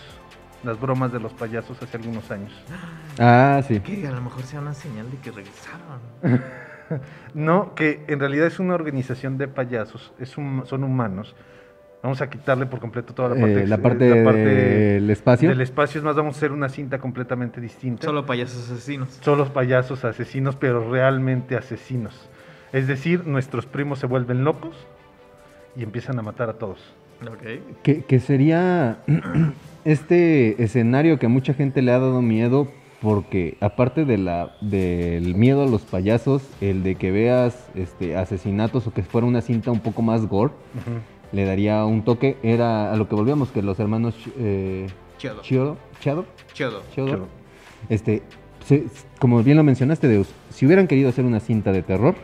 Las 0.62 0.80
bromas 0.80 1.12
de 1.12 1.20
los 1.20 1.32
payasos 1.34 1.80
hace 1.82 1.96
algunos 1.98 2.30
años. 2.30 2.52
Ah, 3.18 3.60
sí. 3.66 3.80
Que 3.80 4.06
a 4.06 4.10
lo 4.12 4.20
mejor 4.22 4.42
sea 4.44 4.60
una 4.60 4.72
señal 4.72 5.10
de 5.10 5.16
que 5.18 5.30
regresaron. 5.30 6.00
No, 7.32 7.74
que 7.74 8.04
en 8.08 8.20
realidad 8.20 8.46
es 8.46 8.58
una 8.58 8.74
organización 8.74 9.38
de 9.38 9.48
payasos, 9.48 10.12
es 10.20 10.36
un- 10.36 10.64
son 10.66 10.84
humanos. 10.84 11.34
Vamos 12.02 12.20
a 12.20 12.28
quitarle 12.28 12.66
por 12.66 12.78
completo 12.78 13.14
toda 13.14 13.30
la 13.30 13.34
parte, 13.36 13.62
Eh, 13.62 13.66
la 13.66 13.78
parte 13.78 14.04
del 14.04 15.08
espacio. 15.10 15.48
del 15.48 15.60
espacio. 15.62 15.98
Es 15.98 16.04
más, 16.04 16.14
vamos 16.14 16.34
a 16.34 16.38
hacer 16.38 16.52
una 16.52 16.68
cinta 16.68 16.98
completamente 16.98 17.58
distinta. 17.58 18.04
Solo 18.04 18.26
payasos 18.26 18.70
asesinos. 18.70 19.18
Son 19.22 19.38
los 19.38 19.48
payasos 19.48 20.04
asesinos, 20.04 20.56
pero 20.56 20.88
realmente 20.90 21.56
asesinos. 21.56 22.28
Es 22.70 22.86
decir, 22.86 23.26
nuestros 23.26 23.64
primos 23.64 23.98
se 23.98 24.06
vuelven 24.06 24.44
locos 24.44 24.76
y 25.76 25.82
empiezan 25.82 26.18
a 26.18 26.22
matar 26.22 26.48
a 26.50 26.54
todos. 26.54 26.78
Ok. 27.22 27.82
Que, 27.82 28.02
que 28.04 28.20
sería 28.20 28.98
este 29.84 30.62
escenario 30.62 31.18
que 31.18 31.26
a 31.26 31.28
mucha 31.28 31.54
gente 31.54 31.82
le 31.82 31.92
ha 31.92 31.98
dado 31.98 32.22
miedo 32.22 32.68
porque 33.00 33.56
aparte 33.60 34.04
de 34.06 34.16
la, 34.16 34.56
del 34.62 35.34
miedo 35.34 35.62
a 35.62 35.66
los 35.66 35.82
payasos, 35.82 36.42
el 36.62 36.82
de 36.82 36.94
que 36.94 37.10
veas 37.10 37.68
este, 37.74 38.16
asesinatos 38.16 38.86
o 38.86 38.94
que 38.94 39.02
fuera 39.02 39.26
una 39.26 39.42
cinta 39.42 39.70
un 39.70 39.80
poco 39.80 40.00
más 40.00 40.26
gore, 40.26 40.54
le 41.32 41.44
daría 41.44 41.84
un 41.84 42.02
toque. 42.02 42.38
Era 42.42 42.92
a 42.92 42.96
lo 42.96 43.06
que 43.08 43.14
volvíamos, 43.14 43.50
que 43.50 43.60
los 43.62 43.78
hermanos 43.78 44.14
eh, 44.38 44.86
Chiodo. 45.18 45.42
Chiodo, 45.42 45.76
Chiodo, 46.00 46.24
Chiodo. 46.54 46.82
Chiodo, 46.94 47.08
Chiodo. 47.08 47.26
este, 47.90 48.22
se- 48.64 48.86
como 49.20 49.42
bien 49.42 49.58
lo 49.58 49.64
mencionaste, 49.64 50.08
Deus, 50.08 50.32
si 50.48 50.64
hubieran 50.64 50.86
querido 50.86 51.10
hacer 51.10 51.26
una 51.26 51.40
cinta 51.40 51.72
de 51.72 51.82
terror, 51.82 52.14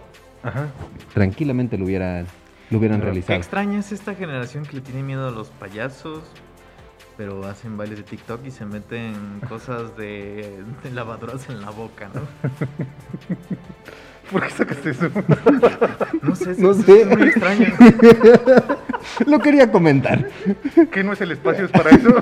Ajá. 0.43 0.69
tranquilamente 1.13 1.77
lo 1.77 1.85
hubieran, 1.85 2.27
lo 2.71 2.79
hubieran 2.79 3.01
Pero, 3.01 3.13
Qué 3.13 3.15
realizado. 3.15 3.39
extraña 3.39 3.79
es 3.81 3.93
esta 3.93 4.15
generación 4.15 4.65
que 4.65 4.75
le 4.77 4.81
tiene 4.83 5.03
miedo 5.03 5.29
a 5.29 5.31
los 5.31 5.49
payasos, 5.49 6.23
pero 7.17 7.45
hacen 7.45 7.77
bailes 7.77 7.99
de 7.99 8.05
TikTok 8.05 8.45
y 8.47 8.51
se 8.51 8.65
meten 8.65 9.41
cosas 9.49 9.97
de, 9.97 10.63
de 10.83 10.91
lavadoras 10.91 11.49
en 11.49 11.61
la 11.61 11.71
boca, 11.71 12.09
¿no? 12.15 12.21
¿Por 14.31 14.43
qué 14.43 14.51
sacaste 14.51 14.91
eso? 14.91 15.11
No 16.23 16.35
sé, 16.37 16.55
No 16.59 16.71
es, 16.73 16.85
sé. 16.85 17.03
es 17.03 17.07
muy 17.09 17.23
extraño. 17.29 17.67
Lo 19.27 19.39
quería 19.41 19.71
comentar. 19.73 20.29
¿Qué 20.93 21.03
no 21.03 21.13
es 21.13 21.21
el 21.21 21.33
espacio? 21.33 21.65
¿Es 21.65 21.71
para 21.71 21.91
eso? 21.91 22.17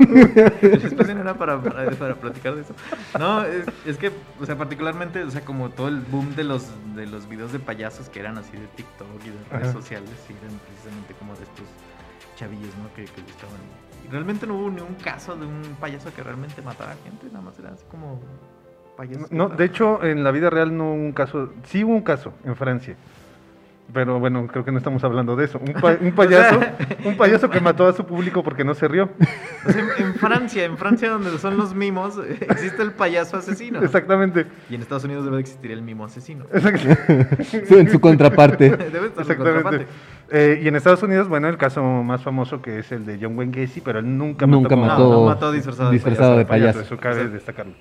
El 0.62 0.82
espacio 0.84 1.14
no 1.14 1.20
era 1.22 1.34
para, 1.34 1.60
para, 1.60 1.90
para 1.90 2.14
platicar 2.14 2.54
de 2.54 2.62
eso. 2.62 2.74
No, 3.18 3.44
es, 3.44 3.66
es 3.84 3.96
que, 3.98 4.10
o 4.40 4.46
sea, 4.46 4.56
particularmente, 4.56 5.22
o 5.22 5.30
sea, 5.30 5.42
como 5.44 5.70
todo 5.70 5.88
el 5.88 6.00
boom 6.00 6.34
de 6.34 6.44
los, 6.44 6.66
de 6.94 7.06
los 7.06 7.28
videos 7.28 7.52
de 7.52 7.58
payasos 7.58 8.08
que 8.08 8.20
eran 8.20 8.38
así 8.38 8.52
de 8.52 8.66
TikTok 8.76 9.06
y 9.24 9.28
de 9.30 9.36
redes 9.50 9.68
Ajá. 9.68 9.72
sociales, 9.72 10.10
y 10.28 10.32
eran 10.32 10.58
precisamente 10.66 11.14
como 11.18 11.34
de 11.34 11.42
estos 11.44 11.66
chavillos, 12.36 12.74
¿no? 12.82 12.88
Que, 12.94 13.04
que 13.04 13.20
buscaban. 13.22 13.58
Y 14.06 14.10
realmente 14.10 14.46
no 14.46 14.54
hubo 14.54 14.70
ni 14.70 14.80
un 14.80 14.94
caso 14.94 15.36
de 15.36 15.46
un 15.46 15.62
payaso 15.80 16.14
que 16.14 16.22
realmente 16.22 16.62
matara 16.62 16.94
gente, 17.04 17.26
nada 17.26 17.42
más 17.42 17.58
era 17.58 17.70
así 17.70 17.84
como 17.90 18.20
payasos. 18.98 19.32
No, 19.32 19.48
de 19.48 19.64
hecho, 19.64 20.02
en 20.04 20.22
la 20.24 20.30
vida 20.32 20.50
real 20.50 20.76
no 20.76 20.84
hubo 20.92 20.94
un 20.94 21.12
caso. 21.12 21.52
Sí 21.64 21.84
hubo 21.84 21.94
un 21.94 22.02
caso 22.02 22.32
en 22.44 22.54
Francia. 22.56 22.96
Pero 23.90 24.20
bueno, 24.20 24.46
creo 24.48 24.66
que 24.66 24.70
no 24.70 24.76
estamos 24.76 25.02
hablando 25.02 25.34
de 25.34 25.46
eso. 25.46 25.58
Un, 25.66 25.72
pa- 25.72 25.96
un 25.98 26.12
payaso, 26.16 26.60
un 27.06 27.16
payaso 27.16 27.48
que 27.48 27.58
mató 27.68 27.86
a 27.86 27.94
su 27.94 28.04
público 28.04 28.42
porque 28.44 28.62
no 28.62 28.74
se 28.74 28.86
rió. 28.86 29.08
O 29.66 29.72
sea, 29.72 29.80
en, 29.80 30.04
en 30.08 30.14
Francia, 30.16 30.64
en 30.66 30.76
Francia 30.76 31.08
donde 31.08 31.30
son 31.38 31.56
los 31.56 31.74
mimos, 31.74 32.18
existe 32.40 32.82
el 32.82 32.92
payaso 32.92 33.38
asesino. 33.38 33.80
Exactamente. 33.82 34.44
Y 34.68 34.74
en 34.74 34.82
Estados 34.82 35.04
Unidos 35.04 35.24
debe 35.24 35.36
de 35.36 35.40
existir 35.40 35.70
el 35.70 35.80
mimo 35.80 36.04
asesino. 36.04 36.44
en 36.52 37.90
su 37.90 37.98
contraparte. 37.98 38.68
Debe 38.76 39.06
estar 39.06 39.22
Exactamente. 39.22 39.62
contraparte. 39.62 39.86
Eh, 40.30 40.60
y 40.62 40.68
en 40.68 40.76
Estados 40.76 41.02
Unidos, 41.02 41.26
bueno, 41.28 41.48
el 41.48 41.56
caso 41.56 41.82
más 41.82 42.22
famoso 42.22 42.60
que 42.60 42.80
es 42.80 42.92
el 42.92 43.06
de 43.06 43.18
John 43.22 43.38
Wayne 43.38 43.58
Gacy, 43.58 43.80
pero 43.80 44.00
él 44.00 44.18
nunca 44.18 44.46
mató 44.46 44.56
Nunca 44.60 44.68
como- 44.74 44.84
mató, 44.86 45.02
No, 45.04 45.10
no 45.20 45.24
mató 45.24 45.50
disfrazado 45.52 45.88
de 45.88 45.94
disfrazado 45.94 46.36
de 46.36 46.44
payaso. 46.44 46.80
Eso 46.80 46.98
cabe 46.98 47.26
destacarlo. 47.28 47.72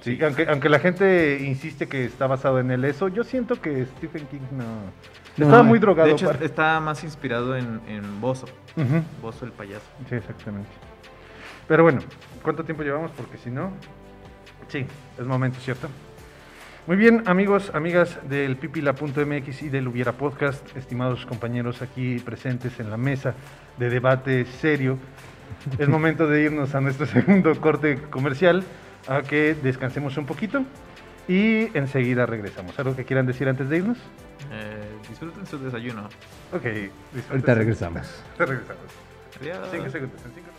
Sí, 0.00 0.18
aunque, 0.22 0.46
aunque 0.48 0.68
la 0.68 0.78
gente 0.78 1.38
insiste 1.42 1.86
que 1.86 2.04
está 2.04 2.26
basado 2.26 2.58
en 2.60 2.70
el 2.70 2.84
eso, 2.84 3.08
yo 3.08 3.22
siento 3.24 3.60
que 3.60 3.84
Stephen 3.86 4.26
King 4.26 4.40
no... 4.52 4.64
No, 5.36 5.44
estaba 5.46 5.62
muy 5.62 5.78
drogado. 5.78 6.08
De 6.08 6.14
hecho, 6.14 6.26
para- 6.26 6.44
está 6.44 6.80
más 6.80 7.04
inspirado 7.04 7.56
en, 7.56 7.80
en 7.86 8.20
Bozo. 8.20 8.46
Bozo 9.22 9.44
el 9.44 9.52
payaso. 9.52 9.84
Sí, 10.08 10.16
exactamente. 10.16 10.68
Pero 11.68 11.82
bueno, 11.84 12.00
¿cuánto 12.42 12.64
tiempo 12.64 12.82
llevamos? 12.82 13.10
Porque 13.12 13.36
si 13.38 13.50
no... 13.50 13.72
Sí, 14.68 14.84
es 15.18 15.24
momento, 15.26 15.58
¿cierto? 15.60 15.88
Muy 16.86 16.96
bien, 16.96 17.22
amigos, 17.26 17.70
amigas 17.74 18.18
del 18.28 18.56
pipila.mx 18.56 19.62
y 19.62 19.68
del 19.68 19.86
Hubiera 19.86 20.12
Podcast, 20.12 20.76
estimados 20.76 21.26
compañeros 21.26 21.82
aquí 21.82 22.18
presentes 22.18 22.80
en 22.80 22.90
la 22.90 22.96
mesa 22.96 23.34
de 23.78 23.90
debate 23.90 24.46
serio, 24.46 24.98
es 25.78 25.88
momento 25.88 26.26
de 26.26 26.42
irnos 26.42 26.74
a 26.74 26.80
nuestro 26.80 27.06
segundo 27.06 27.58
corte 27.60 28.00
comercial, 28.10 28.64
a 29.08 29.22
que 29.22 29.54
descansemos 29.54 30.16
un 30.16 30.26
poquito 30.26 30.64
y 31.28 31.76
enseguida 31.76 32.26
regresamos. 32.26 32.78
¿Algo 32.78 32.96
que 32.96 33.04
quieran 33.04 33.26
decir 33.26 33.48
antes 33.48 33.68
de 33.68 33.78
irnos? 33.78 33.98
Eh, 34.52 34.90
disfruten 35.08 35.46
su 35.46 35.58
desayuno. 35.58 36.08
Ok, 36.52 36.62
disfruten. 36.62 37.30
Ahorita 37.30 37.54
regresamos. 37.54 38.06
Ahorita 38.38 38.46
regresamos. 38.46 38.84
Adiós. 39.40 39.68
Cinco 39.70 39.90
segundos, 39.90 40.20
en 40.24 40.34
cinco 40.34 40.50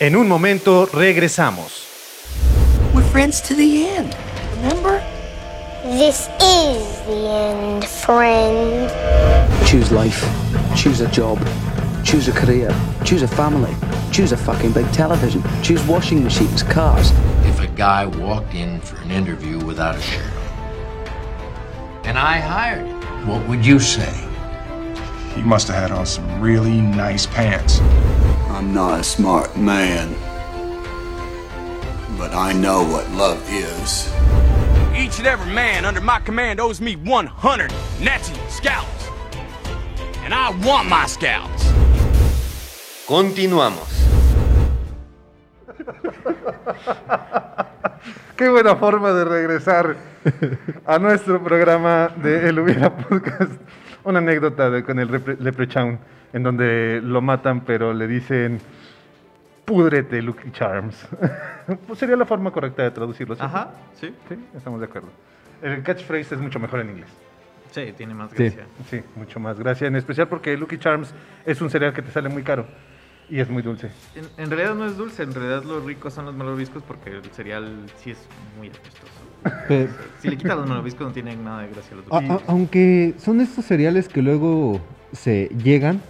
En 0.00 0.16
un 0.16 0.28
momento 0.28 0.86
regresamos. 0.86 1.86
We're 2.94 3.06
friends 3.10 3.42
to 3.42 3.54
the 3.54 3.86
end, 3.96 4.14
remember? 4.62 5.19
This 5.82 6.28
is 6.42 7.00
the 7.06 7.26
end, 7.26 7.86
friend. 7.86 8.90
Choose 9.66 9.90
life. 9.90 10.20
Choose 10.76 11.00
a 11.00 11.08
job. 11.08 11.38
Choose 12.04 12.28
a 12.28 12.32
career. 12.32 12.68
Choose 13.02 13.22
a 13.22 13.28
family. 13.28 13.74
Choose 14.12 14.32
a 14.32 14.36
fucking 14.36 14.72
big 14.72 14.92
television. 14.92 15.42
Choose 15.62 15.82
washing 15.86 16.22
machines, 16.22 16.62
cars. 16.62 17.12
If 17.46 17.60
a 17.60 17.66
guy 17.66 18.04
walked 18.04 18.52
in 18.54 18.78
for 18.82 19.00
an 19.00 19.10
interview 19.10 19.58
without 19.64 19.96
a 19.96 20.02
shirt 20.02 20.30
on, 20.34 21.08
and 22.04 22.18
I 22.18 22.40
hired 22.40 22.86
him, 22.86 23.26
what 23.26 23.48
would 23.48 23.64
you 23.64 23.78
say? 23.78 24.12
He 25.34 25.40
must 25.40 25.68
have 25.68 25.76
had 25.76 25.92
on 25.92 26.04
some 26.04 26.42
really 26.42 26.82
nice 26.82 27.24
pants. 27.24 27.80
I'm 28.50 28.74
not 28.74 29.00
a 29.00 29.02
smart 29.02 29.56
man, 29.56 30.14
but 32.18 32.34
I 32.34 32.52
know 32.52 32.82
what 32.82 33.10
love 33.12 33.42
is. 33.50 34.12
Each 34.94 35.18
and 35.18 35.26
every 35.26 35.52
man 35.52 35.84
under 35.84 36.00
my 36.00 36.18
command 36.20 36.60
owes 36.60 36.80
me 36.80 36.96
100 36.96 37.72
Nazi 38.02 38.34
scalps. 38.48 39.08
And 40.24 40.34
I 40.34 40.50
want 40.66 40.88
my 40.88 41.06
scalps. 41.06 41.64
Continuamos. 43.06 43.88
Qué 48.36 48.48
buena 48.48 48.76
forma 48.76 49.12
de 49.12 49.24
regresar 49.24 49.96
a 50.86 50.98
nuestro 50.98 51.42
programa 51.42 52.10
de 52.22 52.48
El 52.48 52.58
Hubiera 52.58 52.94
Podcast. 52.96 53.52
Una 54.04 54.18
anécdota 54.18 54.70
de- 54.70 54.82
con 54.84 54.98
el 54.98 55.08
repre- 55.08 55.38
Leprechaun, 55.38 55.98
en 56.32 56.42
donde 56.42 57.00
lo 57.02 57.20
matan, 57.20 57.62
pero 57.62 57.92
le 57.92 58.06
dicen 58.06 58.60
púdrete, 59.64 60.20
Lucky 60.22 60.50
Charms. 60.52 61.06
Pues 61.86 61.98
sería 62.00 62.16
la 62.16 62.26
forma 62.26 62.50
correcta 62.50 62.82
de 62.82 62.90
traducirlo. 62.90 63.36
¿cierto? 63.36 63.56
Ajá, 63.56 63.70
sí. 63.94 64.12
Sí, 64.28 64.34
estamos 64.56 64.80
de 64.80 64.86
acuerdo. 64.86 65.08
El 65.62 65.82
catchphrase 65.84 66.34
es 66.34 66.40
mucho 66.40 66.58
mejor 66.58 66.80
en 66.80 66.90
inglés. 66.90 67.08
Sí, 67.70 67.92
tiene 67.96 68.12
más 68.14 68.32
Sí, 68.32 68.36
gracia. 68.44 68.64
sí, 68.88 69.00
mucho 69.14 69.38
más 69.38 69.56
gracia. 69.58 69.86
En 69.86 69.94
especial 69.94 70.26
porque 70.26 70.56
Lucky 70.56 70.78
Charms 70.78 71.14
es 71.46 71.60
un 71.60 71.70
cereal 71.70 71.92
que 71.92 72.02
te 72.02 72.10
sale 72.10 72.28
muy 72.28 72.42
caro 72.42 72.66
y 73.28 73.38
es 73.38 73.48
muy 73.48 73.62
dulce. 73.62 73.90
En, 74.16 74.24
en 74.42 74.50
realidad 74.50 74.74
no 74.74 74.84
es 74.86 74.96
dulce, 74.96 75.22
en 75.22 75.32
realidad 75.32 75.62
los 75.62 75.84
ricos 75.84 76.12
son 76.12 76.24
los 76.24 76.34
malvaviscos 76.34 76.82
porque 76.82 77.10
el 77.10 77.24
cereal 77.26 77.86
sí 77.96 78.10
es 78.10 78.18
muy 78.58 78.66
apestoso. 78.68 79.20
Pe- 79.68 79.88
Si 80.18 80.28
le 80.28 80.36
quitas 80.36 80.56
los 80.56 80.66
malvaviscos 80.66 81.06
no 81.06 81.12
tienen 81.12 81.44
nada 81.44 81.62
de 81.62 81.68
gracia 81.68 81.96
los 81.96 82.06
A- 82.10 82.20
dulces. 82.20 82.48
a- 82.48 82.50
aunque 82.50 83.14
son 83.18 83.40
estos 83.40 83.64
cereales 83.64 84.08
que 84.08 84.22
luego 84.22 84.80
se 85.12 85.48
llegan, 85.62 86.00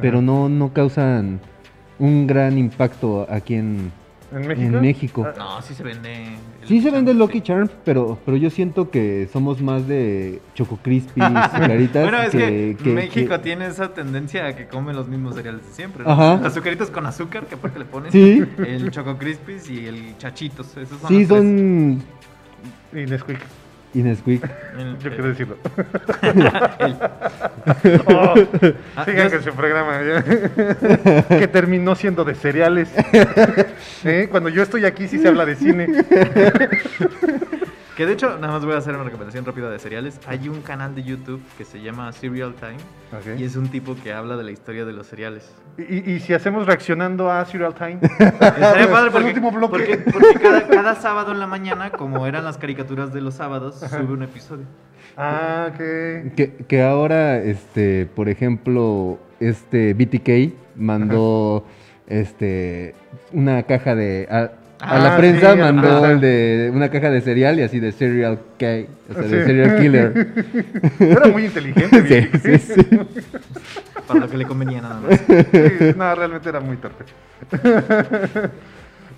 pero 0.00 0.22
no, 0.22 0.48
no 0.48 0.72
causan 0.72 1.40
un 1.98 2.26
gran 2.26 2.56
impacto 2.58 3.26
aquí 3.30 3.54
en, 3.54 3.90
¿En 4.30 4.46
México? 4.46 4.80
México. 4.80 5.26
No, 5.38 5.62
sí 5.62 5.72
se 5.74 5.82
vende. 5.82 6.12
el 6.62 6.68
Sí 6.68 6.82
se 6.82 6.90
vende 6.90 7.14
Lucky 7.14 7.40
Charms, 7.40 7.70
pero, 7.84 8.18
pero 8.26 8.36
yo 8.36 8.50
siento 8.50 8.90
que 8.90 9.26
somos 9.32 9.62
más 9.62 9.88
de 9.88 10.40
Choco 10.54 10.78
Crispies, 10.82 11.26
claritas. 11.54 12.02
Bueno, 12.02 12.20
es 12.22 12.30
que, 12.30 12.76
que- 12.82 12.90
México 12.92 13.30
que- 13.30 13.38
tiene 13.38 13.66
esa 13.68 13.94
tendencia 13.94 14.46
a 14.46 14.54
que 14.54 14.66
come 14.68 14.92
los 14.92 15.08
mismos 15.08 15.34
cereales 15.34 15.66
de 15.66 15.72
siempre. 15.72 16.04
¿no? 16.04 16.10
Ajá. 16.10 16.46
Azucaritos 16.46 16.90
con 16.90 17.06
azúcar, 17.06 17.46
que 17.46 17.54
aparte 17.54 17.78
le 17.78 17.84
pones. 17.86 18.12
Sí. 18.12 18.44
El 18.58 18.90
Choco 18.90 19.16
Crispies 19.16 19.70
y 19.70 19.86
el 19.86 20.16
Chachitos. 20.18 20.76
Esos 20.76 21.00
son 21.00 21.08
Sí, 21.08 21.20
los 21.20 21.28
tres. 21.28 21.38
son 21.38 22.02
Y 22.92 23.06
Nesquik. 23.06 23.38
Y 23.94 24.02
Nesquik. 24.02 24.44
El- 24.78 24.98
Yo 24.98 25.10
quiero 25.10 25.28
decirlo. 25.28 25.56
El- 26.78 26.96
Oh, 28.06 28.34
Ah, 28.96 29.04
sigan 29.04 29.30
con 29.30 29.42
su 29.42 29.52
programa. 29.52 30.00
ya. 30.02 30.22
que 31.38 31.48
terminó 31.48 31.94
siendo 31.94 32.24
de 32.24 32.34
cereales. 32.34 32.88
¿Eh? 34.04 34.28
Cuando 34.30 34.48
yo 34.48 34.62
estoy 34.62 34.84
aquí 34.86 35.06
sí 35.08 35.18
se 35.18 35.28
habla 35.28 35.44
de 35.44 35.56
cine. 35.56 35.86
Que 37.98 38.06
de 38.06 38.12
hecho, 38.12 38.38
nada 38.38 38.52
más 38.52 38.64
voy 38.64 38.74
a 38.74 38.78
hacer 38.78 38.94
una 38.94 39.02
recomendación 39.02 39.44
rápida 39.44 39.68
de 39.70 39.80
cereales. 39.80 40.20
Hay 40.28 40.48
un 40.48 40.62
canal 40.62 40.94
de 40.94 41.02
YouTube 41.02 41.42
que 41.58 41.64
se 41.64 41.80
llama 41.82 42.12
Cereal 42.12 42.54
Time 42.54 42.76
Ok. 43.12 43.40
y 43.40 43.42
es 43.42 43.56
un 43.56 43.66
tipo 43.70 43.96
que 44.00 44.12
habla 44.12 44.36
de 44.36 44.44
la 44.44 44.52
historia 44.52 44.84
de 44.84 44.92
los 44.92 45.08
cereales. 45.08 45.52
Y, 45.76 46.12
y 46.12 46.20
si 46.20 46.32
hacemos 46.32 46.64
reaccionando 46.64 47.28
a 47.28 47.44
Serial 47.44 47.74
Time. 47.74 47.98
Estaría 48.20 48.88
padre 48.88 49.10
porque, 49.10 49.26
último 49.26 49.50
bloque. 49.50 49.96
porque, 49.96 50.12
porque 50.12 50.34
cada, 50.40 50.68
cada 50.68 50.94
sábado 50.94 51.32
en 51.32 51.40
la 51.40 51.48
mañana, 51.48 51.90
como 51.90 52.24
eran 52.28 52.44
las 52.44 52.56
caricaturas 52.56 53.12
de 53.12 53.20
los 53.20 53.34
sábados, 53.34 53.80
sube 53.80 54.12
un 54.12 54.22
episodio. 54.22 54.64
Ah, 55.16 55.72
que. 55.76 56.30
Que, 56.36 56.52
que 56.52 56.82
ahora, 56.84 57.38
este, 57.38 58.06
por 58.06 58.28
ejemplo, 58.28 59.18
este 59.40 59.94
BTK 59.94 60.76
mandó 60.76 61.64
este 62.06 62.94
una 63.32 63.64
caja 63.64 63.96
de 63.96 64.28
a, 64.80 64.90
a 64.92 64.96
Ah, 64.96 64.98
la 65.10 65.16
prensa 65.16 65.52
sí, 65.54 65.58
mandó 65.58 65.88
ajá. 65.98 66.12
el 66.12 66.20
de 66.20 66.70
una 66.74 66.88
caja 66.90 67.10
de 67.10 67.20
cereal 67.20 67.58
y 67.58 67.62
así 67.62 67.80
de 67.80 67.92
cereal 67.92 68.38
K, 68.58 68.66
o 69.10 69.12
sea, 69.14 69.22
de 69.22 69.28
Sí. 69.40 69.46
cereal 69.46 69.76
killer. 69.80 70.28
Era 71.00 71.26
muy 71.28 71.46
inteligente. 71.46 72.02
Sí, 72.06 72.28
Vicky. 72.38 72.58
sí, 72.58 72.74
sí. 72.74 72.86
Para 74.06 74.20
lo 74.20 74.30
que 74.30 74.36
le 74.38 74.44
convenía 74.46 74.80
nada 74.80 75.00
más. 75.00 75.18
Sí, 75.20 75.94
no, 75.96 76.14
realmente 76.14 76.48
era 76.48 76.60
muy 76.60 76.76
torpe. 76.78 77.04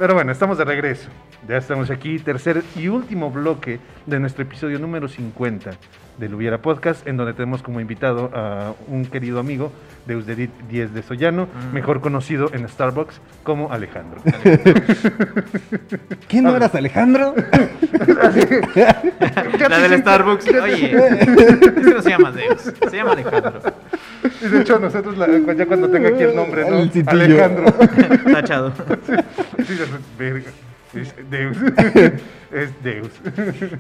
Pero 0.01 0.15
bueno, 0.15 0.33
estamos 0.33 0.57
de 0.57 0.65
regreso. 0.65 1.11
Ya 1.47 1.59
estamos 1.59 1.91
aquí, 1.91 2.19
tercer 2.19 2.63
y 2.75 2.89
último 2.89 3.31
bloque 3.31 3.79
de 4.07 4.19
nuestro 4.19 4.45
episodio 4.45 4.79
número 4.79 5.09
50 5.09 5.73
del 6.19 6.35
Hubiera 6.35 6.57
Podcast, 6.63 7.07
en 7.07 7.19
donde 7.19 7.35
tenemos 7.35 7.63
como 7.63 7.81
invitado 7.81 8.31
a 8.35 8.73
un 8.89 9.05
querido 9.05 9.41
amigo, 9.41 9.71
Deusdedit 10.07 10.51
Díez 10.71 10.95
de 10.95 11.03
Sollano, 11.03 11.49
Mm. 11.71 11.75
mejor 11.75 12.01
conocido 12.01 12.51
en 12.55 12.67
Starbucks 12.67 13.21
como 13.43 13.71
Alejandro. 13.73 14.23
¿Quién 16.29 16.45
no 16.45 16.57
eras 16.57 16.75
Alejandro? 16.75 17.35
La 19.69 19.79
del 19.81 20.01
Starbucks. 20.01 20.47
Oye, 20.63 20.97
este 21.21 21.95
no 21.95 22.01
se 22.03 22.09
llama 22.11 22.33
Deus, 22.33 22.73
se 22.91 22.97
llama 22.97 23.13
Alejandro. 23.13 23.61
Y 24.45 24.49
de 24.49 24.61
hecho, 24.61 24.79
nosotros 24.79 25.17
la- 25.17 25.55
ya 25.55 25.67
cuando 25.67 25.89
tenga 25.89 26.09
aquí 26.11 26.23
el 26.23 26.35
nombre, 26.37 26.69
¿no? 26.69 26.79
El 26.79 26.91
citillo. 26.91 27.11
Alejandro. 27.23 27.65
Tachado. 28.33 28.73
Sí, 29.59 29.65
sí, 29.67 29.75
verga. 30.19 30.51
Es 30.95 31.15
Deus. 31.31 31.57
Es 32.53 32.71
Deus. 32.83 33.09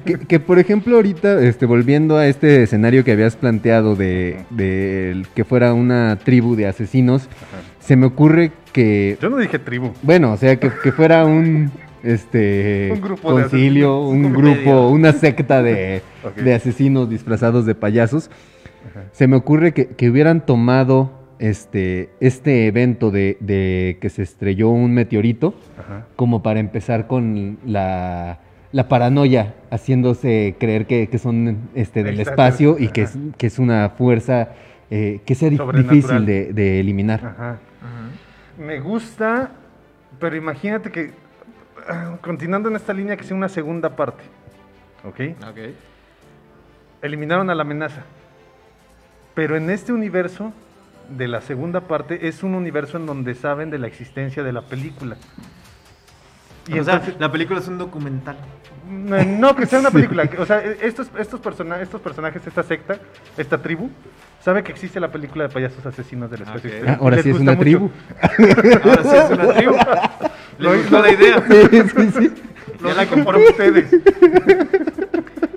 Que, 0.04 0.14
que, 0.16 0.38
por 0.38 0.60
ejemplo 0.60 0.94
ahorita, 0.94 1.42
este, 1.42 1.66
volviendo 1.66 2.16
a 2.16 2.28
este 2.28 2.62
escenario 2.62 3.02
que 3.02 3.10
habías 3.10 3.34
planteado 3.34 3.96
de, 3.96 4.44
de 4.50 5.10
el 5.10 5.26
que 5.34 5.42
fuera 5.44 5.74
una 5.74 6.16
tribu 6.22 6.54
de 6.54 6.68
asesinos, 6.68 7.28
se 7.80 7.96
me 7.96 8.06
ocurre 8.06 8.52
que, 8.72 9.18
Yo 9.20 9.28
no 9.28 9.38
dije 9.38 9.58
tribu. 9.58 9.90
bueno, 10.02 10.32
o 10.32 10.36
sea, 10.36 10.54
que, 10.60 10.70
que 10.84 10.92
fuera 10.92 11.24
un 11.26 11.72
este 12.04 12.90
Un 12.94 13.00
grupo 13.00 13.28
concilio, 13.32 14.02
un 14.02 14.26
Un 14.26 14.32
grupo, 14.32 14.54
medio. 14.54 14.88
una 14.90 15.12
secta 15.14 15.64
de 15.64 16.00
asesinos 16.54 17.10
disfrazados 17.10 17.66
de 17.66 17.74
payasos. 17.74 18.30
Se 19.12 19.26
me 19.28 19.36
ocurre 19.36 19.72
que, 19.72 19.88
que 19.88 20.10
hubieran 20.10 20.44
tomado 20.44 21.10
este, 21.38 22.10
este 22.20 22.66
evento 22.66 23.10
de, 23.10 23.36
de 23.40 23.98
que 24.00 24.10
se 24.10 24.22
estrelló 24.22 24.68
un 24.68 24.92
meteorito 24.92 25.54
Ajá. 25.78 26.06
como 26.16 26.42
para 26.42 26.60
empezar 26.60 27.06
con 27.06 27.58
la, 27.64 28.40
la 28.72 28.88
paranoia, 28.88 29.54
haciéndose 29.70 30.54
creer 30.60 30.86
que, 30.86 31.08
que 31.08 31.18
son 31.18 31.70
este, 31.74 32.02
del 32.02 32.20
espacio 32.20 32.76
y 32.78 32.88
que 32.88 33.02
es, 33.02 33.18
que 33.38 33.46
es 33.46 33.58
una 33.58 33.90
fuerza 33.90 34.50
eh, 34.90 35.20
que 35.24 35.34
sea 35.34 35.50
difícil 35.50 36.26
de, 36.26 36.52
de 36.52 36.80
eliminar. 36.80 37.24
Ajá. 37.24 37.58
Me 38.58 38.78
gusta, 38.78 39.52
pero 40.18 40.36
imagínate 40.36 40.90
que, 40.90 41.12
ah, 41.88 42.18
continuando 42.20 42.68
en 42.68 42.76
esta 42.76 42.92
línea, 42.92 43.16
que 43.16 43.24
sea 43.24 43.34
una 43.34 43.48
segunda 43.48 43.96
parte. 43.96 44.22
¿Ok? 45.04 45.20
Ok. 45.48 45.58
Eliminaron 47.00 47.48
a 47.48 47.54
la 47.54 47.62
amenaza. 47.62 48.02
Pero 49.34 49.56
en 49.56 49.70
este 49.70 49.92
universo 49.92 50.52
de 51.08 51.28
la 51.28 51.40
segunda 51.40 51.80
parte 51.82 52.28
es 52.28 52.42
un 52.42 52.54
universo 52.54 52.96
en 52.96 53.06
donde 53.06 53.34
saben 53.34 53.70
de 53.70 53.78
la 53.78 53.86
existencia 53.86 54.42
de 54.42 54.52
la 54.52 54.62
película. 54.62 55.16
Y 56.68 56.78
o 56.78 56.84
sea, 56.84 56.94
entonces- 56.94 57.16
la 57.20 57.32
película 57.32 57.58
es 57.60 57.68
un 57.68 57.78
documental. 57.78 58.36
No, 58.88 59.22
no, 59.24 59.56
que 59.56 59.66
sea 59.66 59.80
una 59.80 59.90
película. 59.92 60.28
O 60.38 60.46
sea, 60.46 60.62
estos, 60.62 61.08
estos, 61.18 61.40
persona- 61.40 61.80
estos 61.80 62.00
personajes, 62.00 62.46
esta 62.46 62.62
secta, 62.62 62.98
esta 63.36 63.58
tribu, 63.58 63.88
sabe 64.42 64.62
que 64.62 64.72
existe 64.72 65.00
la 65.00 65.08
película 65.08 65.44
de 65.48 65.54
payasos 65.54 65.84
asesinos 65.86 66.30
del 66.30 66.42
espacio 66.42 66.60
Ok. 66.70 66.74
exterior. 66.74 66.90
Ah, 66.96 66.98
ahora 67.00 67.16
Les 67.16 67.24
sí 67.24 67.30
es 67.30 67.36
una 67.40 67.52
mucho. 67.52 67.60
tribu. 67.62 67.90
Ahora 68.84 69.02
sí 69.02 69.16
es 69.16 69.30
una 69.30 69.54
tribu. 69.54 69.74
Lo 70.58 70.72
Le 70.74 70.78
hizo- 70.80 70.82
gustó 70.90 71.02
la 71.02 71.10
idea. 71.12 71.44
Sí, 71.48 71.82
sí, 71.96 72.10
sí. 72.18 72.42
Lo 72.80 72.88
Ya 72.88 73.04
la 73.04 73.24
por 73.24 73.36
ustedes. 73.36 73.90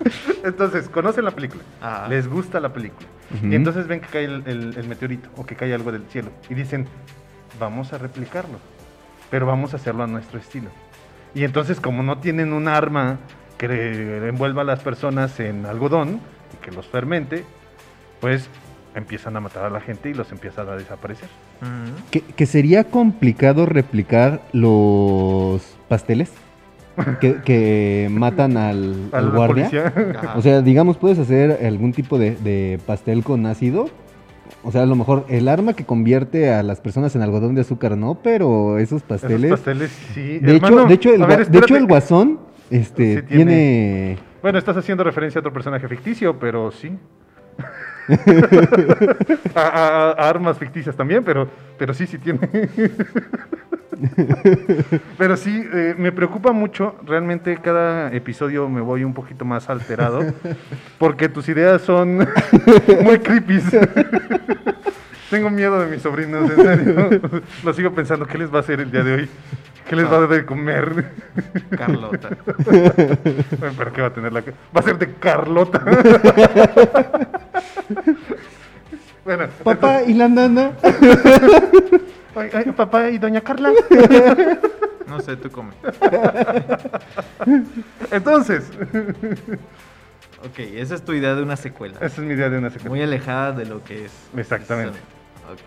Entonces, 0.43 0.89
conocen 0.89 1.25
la 1.25 1.31
película, 1.31 1.63
Ah. 1.81 2.05
les 2.09 2.27
gusta 2.27 2.59
la 2.59 2.73
película, 2.73 3.07
y 3.41 3.55
entonces 3.55 3.87
ven 3.87 3.99
que 4.01 4.07
cae 4.07 4.25
el, 4.25 4.43
el- 4.45 4.75
el 4.77 4.87
meteorito 4.87 5.29
o 5.37 5.45
que 5.45 5.55
cae 5.55 5.73
algo 5.73 5.91
del 5.91 6.03
cielo, 6.09 6.29
y 6.49 6.53
dicen, 6.53 6.87
vamos 7.59 7.93
a 7.93 7.97
replicarlo, 7.97 8.57
pero 9.31 9.45
vamos 9.45 9.73
a 9.73 9.77
hacerlo 9.77 10.03
a 10.03 10.07
nuestro 10.07 10.39
estilo. 10.39 10.69
Y 11.35 11.43
entonces, 11.45 11.79
como 11.79 12.03
no 12.03 12.19
tienen 12.19 12.53
un 12.53 12.67
arma 12.67 13.17
que 13.57 14.27
envuelva 14.27 14.61
a 14.61 14.65
las 14.65 14.81
personas 14.81 15.39
en 15.39 15.65
algodón 15.65 16.19
y 16.53 16.63
que 16.63 16.71
los 16.71 16.85
fermente, 16.87 17.43
pues 18.21 18.49
empiezan 18.95 19.35
a 19.37 19.39
matar 19.39 19.65
a 19.65 19.69
la 19.71 19.79
gente 19.81 20.09
y 20.09 20.13
los 20.13 20.31
empiezan 20.31 20.69
a 20.69 20.75
desaparecer. 20.75 21.29
Que 22.35 22.45
sería 22.45 22.83
complicado 22.83 23.65
replicar 23.65 24.41
los 24.51 25.63
pasteles 25.87 26.31
que, 27.19 27.35
que 27.43 28.07
matan 28.11 28.57
al, 28.57 29.09
guardia. 29.33 29.93
O 30.35 30.41
sea, 30.41 30.61
digamos, 30.61 30.97
puedes 30.97 31.17
hacer 31.19 31.65
algún 31.65 31.91
tipo 31.93 32.17
de, 32.19 32.31
de 32.35 32.79
pastel 32.85 33.23
con 33.23 33.45
ácido 33.45 33.89
O 34.63 34.71
sea, 34.71 34.83
a 34.83 34.85
lo 34.85 34.95
mejor 34.95 35.25
el 35.29 35.47
arma 35.47 35.73
que 35.73 35.85
convierte 35.85 36.51
a 36.53 36.61
las 36.63 36.79
personas 36.81 37.15
en 37.15 37.21
algodón 37.21 37.55
de 37.55 37.61
azúcar 37.61 37.97
no, 37.97 38.15
pero 38.23 38.77
esos 38.77 39.01
pasteles. 39.01 39.45
Esos 39.45 39.59
pasteles, 39.59 39.91
sí. 40.13 40.39
De, 40.39 40.55
Hermano, 40.55 40.79
hecho, 40.81 40.87
de, 40.87 40.93
hecho, 40.93 41.13
el, 41.13 41.23
a 41.23 41.25
ver, 41.25 41.39
gua- 41.39 41.49
de 41.49 41.57
hecho, 41.57 41.75
el 41.75 41.83
espérate. 41.83 41.85
guasón 41.87 42.39
este, 42.69 43.15
Sí 43.21 43.25
tiene... 43.27 44.17
Bueno, 44.41 44.57
estás 44.59 44.75
haciendo 44.77 45.03
referencia 45.03 45.39
a 45.39 45.41
otro 45.41 45.53
personaje 45.53 45.87
ficticio, 45.87 46.37
pero 46.39 46.71
sí. 46.71 46.91
a, 49.55 49.61
a- 49.61 50.11
a 50.11 50.29
armas 50.29 50.57
ficticias 50.57 50.95
también, 50.95 51.23
pero, 51.23 51.47
pero 51.77 51.93
sí, 51.93 52.05
sí 52.07 52.17
tiene. 52.17 52.39
pero 55.17 55.37
sí, 55.37 55.63
eh, 55.73 55.95
me 55.97 56.11
preocupa 56.11 56.51
mucho. 56.51 56.95
Realmente 57.05 57.57
cada 57.57 58.11
episodio 58.13 58.67
me 58.69 58.81
voy 58.81 59.03
un 59.03 59.13
poquito 59.13 59.45
más 59.45 59.69
alterado. 59.69 60.21
Porque 60.97 61.29
tus 61.29 61.47
ideas 61.49 61.81
son 61.81 62.17
muy 63.01 63.19
creepy. 63.19 63.61
Tengo 65.29 65.49
miedo 65.49 65.79
de 65.79 65.87
mis 65.87 66.01
sobrinos, 66.01 66.49
en 66.51 66.63
serio. 66.63 67.09
Lo 67.63 67.73
sigo 67.73 67.91
pensando, 67.93 68.25
¿qué 68.27 68.37
les 68.37 68.51
va 68.53 68.57
a 68.57 68.61
hacer 68.61 68.79
el 68.81 68.91
día 68.91 69.03
de 69.03 69.13
hoy? 69.13 69.29
¿Qué 69.87 69.95
les 69.95 70.05
va 70.05 70.17
a 70.17 70.19
dar 70.21 70.29
de 70.29 70.45
comer? 70.45 71.11
Carlota. 71.71 72.29
¿Pero 72.65 73.93
qué 73.93 74.01
va 74.01 74.07
a 74.07 74.13
tener 74.13 74.31
la 74.31 74.41
Va 74.41 74.79
a 74.79 74.81
ser 74.81 74.97
de 74.97 75.13
Carlota. 75.15 75.81
bueno. 79.25 79.47
Papá 79.63 80.03
y 80.03 80.13
la 80.13 80.27
nana. 80.27 80.73
Ay, 82.35 82.49
ay, 82.51 82.71
papá 82.71 83.09
y 83.09 83.19
doña 83.19 83.41
Carla. 83.41 83.71
No 85.05 85.19
sé, 85.19 85.35
tú 85.35 85.51
come. 85.51 85.73
Entonces. 88.09 88.71
Ok, 90.39 90.57
esa 90.57 90.95
es 90.95 91.05
tu 91.05 91.13
idea 91.13 91.35
de 91.35 91.43
una 91.43 91.55
secuela. 91.55 91.97
Esa 91.97 92.21
es 92.21 92.27
mi 92.27 92.33
idea 92.33 92.49
de 92.49 92.57
una 92.57 92.71
secuela. 92.71 92.89
Muy 92.89 93.01
alejada 93.01 93.51
de 93.51 93.65
lo 93.65 93.83
que 93.83 94.05
es. 94.05 94.11
Exactamente. 94.35 94.97
Ok. 95.51 95.59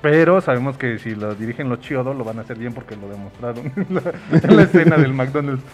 Pero 0.00 0.40
sabemos 0.40 0.78
que 0.78 0.98
si 0.98 1.14
lo 1.14 1.34
dirigen 1.34 1.68
los 1.68 1.80
Chiodo 1.80 2.14
lo 2.14 2.24
van 2.24 2.38
a 2.38 2.42
hacer 2.42 2.56
bien 2.56 2.72
porque 2.72 2.96
lo 2.96 3.08
demostraron 3.08 3.72
en 3.76 3.94
la, 3.94 4.02
en 4.32 4.56
la 4.56 4.62
escena 4.62 4.96
del 4.96 5.12
McDonald's. 5.12 5.64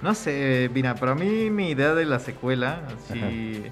No 0.00 0.14
sé, 0.14 0.70
mira, 0.72 0.94
para 0.94 1.14
mí 1.14 1.50
mi 1.50 1.70
idea 1.70 1.94
de 1.94 2.04
la 2.04 2.18
secuela, 2.18 2.80
así... 2.96 3.64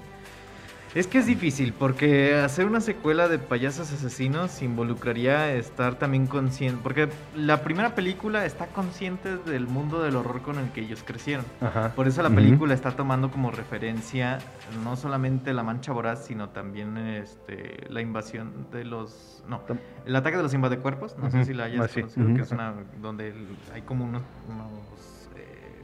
Es 0.95 1.07
que 1.07 1.17
es 1.17 1.25
difícil, 1.25 1.73
porque 1.73 2.35
hacer 2.35 2.65
una 2.65 2.79
secuela 2.79 3.27
de 3.27 3.37
payasos 3.37 3.91
asesinos 3.91 4.61
involucraría 4.61 5.53
estar 5.53 5.95
también 5.95 6.25
consciente, 6.25 6.79
porque 6.81 7.09
la 7.35 7.61
primera 7.63 7.93
película 7.95 8.45
está 8.45 8.67
consciente 8.67 9.35
del 9.35 9.67
mundo 9.67 10.01
del 10.01 10.15
horror 10.15 10.41
con 10.41 10.57
el 10.57 10.71
que 10.71 10.79
ellos 10.79 11.03
crecieron. 11.05 11.43
Ajá. 11.59 11.91
Por 11.93 12.07
eso 12.07 12.23
la 12.23 12.29
película 12.29 12.73
está 12.73 12.91
tomando 12.91 13.29
como 13.29 13.51
referencia 13.51 14.39
no 14.85 14.95
solamente 14.95 15.51
la 15.53 15.63
mancha 15.63 15.91
voraz, 15.91 16.25
sino 16.25 16.47
también 16.51 16.97
este, 16.97 17.85
la 17.89 17.99
invasión 17.99 18.67
de 18.71 18.85
los... 18.85 19.43
No, 19.49 19.61
el 20.05 20.15
ataque 20.15 20.37
de 20.37 20.43
los 20.43 20.53
invadecuerpos, 20.53 21.17
no 21.17 21.29
sé 21.29 21.43
si 21.43 21.53
la 21.53 21.65
hayas 21.65 21.81
Ah, 21.81 21.87
sí. 21.89 22.01
conocido, 22.03 22.33
que 22.33 22.41
es 22.41 22.51
una... 22.51 22.73
donde 23.01 23.33
hay 23.73 23.81
como 23.81 24.05
unos... 24.05 24.21
unos 24.47 25.29
eh, 25.35 25.75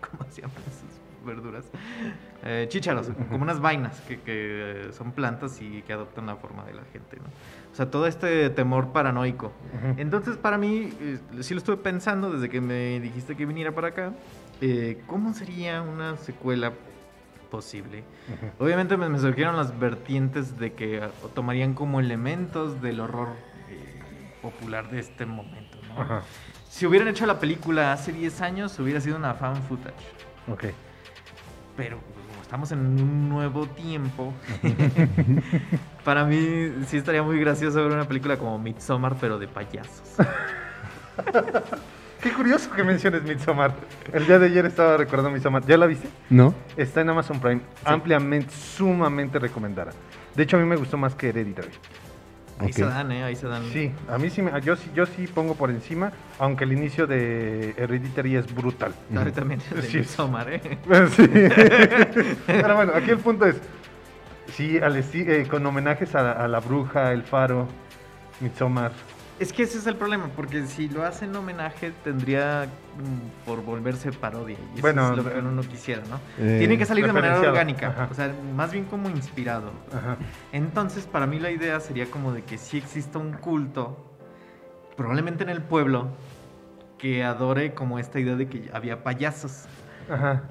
¿Cómo 0.10 0.24
se 0.30 0.40
llaman 0.40 0.56
verduras? 1.24 1.66
Eh, 2.44 2.66
chícharos, 2.68 3.08
como 3.28 3.42
unas 3.42 3.60
vainas 3.60 4.00
que, 4.02 4.20
que, 4.20 4.90
son 4.92 5.12
plantas 5.12 5.60
y 5.60 5.82
que 5.82 5.92
adoptan 5.92 6.26
la 6.26 6.36
forma 6.36 6.64
de 6.64 6.74
la 6.74 6.82
gente, 6.92 7.16
¿no? 7.16 7.24
O 7.72 7.74
sea, 7.74 7.90
todo 7.90 8.06
este 8.06 8.50
temor 8.50 8.92
paranoico. 8.92 9.52
Entonces, 9.96 10.36
para 10.36 10.58
mí, 10.58 10.92
eh, 11.00 11.18
sí 11.40 11.54
lo 11.54 11.58
estuve 11.58 11.76
pensando 11.76 12.30
desde 12.30 12.48
que 12.48 12.60
me 12.60 12.98
dijiste 13.00 13.36
que 13.36 13.46
viniera 13.46 13.72
para 13.72 13.88
acá. 13.88 14.12
eh, 14.60 15.00
¿Cómo 15.06 15.32
sería 15.34 15.82
una 15.82 16.16
secuela 16.16 16.72
posible? 17.50 18.04
Obviamente 18.58 18.96
me, 18.96 19.08
me 19.08 19.18
surgieron 19.18 19.56
las 19.56 19.78
vertientes 19.78 20.58
de 20.58 20.72
que 20.72 21.08
tomarían 21.34 21.74
como 21.74 22.00
elementos 22.00 22.80
del 22.82 23.00
horror 23.00 23.28
eh, 23.68 24.32
popular 24.42 24.90
de 24.90 25.00
este 25.00 25.26
momento, 25.26 25.78
¿no? 25.88 26.22
Si 26.68 26.86
hubieran 26.86 27.08
hecho 27.08 27.26
la 27.26 27.40
película 27.40 27.92
hace 27.92 28.12
10 28.12 28.40
años, 28.40 28.78
hubiera 28.78 29.00
sido 29.00 29.16
una 29.16 29.34
fan 29.34 29.56
footage. 29.64 29.94
Ok. 30.50 30.64
Pero 31.78 32.00
pues, 32.12 32.26
como 32.26 32.42
estamos 32.42 32.72
en 32.72 32.80
un 32.80 33.28
nuevo 33.28 33.66
tiempo, 33.68 34.34
para 36.04 36.24
mí 36.24 36.72
sí 36.88 36.96
estaría 36.96 37.22
muy 37.22 37.38
gracioso 37.38 37.80
ver 37.84 37.92
una 37.92 38.08
película 38.08 38.36
como 38.36 38.58
Midsommar, 38.58 39.14
pero 39.20 39.38
de 39.38 39.46
payasos. 39.46 40.16
Qué 42.20 42.32
curioso 42.32 42.68
que 42.72 42.82
menciones 42.82 43.22
Midsommar. 43.22 43.72
El 44.12 44.26
día 44.26 44.40
de 44.40 44.46
ayer 44.46 44.66
estaba 44.66 44.96
recordando 44.96 45.30
Midsommar. 45.30 45.64
¿Ya 45.66 45.76
la 45.76 45.86
viste? 45.86 46.08
¿No? 46.30 46.52
Está 46.76 47.02
en 47.02 47.10
Amazon 47.10 47.38
Prime. 47.38 47.60
Ampliamente, 47.84 48.52
sumamente 48.52 49.38
recomendada. 49.38 49.92
De 50.34 50.42
hecho, 50.42 50.56
a 50.56 50.60
mí 50.60 50.66
me 50.66 50.74
gustó 50.74 50.96
más 50.96 51.14
que 51.14 51.28
Hereditary. 51.28 51.70
Ahí 52.58 52.72
se 52.72 52.84
dan, 52.84 53.12
¿eh? 53.12 53.24
Ahí 53.24 53.36
se 53.36 53.46
dan. 53.46 53.62
Sí, 53.72 53.92
a 54.08 54.18
mí 54.18 54.30
sí, 54.30 54.42
me, 54.42 54.60
yo 54.60 54.76
sí, 54.76 54.90
yo 54.94 55.06
sí 55.06 55.26
pongo 55.26 55.54
por 55.54 55.70
encima, 55.70 56.12
aunque 56.38 56.64
el 56.64 56.72
inicio 56.72 57.06
de 57.06 57.74
Hereditary 57.76 58.36
es 58.36 58.52
brutal. 58.54 58.92
Claro, 59.10 59.32
también 59.32 59.60
Sí. 59.82 59.98
Midsommar, 59.98 60.52
¿eh? 60.52 60.60
Sí. 61.16 61.28
Pero 62.46 62.76
bueno, 62.76 62.92
aquí 62.94 63.10
el 63.10 63.18
punto 63.18 63.46
es, 63.46 63.56
sí, 64.54 64.78
al 64.78 64.96
eh, 64.96 65.46
con 65.48 65.64
homenajes 65.64 66.14
a, 66.14 66.32
a 66.32 66.48
la 66.48 66.60
bruja, 66.60 67.12
el 67.12 67.22
faro, 67.22 67.68
Midsommar. 68.40 68.92
Es 69.38 69.52
que 69.52 69.62
ese 69.62 69.78
es 69.78 69.86
el 69.86 69.94
problema, 69.94 70.28
porque 70.34 70.66
si 70.66 70.88
lo 70.88 71.04
hacen 71.04 71.34
homenaje 71.36 71.92
tendría 72.02 72.66
mm, 72.96 73.46
por 73.46 73.62
volverse 73.62 74.10
parodia. 74.12 74.56
Y 74.74 74.78
eso 74.78 74.80
Bueno, 74.82 75.10
es 75.10 75.16
lo 75.16 75.24
que 75.24 75.36
eh, 75.36 75.38
uno 75.40 75.52
no 75.52 75.62
quisiera, 75.62 76.02
¿no? 76.10 76.18
eh, 76.44 76.56
Tiene 76.58 76.76
que 76.76 76.84
salir 76.84 77.06
de 77.06 77.12
manera 77.12 77.34
referenciado, 77.34 77.52
orgánica, 77.54 77.88
ajá. 77.88 78.08
o 78.10 78.14
sea, 78.14 78.34
más 78.56 78.72
bien 78.72 78.84
como 78.86 79.08
inspirado. 79.08 79.70
Ajá. 79.96 80.16
Entonces, 80.52 81.06
para 81.06 81.26
mí 81.26 81.38
la 81.38 81.50
idea 81.52 81.78
sería 81.78 82.06
como 82.10 82.32
de 82.32 82.42
que 82.42 82.58
sí 82.58 82.78
exista 82.78 83.18
un 83.18 83.32
culto, 83.32 83.96
probablemente 84.96 85.44
en 85.44 85.50
el 85.50 85.62
pueblo, 85.62 86.08
que 86.98 87.22
adore 87.22 87.74
como 87.74 88.00
esta 88.00 88.18
idea 88.18 88.34
de 88.34 88.48
que 88.48 88.70
había 88.72 89.04
payasos. 89.04 89.66
Ajá. 90.10 90.42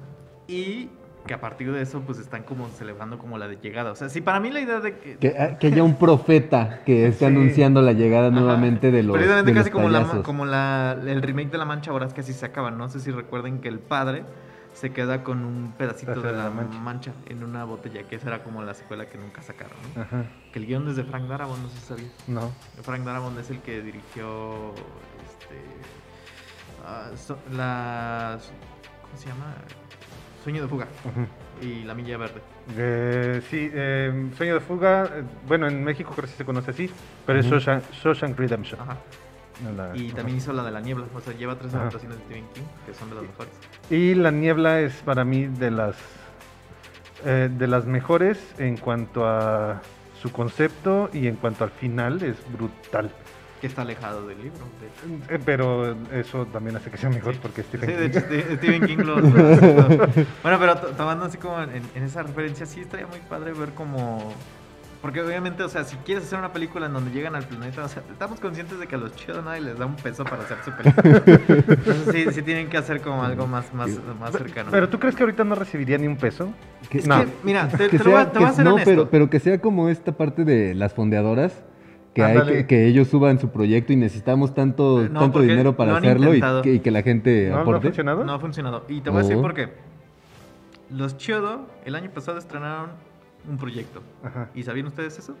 Y 0.46 0.88
que 1.28 1.34
a 1.34 1.40
partir 1.40 1.70
de 1.70 1.80
eso, 1.80 2.00
pues 2.00 2.18
están 2.18 2.42
como 2.42 2.68
celebrando 2.70 3.18
como 3.18 3.38
la 3.38 3.46
de 3.46 3.58
llegada. 3.58 3.92
O 3.92 3.94
sea, 3.94 4.08
si 4.08 4.20
para 4.20 4.40
mí 4.40 4.50
la 4.50 4.60
idea 4.60 4.80
de 4.80 4.98
que... 4.98 5.16
Que, 5.18 5.36
ah, 5.38 5.56
que 5.58 5.68
haya 5.68 5.84
un 5.84 5.94
profeta 5.94 6.80
que 6.84 7.06
esté 7.08 7.20
Sí. 7.20 7.24
anunciando 7.26 7.80
la 7.80 7.92
llegada 7.92 8.28
Ajá. 8.28 8.40
nuevamente 8.40 8.90
de 8.90 9.04
los, 9.04 9.14
Precisamente 9.14 9.52
de 9.52 9.54
los 9.54 9.64
casi 9.64 9.70
como, 9.72 9.88
la, 9.88 10.22
como 10.24 10.44
la, 10.44 10.98
el 11.06 11.22
remake 11.22 11.50
de 11.52 11.58
La 11.58 11.64
Mancha 11.64 11.92
Voraz 11.92 12.12
que 12.12 12.22
así 12.22 12.32
se 12.32 12.44
acaba. 12.44 12.72
No 12.72 12.88
sé 12.88 12.98
si 12.98 13.12
recuerden 13.12 13.60
que 13.60 13.68
el 13.68 13.78
padre 13.78 14.24
se 14.74 14.90
queda 14.90 15.22
con 15.24 15.44
un 15.44 15.72
pedacito 15.76 16.20
de 16.22 16.32
la 16.32 16.50
mancha. 16.50 17.12
en 17.26 17.42
una 17.44 17.64
botella, 17.64 18.04
que 18.04 18.16
esa 18.16 18.28
era 18.28 18.42
como 18.42 18.62
la 18.62 18.74
secuela 18.74 19.06
que 19.06 19.18
nunca 19.18 19.42
sacaron. 19.42 19.76
¿no? 19.94 20.02
Ajá. 20.02 20.24
Que 20.52 20.58
el 20.60 20.66
guion 20.66 20.88
es 20.88 20.96
de 20.96 21.04
Frank 21.04 21.24
Darabont, 21.28 21.60
no 21.62 21.68
sé 21.68 21.78
si 21.78 21.86
sabía. 21.86 22.08
No. 22.28 22.52
Frank 22.82 23.02
Darabont 23.04 23.38
es 23.38 23.50
el 23.50 23.58
que 23.60 23.82
dirigió 23.82 24.72
este, 25.26 25.56
ah, 26.86 27.10
so- 27.16 27.38
la... 27.54 28.38
¿Cómo 29.02 29.16
se 29.16 29.26
llama? 29.28 29.54
Sueño 30.48 30.62
de 30.62 30.68
fuga 30.68 30.86
y 31.60 31.84
La 31.84 31.92
Milla 31.92 32.16
Verde. 32.16 32.40
Eh, 32.74 33.42
sí, 33.50 33.68
eh, 33.70 34.30
Sueño 34.34 34.54
de 34.54 34.60
Fuga, 34.60 35.04
eh, 35.04 35.22
bueno, 35.46 35.68
en 35.68 35.84
México 35.84 36.12
creo 36.14 36.24
que 36.24 36.30
sí 36.30 36.38
se 36.38 36.44
conoce 36.46 36.70
así, 36.70 36.90
pero 37.26 37.40
Ujú. 37.40 37.56
es 37.56 37.64
Shawshank, 38.02 38.38
Redemption. 38.38 38.80
Ajá. 38.80 38.96
La- 39.76 39.94
Y 39.94 40.06
ajá. 40.06 40.16
también 40.16 40.38
hizo 40.38 40.54
la 40.54 40.62
de 40.64 40.70
La 40.70 40.80
Niebla. 40.80 41.04
O 41.14 41.20
sea, 41.20 41.34
lleva 41.34 41.56
tres 41.56 41.74
Ajá. 41.74 41.82
adaptaciones 41.82 42.16
de 42.16 42.24
Stephen 42.24 42.46
King 42.54 42.62
que 42.86 42.94
son 42.94 43.10
de 43.10 43.16
las 43.16 43.24
mejores. 43.24 43.52
Y 43.90 44.14
La 44.14 44.30
Niebla 44.30 44.80
es 44.80 44.94
para 45.02 45.22
mí 45.26 45.44
de 45.48 45.70
las 45.70 45.96
eh, 47.26 47.50
de 47.52 47.66
las 47.66 47.84
mejores 47.84 48.38
en 48.56 48.78
cuanto 48.78 49.26
a 49.28 49.82
su 50.22 50.32
concepto 50.32 51.10
y 51.12 51.26
en 51.26 51.36
cuanto 51.36 51.64
al 51.64 51.70
final 51.72 52.22
es 52.22 52.38
brutal. 52.54 53.10
Que 53.60 53.66
está 53.66 53.82
alejado 53.82 54.26
del 54.26 54.38
libro. 54.38 54.58
de 54.80 54.86
hecho. 55.18 55.32
Eh, 55.34 55.40
Pero 55.44 55.96
eso 56.12 56.46
también 56.46 56.76
hace 56.76 56.90
que 56.90 56.96
sea 56.96 57.10
mejor 57.10 57.34
porque 57.42 57.62
Sí, 57.62 57.68
Stephen 57.76 57.96
de 57.98 58.06
hecho, 58.06 58.20
King- 58.28 58.56
Stephen 58.58 58.86
King 58.86 58.96
lo... 58.98 59.18
lo- 59.20 59.28
lo- 59.30 60.06
Bueno, 60.42 60.58
pero 60.60 60.76
to- 60.76 60.88
tomando 60.96 61.24
así 61.24 61.38
como 61.38 61.60
en, 61.62 61.82
en 61.94 62.02
esa 62.04 62.22
referencia, 62.22 62.66
sí 62.66 62.80
estaría 62.80 63.06
muy 63.06 63.18
padre 63.28 63.52
ver 63.52 63.70
como... 63.70 64.32
Porque 65.02 65.20
obviamente, 65.20 65.62
o 65.62 65.68
sea, 65.68 65.84
si 65.84 65.94
quieres 65.98 66.24
hacer 66.24 66.40
una 66.40 66.52
película 66.52 66.86
en 66.86 66.92
donde 66.92 67.12
llegan 67.12 67.36
al 67.36 67.44
planeta, 67.44 67.84
o 67.84 67.88
sea, 67.88 68.02
estamos 68.10 68.40
conscientes 68.40 68.80
de 68.80 68.88
que 68.88 68.96
a 68.96 68.98
los 68.98 69.14
chidos 69.14 69.44
nadie 69.44 69.60
les 69.60 69.78
da 69.78 69.86
un 69.86 69.94
peso 69.94 70.24
para 70.24 70.42
hacer 70.42 70.56
su 70.64 70.72
película. 70.72 71.22
Entonces 71.68 72.08
sí, 72.12 72.26
sí 72.32 72.42
tienen 72.42 72.68
que 72.68 72.78
hacer 72.78 73.00
como 73.00 73.22
algo 73.22 73.46
más, 73.46 73.72
más, 73.72 73.90
más 74.18 74.32
cercano. 74.32 74.72
Pero 74.72 74.88
tú 74.88 74.98
crees 74.98 75.14
que 75.14 75.22
ahorita 75.22 75.44
no 75.44 75.54
recibiría 75.54 75.98
ni 75.98 76.08
un 76.08 76.16
peso? 76.16 76.52
Que- 76.90 76.98
Es 76.98 77.06
no. 77.06 77.20
que, 77.20 77.28
mira, 77.44 77.68
te, 77.68 77.88
Que 77.88 77.98
te 77.98 78.04
voy 78.04 78.12
sea- 78.12 78.24
voy 78.34 78.44
a 78.44 78.52
ser 78.52 78.64
no, 78.64 78.74
honesto. 78.74 78.90
pero, 78.90 79.08
pero 79.08 79.30
que 79.30 79.38
sea 79.38 79.60
como 79.60 79.88
esta 79.88 80.12
parte 80.16 80.44
de 80.44 80.74
las 80.74 80.92
fondeadoras, 80.94 81.62
que, 82.18 82.24
hay 82.38 82.46
que, 82.46 82.66
que 82.66 82.86
ellos 82.86 83.08
suban 83.08 83.38
su 83.38 83.50
proyecto 83.50 83.92
y 83.92 83.96
necesitamos 83.96 84.54
tanto, 84.54 85.08
No, 85.08 85.20
tanto 85.20 85.40
dinero 85.40 85.76
para 85.76 85.96
hacerlo 85.96 86.34
y 86.34 86.40
que, 86.62 86.74
y 86.74 86.80
que 86.80 86.90
la 86.90 87.02
gente 87.02 87.46
¿No, 87.48 87.52
¿No 87.54 87.58
ha 87.58 87.62
aporte. 87.62 87.88
funcionado? 87.88 88.24
No 88.24 88.32
ha 88.32 88.38
funcionado. 88.38 88.84
Y 88.88 89.00
te 89.00 89.10
voy 89.10 89.20
a 89.20 89.22
decir 89.22 89.36
Oh. 89.36 89.42
por 89.42 89.54
qué. 89.54 89.68
Los 90.90 91.16
Chiodo 91.18 91.66
el 91.84 91.94
año 91.94 92.10
pasado 92.10 92.38
estrenaron 92.38 92.90
un 93.48 93.58
proyecto. 93.58 94.02
Ajá. 94.22 94.48
¿Y 94.54 94.62
sabían 94.62 94.86
ustedes 94.86 95.18
eso? 95.18 95.36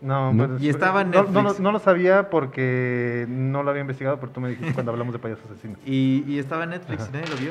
No, 0.00 0.32
No. 0.32 0.48
pues, 0.48 0.62
Y 0.62 0.68
estaba 0.68 1.02
en 1.02 1.10
no, 1.10 1.22
no, 1.24 1.30
Netflix. 1.30 1.58
lo- 1.58 1.62
no 1.64 1.72
lo 1.72 1.78
sabía 1.78 2.30
porque 2.30 3.26
no 3.28 3.62
lo 3.62 3.70
había 3.70 3.80
investigado, 3.82 4.18
pero 4.20 4.32
tú 4.32 4.40
me 4.40 4.50
dijiste 4.50 4.74
cuando 4.74 4.92
hablamos 4.92 5.12
de 5.14 5.18
payasos 5.18 5.44
asesinos. 5.50 5.78
Y, 5.86 6.24
y 6.26 6.38
estaba 6.38 6.64
en 6.64 6.70
Netflix 6.70 7.02
Ajá. 7.02 7.10
y 7.10 7.14
nadie 7.16 7.28
lo 7.30 7.36
vio. 7.40 7.50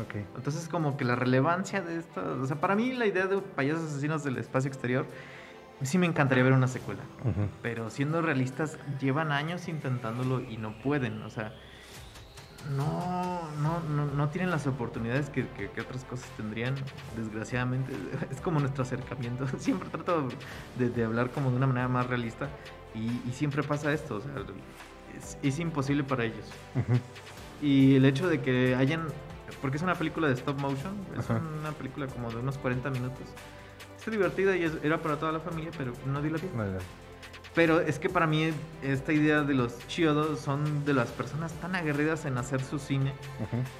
Ok. 0.00 0.14
Entonces, 0.36 0.68
como 0.68 0.96
que 0.96 1.04
la 1.04 1.16
relevancia 1.16 1.82
de 1.82 1.98
esto. 1.98 2.22
O 2.40 2.46
sea, 2.46 2.56
para 2.56 2.74
mí, 2.74 2.92
la 2.92 3.04
idea 3.06 3.26
de 3.26 3.36
payasos 3.38 3.84
asesinos 3.90 4.24
del 4.24 4.38
espacio 4.38 4.68
exterior 4.68 5.04
Sí 5.82 5.98
me 5.98 6.06
encantaría 6.06 6.44
ver 6.44 6.52
una 6.52 6.68
secuela. 6.68 7.02
Pero 7.62 7.90
siendo 7.90 8.22
realistas, 8.22 8.78
llevan 9.00 9.32
años 9.32 9.68
intentándolo 9.68 10.40
y 10.40 10.56
no 10.56 10.72
pueden. 10.78 11.22
O 11.22 11.30
sea, 11.30 11.52
no, 12.76 13.40
no, 13.60 13.80
no, 13.80 14.06
no 14.06 14.28
tienen 14.28 14.50
las 14.50 14.66
oportunidades 14.68 15.30
que, 15.30 15.48
que- 15.48 15.68
que 15.70 15.80
otras 15.80 16.04
cosas 16.04 16.28
tendrían, 16.36 16.74
desgraciadamente. 17.16 17.92
Es 18.30 18.40
como 18.40 18.60
nuestro 18.60 18.82
acercamiento. 18.84 19.46
Siempre 19.58 19.88
trato 19.90 20.28
de, 20.78 20.90
de 20.90 21.04
hablar 21.04 21.30
como 21.30 21.50
de 21.50 21.56
una 21.56 21.66
manera 21.66 21.88
más 21.88 22.06
realista 22.06 22.48
y, 22.94 23.06
y 23.28 23.32
siempre 23.32 23.62
pasa 23.62 23.92
esto. 23.92 24.16
O 24.16 24.20
sea, 24.20 24.32
es, 25.18 25.36
es 25.42 25.58
imposible 25.58 26.04
para 26.04 26.24
ellos. 26.24 26.46
Ujú. 26.76 26.98
Y 27.60 27.96
el 27.96 28.04
hecho 28.04 28.28
de 28.28 28.40
que 28.40 28.74
hayan. 28.76 29.06
Porque 29.60 29.76
es 29.76 29.82
una 29.82 29.94
película 29.94 30.28
de 30.28 30.34
stop 30.34 30.58
motion, 30.60 30.94
es 31.18 31.28
una 31.28 31.72
película 31.72 32.06
como 32.06 32.30
de 32.30 32.36
unos 32.38 32.56
40 32.58 32.90
minutos. 32.90 33.28
Está 34.02 34.10
divertida 34.10 34.56
y 34.56 34.64
es- 34.64 34.78
era 34.82 35.00
para 35.00 35.14
toda 35.16 35.30
la 35.30 35.38
familia, 35.38 35.70
pero 35.78 35.92
nadie 36.12 36.28
la 36.32 36.38
vio. 36.38 36.50
Vale. 36.56 36.72
Pero 37.54 37.80
es 37.80 38.00
que 38.00 38.08
para 38.08 38.26
mí 38.26 38.50
esta 38.82 39.12
idea 39.12 39.42
de 39.42 39.54
los 39.54 39.78
chiodos 39.86 40.40
son 40.40 40.84
de 40.84 40.92
las 40.92 41.10
personas 41.10 41.52
tan 41.60 41.76
aguerridas 41.76 42.24
en 42.24 42.36
hacer 42.36 42.64
su 42.64 42.80
cine, 42.80 43.12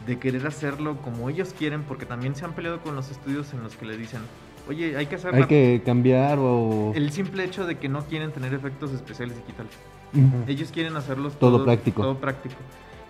de 0.07 0.19
querer 0.21 0.47
hacerlo 0.47 0.99
como 0.99 1.29
ellos 1.29 1.53
quieren, 1.59 1.83
porque 1.83 2.07
también 2.07 2.37
se 2.37 2.45
han 2.45 2.53
peleado 2.53 2.81
con 2.83 2.95
los 2.95 3.11
estudios 3.11 3.53
en 3.53 3.65
los 3.65 3.75
que 3.75 3.85
le 3.87 3.97
dicen, 3.97 4.21
oye, 4.69 4.97
hay 4.97 5.07
que 5.07 5.17
hacer 5.17 5.35
Hay 5.35 5.41
la- 5.41 5.49
que 5.49 5.83
cambiar 5.85 6.39
o... 6.39 6.93
el 6.95 7.11
simple 7.11 7.43
hecho 7.43 7.67
de 7.67 7.79
que 7.79 7.89
no 7.89 8.05
quieren 8.05 8.31
tener 8.31 8.55
efectos 8.55 8.93
especiales 8.93 9.37
digitales. 9.39 9.73
Ujú. 10.15 10.45
Ellos 10.47 10.71
quieren 10.71 10.95
hacerlos 10.95 11.37
Todo 11.37 11.65
práctico. 11.65 12.03
Todo 12.03 12.19
práctico. 12.19 12.55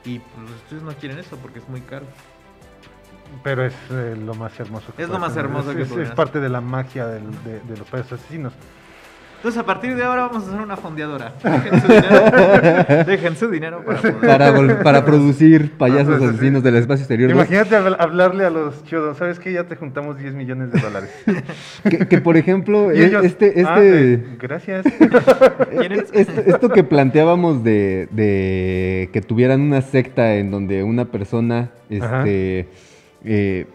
Y 0.06 0.18
pues, 0.20 0.48
los 0.48 0.56
estudios 0.62 0.82
no 0.84 0.92
quieren 0.94 1.18
eso 1.18 1.36
porque 1.36 1.58
es 1.58 1.68
muy 1.68 1.82
caro. 1.82 2.06
Pero 3.42 3.64
es 3.66 3.74
eh, 3.90 4.16
lo 4.24 4.34
más 4.34 4.58
hermoso 4.60 4.92
que 4.96 5.02
Es 5.02 5.08
lo 5.08 5.18
más 5.18 5.30
tener. 5.34 5.46
hermoso 5.46 5.70
Es- 5.72 5.76
que 5.76 5.82
es, 5.82 6.08
es 6.08 6.14
parte 6.14 6.40
de 6.40 6.48
la 6.48 6.60
magia 6.60 7.06
del- 7.06 7.30
de, 7.44 7.60
de 7.68 7.76
los 7.78 7.88
payasos 7.88 8.20
asesinos. 8.20 8.52
Entonces 9.36 9.60
a 9.60 9.66
partir 9.66 9.96
de 9.96 10.04
ahora 10.04 10.28
vamos 10.28 10.44
a 10.44 10.50
hacer 10.50 10.60
una 10.60 10.76
fondeadora. 10.76 11.32
Dejen 11.42 11.80
su 11.80 11.88
dinero, 11.88 13.04
dejen 13.06 13.36
su 13.36 13.50
dinero 13.50 13.84
para 13.84 13.98
poder- 14.00 14.20
Para, 14.20 14.82
para 14.84 15.04
producir 15.04 15.72
payasos 15.72 16.20
sí. 16.20 16.24
asesinos 16.28 16.62
del 16.62 16.76
espacio 16.76 17.02
exterior. 17.02 17.28
Imagínate 17.28 17.76
habl- 17.76 17.96
hablarle 17.98 18.44
a 18.44 18.50
los 18.50 18.84
chiodos, 18.84 19.16
¿sabes 19.18 19.40
qué? 19.40 19.52
Ya 19.52 19.64
te 19.64 19.74
juntamos 19.74 20.16
10 20.16 20.34
millones 20.34 20.70
de 20.70 20.78
dólares. 20.80 21.10
Que, 21.90 22.06
que, 22.06 22.20
por 22.20 22.36
ejemplo, 22.36 22.94
Y 22.94 23.00
e- 23.00 23.06
ellos, 23.06 23.24
este... 23.24 23.52
"Ah, 23.66 23.74
este... 23.78 24.12
eh, 24.14 24.24
gracias. 24.38 24.86
Esto, 26.12 26.40
esto 26.46 26.68
que 26.68 26.84
planteábamos 26.84 27.64
de, 27.64 28.06
de 28.12 29.10
que 29.12 29.20
tuvieran 29.22 29.60
una 29.60 29.80
secta 29.82 30.34
en 30.36 30.52
donde 30.52 30.84
una 30.84 31.06
persona 31.06 31.70
este, 31.90 32.68
eh, 33.24 33.66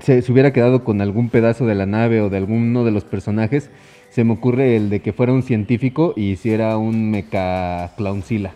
se, 0.00 0.22
se 0.22 0.32
hubiera 0.32 0.52
quedado 0.52 0.84
con 0.84 1.00
algún 1.00 1.30
pedazo 1.30 1.66
de 1.66 1.74
la 1.74 1.86
nave 1.86 2.20
o 2.20 2.28
de 2.30 2.36
alguno 2.36 2.84
de 2.84 2.90
los 2.90 3.04
personajes, 3.04 3.70
se 4.10 4.24
me 4.24 4.32
ocurre 4.32 4.76
el 4.76 4.90
de 4.90 5.00
que 5.00 5.12
fuera 5.12 5.32
un 5.32 5.42
científico 5.42 6.12
y 6.16 6.30
hiciera 6.30 6.76
un 6.76 7.10
mecha 7.10 7.94
clowncila. 7.96 8.52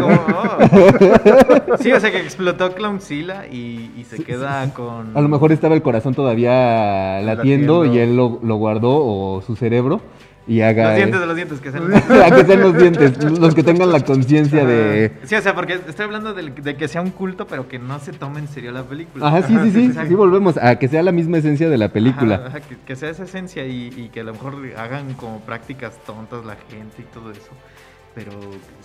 ¿Cómo? 0.00 0.08
Oh. 0.08 1.76
Sí, 1.78 1.92
o 1.92 2.00
sea 2.00 2.10
que 2.10 2.18
explotó 2.18 2.74
Clowncilla 2.74 3.46
y, 3.46 3.90
y 3.96 4.04
se 4.04 4.22
queda 4.22 4.72
con... 4.74 5.16
A 5.16 5.20
lo 5.20 5.28
mejor 5.28 5.52
estaba 5.52 5.74
el 5.74 5.82
corazón 5.82 6.14
todavía 6.14 7.20
latiendo, 7.22 7.84
Latiendo. 7.84 7.86
y 7.86 7.98
él 7.98 8.16
lo, 8.16 8.40
lo 8.42 8.56
guardó 8.56 8.96
o 8.96 9.42
su 9.42 9.54
cerebro 9.56 10.00
y 10.46 10.60
haga... 10.60 10.88
Los 10.88 10.96
dientes 10.96 11.20
de 11.20 11.26
los 11.26 11.36
dientes 11.36 11.60
que 11.60 11.70
sean. 11.70 11.94
A 12.22 12.30
que 12.34 12.44
sean 12.44 12.60
los 12.60 12.76
dientes, 12.76 13.38
los 13.38 13.54
que 13.54 13.62
tengan 13.62 13.92
la 13.92 14.00
conciencia 14.00 14.64
de... 14.64 15.12
Sí, 15.24 15.34
o 15.36 15.40
sea, 15.40 15.54
porque 15.54 15.74
estoy 15.74 16.04
hablando 16.04 16.34
del- 16.34 16.54
de, 16.54 16.76
que 16.76 16.88
sea 16.88 17.00
un 17.00 17.10
culto, 17.10 17.46
pero 17.46 17.68
que 17.68 17.78
no 17.78 17.98
se 18.00 18.12
tome 18.12 18.40
en 18.40 18.48
serio 18.48 18.72
la 18.72 18.82
película. 18.82 19.26
Ajá, 19.28 19.42
sí, 19.42 19.56
sí, 19.62 19.70
sí, 19.70 19.84
Exacto. 19.86 20.08
sí, 20.08 20.14
volvemos 20.14 20.56
a 20.56 20.76
que 20.76 20.88
sea 20.88 21.02
la 21.02 21.12
misma 21.12 21.38
esencia 21.38 21.68
de 21.68 21.78
la 21.78 21.88
película. 21.90 22.34
Ajá, 22.36 22.46
ajá, 22.48 22.60
que, 22.60 22.76
que 22.84 22.96
sea 22.96 23.10
esa 23.10 23.24
esencia 23.24 23.64
y, 23.66 23.92
y 23.96 24.08
que 24.08 24.20
a 24.20 24.24
lo 24.24 24.32
mejor 24.32 24.56
hagan 24.76 25.14
como 25.14 25.40
prácticas 25.40 25.96
tontas 26.04 26.44
la 26.44 26.56
gente 26.70 26.96
y 27.02 27.04
todo 27.14 27.30
eso. 27.30 27.50
Pero 28.14 28.32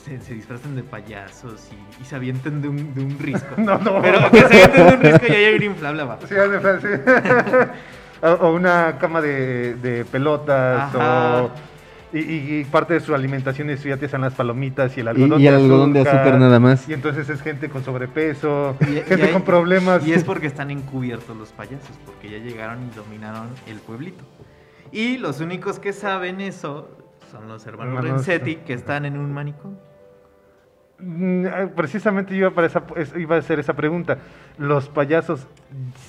se, 0.06 0.22
se 0.22 0.36
disfrazan 0.36 0.76
de 0.78 0.84
payasos 0.84 1.68
y, 1.74 2.02
y 2.02 2.06
se 2.06 2.16
avienten 2.16 2.62
de 2.62 2.70
un, 2.70 2.94
de 2.94 3.02
un 3.02 3.20
risco. 3.20 3.48
No, 3.58 3.78
no. 3.80 4.02
Pero 4.02 4.32
que 4.32 4.40
se 4.40 4.46
avienten 4.64 4.88
de 4.88 4.94
un 4.96 5.02
risco 5.02 5.26
y 5.28 5.36
haya 5.36 5.58
un 5.58 5.64
inflable 5.64 6.02
abajo. 6.04 6.22
Sí, 6.28 6.36
de 6.36 6.82
sí. 6.82 6.88
o, 8.22 8.52
una 8.52 8.98
cama 9.00 9.22
de, 9.22 9.76
de 9.76 10.06
pelotas 10.06 10.96
Ajá. 10.96 11.44
o... 11.44 11.52
Y, 12.14 12.20
y- 12.20 12.60
y 12.60 12.64
parte 12.64 12.94
de 12.94 13.00
su 13.02 13.14
alimentación 13.14 13.70
es 13.70 13.84
ya 13.84 13.98
te 13.98 14.06
hacen 14.06 14.22
las 14.22 14.34
palomitas 14.34 14.96
y 14.96 15.02
el 15.02 15.10
algodón, 15.10 15.42
y 15.42 15.48
el 15.48 15.56
algodón 15.56 15.92
de 15.92 16.00
azúcar 16.00 16.40
nada 16.40 16.58
más. 16.58 16.88
Y 16.88 16.94
entonces 16.94 17.28
es 17.28 17.42
gente 17.42 17.68
con 17.70 17.84
sobrepeso, 17.84 18.78
Y- 18.80 18.86
gente 19.02 19.18
y 19.20 19.22
hay- 19.24 19.34
con 19.34 19.42
problemas. 19.42 20.08
Y 20.08 20.14
es 20.14 20.24
porque 20.24 20.48
están 20.48 20.72
encubiertos 20.72 21.36
los 21.36 21.50
payasos, 21.52 21.92
porque 22.06 22.30
ya 22.30 22.38
llegaron 22.38 22.80
y 22.90 22.96
dominaron 22.96 23.50
el 23.68 23.78
pueblito. 23.80 24.24
Y 24.94 25.18
los 25.18 25.42
únicos 25.42 25.80
que 25.80 25.92
saben 25.92 26.40
eso 26.40 26.90
son 27.30 27.50
los 27.50 27.68
hermanos 27.68 27.96
Hermanos, 27.98 28.26
Renzetti, 28.26 28.56
que 28.66 28.74
están 28.74 29.06
en 29.06 29.18
un 29.18 29.34
manicomio. 29.34 29.78
Mm, 31.00 31.46
eh, 31.46 31.68
Precisamente 31.76 32.32
yo 32.34 32.48
iba, 32.48 32.52
para 32.52 32.66
esa- 32.68 32.84
es- 32.96 33.14
iba 33.16 33.36
a 33.36 33.40
hacer 33.40 33.60
esa 33.60 33.74
pregunta. 33.76 34.18
¿Los 34.58 34.90
payasos 34.90 35.46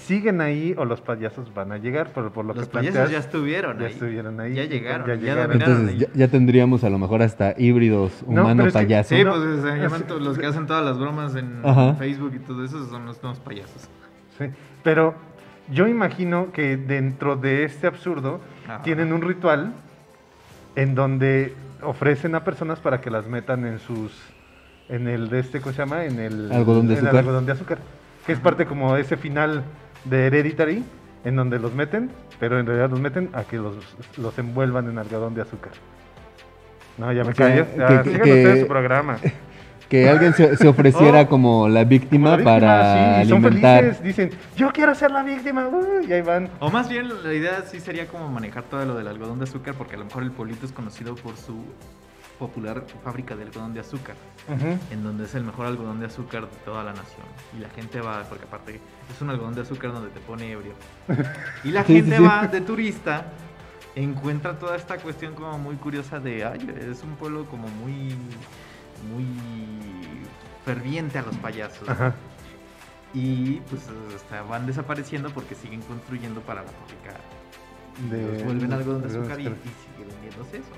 siguen 0.07 0.41
ahí 0.41 0.75
o 0.79 0.87
los 0.87 1.03
payasos 1.03 1.53
van 1.53 1.73
a 1.73 1.77
llegar? 1.77 2.11
Por, 2.13 2.31
por 2.33 2.47
lo 2.47 2.55
Los 2.55 2.69
que 2.69 2.73
payasos 2.73 2.95
planteas, 2.95 3.11
ya 3.11 3.19
estuvieron 3.19 3.79
ya 3.79 3.87
ahí. 3.87 3.93
estuvieron 3.93 4.41
ahí. 4.41 4.55
Ya 4.55 4.65
llegaron, 4.65 5.07
Ya 5.07 5.15
ya 5.15 5.21
llegaron. 5.21 5.49
dominaron. 5.59 5.77
Entonces 5.89 5.99
ya, 6.09 6.19
ya 6.19 6.29
tendríamos 6.29 6.85
a 6.85 6.91
lo 6.91 6.99
mejor 6.99 7.21
hasta 7.23 7.55
híbridos 7.59 8.23
No, 8.23 8.29
pero 8.29 8.43
humano 8.45 8.63
es 8.67 8.73
que- 8.73 8.79
payaso. 8.79 9.15
Sí, 9.15 9.23
pues 9.25 9.61
se 9.61 9.77
llaman 9.79 10.05
los 10.21 10.39
que 10.39 10.47
hacen 10.47 10.67
todas 10.67 10.85
las 10.85 10.99
bromas 10.99 11.35
en 11.37 11.61
Ajá. 11.65 11.95
Facebook 11.97 12.33
y 12.37 12.39
todo 12.39 12.65
eso 12.65 12.87
son 12.89 13.05
los 13.05 13.23
nuevos 13.23 13.41
payasos. 13.41 13.89
Sí, 14.39 14.47
pero 14.83 15.15
yo 15.71 15.87
imagino 15.87 16.51
que 16.51 16.79
dentro 16.79 17.37
de 17.37 17.65
este 17.65 17.87
absurdo 17.87 18.41
Ajá. 18.67 18.81
tienen 18.83 19.13
un 19.13 19.21
ritual 19.21 19.75
en 20.77 20.95
donde 20.95 21.55
ofrecen 21.83 22.35
a 22.35 22.43
personas 22.45 22.81
para 22.81 23.03
que 23.03 23.11
las 23.11 23.27
metan 23.27 23.67
en 23.67 23.79
sus 23.81 24.13
en 24.89 25.09
el 25.09 25.29
de 25.29 25.41
este 25.41 25.61
¿cómo 25.61 25.73
se 25.73 25.79
llama? 25.79 26.05
En 26.05 26.19
el 26.19 26.51
Algodón 26.53 26.87
de 26.89 26.95
en 26.95 26.99
el 27.01 27.07
azúcar. 27.07 27.19
algodón 27.21 27.47
de 27.47 27.53
azúcar, 27.53 27.79
que 28.27 28.33
es 28.33 28.39
parte 28.41 28.67
como 28.67 28.97
ese 28.97 29.17
final 29.17 29.63
de 30.05 30.27
Hereditary 30.27 30.85
en 31.25 31.37
donde 31.37 31.59
los 31.59 31.75
meten, 31.75 32.11
pero 32.41 32.59
en 32.59 32.67
realidad 32.67 32.91
los 32.91 33.01
meten 33.01 33.29
a 33.33 33.43
que 33.45 33.57
los, 33.57 33.75
los 34.17 34.39
envuelvan 34.39 34.89
en 34.89 34.99
algodón 34.99 35.35
de 35.35 35.43
azúcar. 35.43 35.73
No, 36.97 37.13
ya 37.13 37.23
me 37.25 37.35
sea, 37.35 37.47
callo. 37.49 37.65
que- 37.67 37.71
que- 37.73 38.11
sigan 38.11 38.23
que- 38.25 38.33
ustedes 38.33 38.61
su 38.63 38.67
programa. 38.69 39.19
Que 39.89 40.07
alguien 40.07 40.35
se, 40.35 40.55
se 40.59 40.69
ofreciera 40.69 41.23
Oh. 41.23 41.29
como 41.31 41.67
la 41.67 41.83
víctima, 41.85 42.33
La 42.33 42.37
víctima, 42.37 42.55
para 42.61 43.23
sí, 43.23 43.29
son 43.31 43.43
alimentar. 43.43 43.81
felices, 43.85 44.03
dicen, 44.03 44.31
yo 44.55 44.71
quiero 44.71 44.95
ser 44.95 45.11
la 45.11 45.23
víctima, 45.23 45.67
y 46.07 46.13
ahí 46.13 46.21
van. 46.21 46.51
O 46.61 46.71
más 46.71 46.91
bien 46.91 47.09
la 47.25 47.33
idea 47.33 47.63
sí 47.67 47.81
sería 47.81 48.07
como 48.07 48.29
manejar 48.29 48.65
todo 48.65 48.85
lo 48.85 48.97
del 48.97 49.09
algodón 49.09 49.39
de 49.39 49.45
azúcar, 49.45 49.73
porque 49.79 49.95
a 49.95 49.99
lo 50.01 50.05
mejor 50.05 50.25
el 50.25 50.31
pueblito 50.31 50.67
es 50.67 50.73
conocido 50.73 51.15
por 51.15 51.39
su 51.39 51.65
popular 52.39 52.85
fábrica 53.03 53.37
de 53.37 53.43
algodón 53.45 53.75
de 53.75 53.81
azúcar, 53.81 54.17
en 54.91 55.03
donde 55.03 55.25
es 55.25 55.35
el 55.35 55.45
mejor 55.45 55.67
algodón 55.67 56.01
de 56.01 56.07
azúcar 56.07 56.49
de 56.49 56.57
toda 56.65 56.85
la 56.85 56.93
nación. 56.93 57.27
Y 57.57 57.61
la 57.61 57.69
gente 57.71 58.01
va, 58.01 58.23
porque 58.25 58.45
aparte 58.45 58.81
es 59.11 59.21
un 59.21 59.31
algodón 59.31 59.55
de 59.55 59.63
azúcar 59.63 59.93
donde 59.93 60.11
te 60.11 60.21
pone 60.21 60.51
ebrio. 60.53 60.73
Y 61.65 61.71
la 61.71 61.85
gente 61.85 62.19
va 62.21 62.47
de 62.47 62.61
turista, 62.61 63.27
encuentra 63.95 64.59
toda 64.59 64.77
esta 64.77 64.99
cuestión 64.99 65.35
como 65.35 65.59
muy 65.59 65.77
curiosa 65.77 66.21
de, 66.21 66.45
ay, 66.45 66.75
es 66.91 67.03
un 67.03 67.17
pueblo 67.17 67.47
como 67.47 67.69
muy, 67.69 68.15
muy 69.13 69.27
ferviente 70.65 71.19
a 71.19 71.23
los 71.23 71.37
payasos. 71.37 71.89
Ajá. 71.89 72.15
Y 73.15 73.61
pues 73.71 73.83
van 74.49 74.67
desapareciendo 74.67 75.31
porque 75.31 75.55
siguen 75.55 75.81
construyendo 75.83 76.41
para 76.43 76.63
la 76.63 76.69
fábrica. 76.69 77.19
De- 78.11 78.33
los 78.35 78.45
vuelven 78.45 78.73
algodón 78.73 79.03
de 79.03 79.09
azúcar 79.09 79.41
y, 79.41 79.43
y 79.43 79.47
sigue 79.47 80.09
vendiéndose 80.09 80.57
eso. 80.59 80.71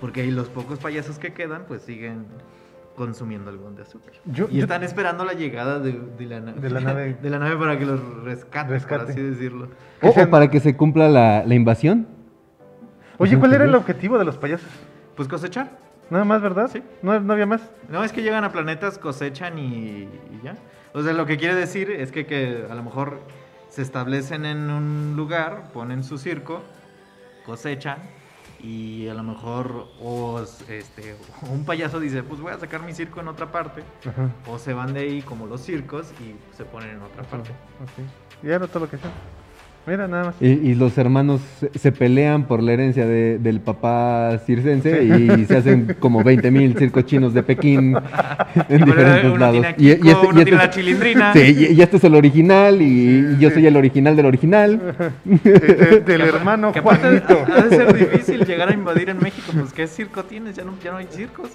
Porque 0.00 0.20
ahí 0.22 0.30
los 0.30 0.48
pocos 0.48 0.78
payasos 0.78 1.18
que 1.18 1.32
quedan 1.32 1.64
pues 1.66 1.82
siguen 1.82 2.26
consumiendo 2.96 3.50
algodón 3.50 3.76
de 3.76 3.82
azúcar. 3.82 4.12
Yo- 4.26 4.48
y 4.50 4.56
yo- 4.56 4.62
están 4.62 4.82
esperando 4.82 5.24
la 5.24 5.32
llegada 5.34 5.78
de, 5.80 5.92
de 5.92 6.26
la, 6.26 6.40
De 6.40 6.70
la 6.70 6.80
nave. 6.80 7.16
de 7.22 7.30
la 7.30 7.38
nave 7.38 7.56
para 7.56 7.78
que 7.78 7.84
los 7.86 8.00
rescate, 8.24 8.70
Rescate. 8.72 9.02
por 9.04 9.10
así 9.12 9.20
decirlo. 9.22 9.68
O, 10.02 10.08
o 10.08 10.30
para 10.30 10.48
que 10.50 10.60
se 10.60 10.76
cumpla 10.76 11.08
la, 11.08 11.44
la 11.46 11.54
invasión. 11.54 12.06
Oye, 13.18 13.38
¿cuál 13.38 13.54
era 13.54 13.64
el 13.64 13.74
objetivo 13.74 14.18
de 14.18 14.24
los 14.26 14.36
payasos? 14.36 14.68
Pues 15.14 15.28
cosechar. 15.28 15.70
Nada 16.10 16.24
más, 16.24 16.40
¿verdad? 16.42 16.68
Sí. 16.72 16.82
No, 17.02 17.18
no 17.18 17.32
había 17.32 17.46
más. 17.46 17.68
No, 17.88 18.04
es 18.04 18.12
que 18.12 18.22
llegan 18.22 18.44
a 18.44 18.52
planetas, 18.52 18.98
cosechan 18.98 19.58
y, 19.58 20.02
y 20.02 20.40
ya. 20.44 20.54
O 20.92 21.02
sea, 21.02 21.12
lo 21.14 21.26
que 21.26 21.36
quiere 21.36 21.54
decir 21.54 21.90
es 21.90 22.12
que, 22.12 22.26
que 22.26 22.64
a 22.70 22.74
lo 22.74 22.82
mejor 22.82 23.20
se 23.76 23.82
establecen 23.82 24.46
en 24.46 24.70
un 24.70 25.16
lugar, 25.16 25.70
ponen 25.74 26.02
su 26.02 26.16
circo, 26.16 26.62
cosechan 27.44 27.98
y 28.58 29.06
a 29.06 29.12
lo 29.12 29.22
mejor 29.22 29.88
o, 30.00 30.40
este, 30.66 31.14
un 31.50 31.66
payaso 31.66 32.00
dice, 32.00 32.22
pues 32.22 32.40
voy 32.40 32.54
a 32.54 32.58
sacar 32.58 32.80
mi 32.80 32.94
circo 32.94 33.20
en 33.20 33.28
otra 33.28 33.52
parte. 33.52 33.82
Ajá. 34.08 34.30
O 34.46 34.58
se 34.58 34.72
van 34.72 34.94
de 34.94 35.00
ahí 35.00 35.20
como 35.20 35.46
los 35.46 35.60
circos 35.60 36.06
y 36.22 36.56
se 36.56 36.64
ponen 36.64 36.88
en 36.88 37.02
otra 37.02 37.22
parte. 37.24 37.50
Ok. 37.82 38.44
Y 38.44 38.48
era 38.48 38.66
todo 38.66 38.84
lo 38.84 38.88
que 38.88 38.96
hacían. 38.96 39.12
Mira, 39.86 40.08
nada 40.08 40.24
más. 40.24 40.34
Y, 40.40 40.46
y 40.48 40.74
los 40.74 40.98
hermanos 40.98 41.40
se, 41.74 41.92
pelean 41.92 42.46
por 42.48 42.62
la 42.62 42.72
herencia 42.72 43.06
de- 43.06 43.38
del 43.38 43.60
papá 43.60 44.38
circense 44.44 45.04
y 45.04 45.44
se 45.44 45.56
hacen 45.56 45.96
como 46.00 46.24
20 46.24 46.50
mil 46.50 46.76
circos 46.76 47.04
chinos 47.06 47.32
de 47.34 47.42
Pekín 47.44 47.96
en 48.68 48.84
diferentes 48.84 49.24
uno 49.24 49.36
lados. 49.36 49.64
tiene 49.76 49.92
a 49.92 49.96
Kiko, 49.98 50.20
uno 50.28 50.42
tiene 50.44 50.50
la 50.58 50.64
es- 50.64 50.70
chilindrina. 50.70 51.32
Sí, 51.32 51.68
y, 51.70 51.72
y 51.74 51.80
este 51.82 51.98
es 51.98 52.04
el 52.04 52.14
original 52.16 52.82
y, 52.82 52.86
y 52.86 53.36
yo 53.38 53.50
soy 53.50 53.66
el 53.66 53.76
original 53.76 54.16
del 54.16 54.26
original. 54.26 54.80
Eh, 55.44 56.02
del 56.06 56.20
hermano 56.22 56.72
Que 56.72 56.78
aparte 56.80 57.20
Juanito. 57.20 57.44
ha 57.52 57.62
de 57.62 57.76
ser 57.76 57.94
difícil 57.94 58.44
llegar 58.44 58.68
a 58.68 58.74
invadir 58.74 59.08
en 59.10 59.18
México, 59.18 59.52
pues 59.58 59.72
¿qué 59.72 59.86
circo 59.86 60.24
tienes? 60.24 60.56
Ya 60.56 60.64
no, 60.64 60.72
ya 60.82 60.90
no 60.92 60.96
hay 60.98 61.06
circos. 61.10 61.50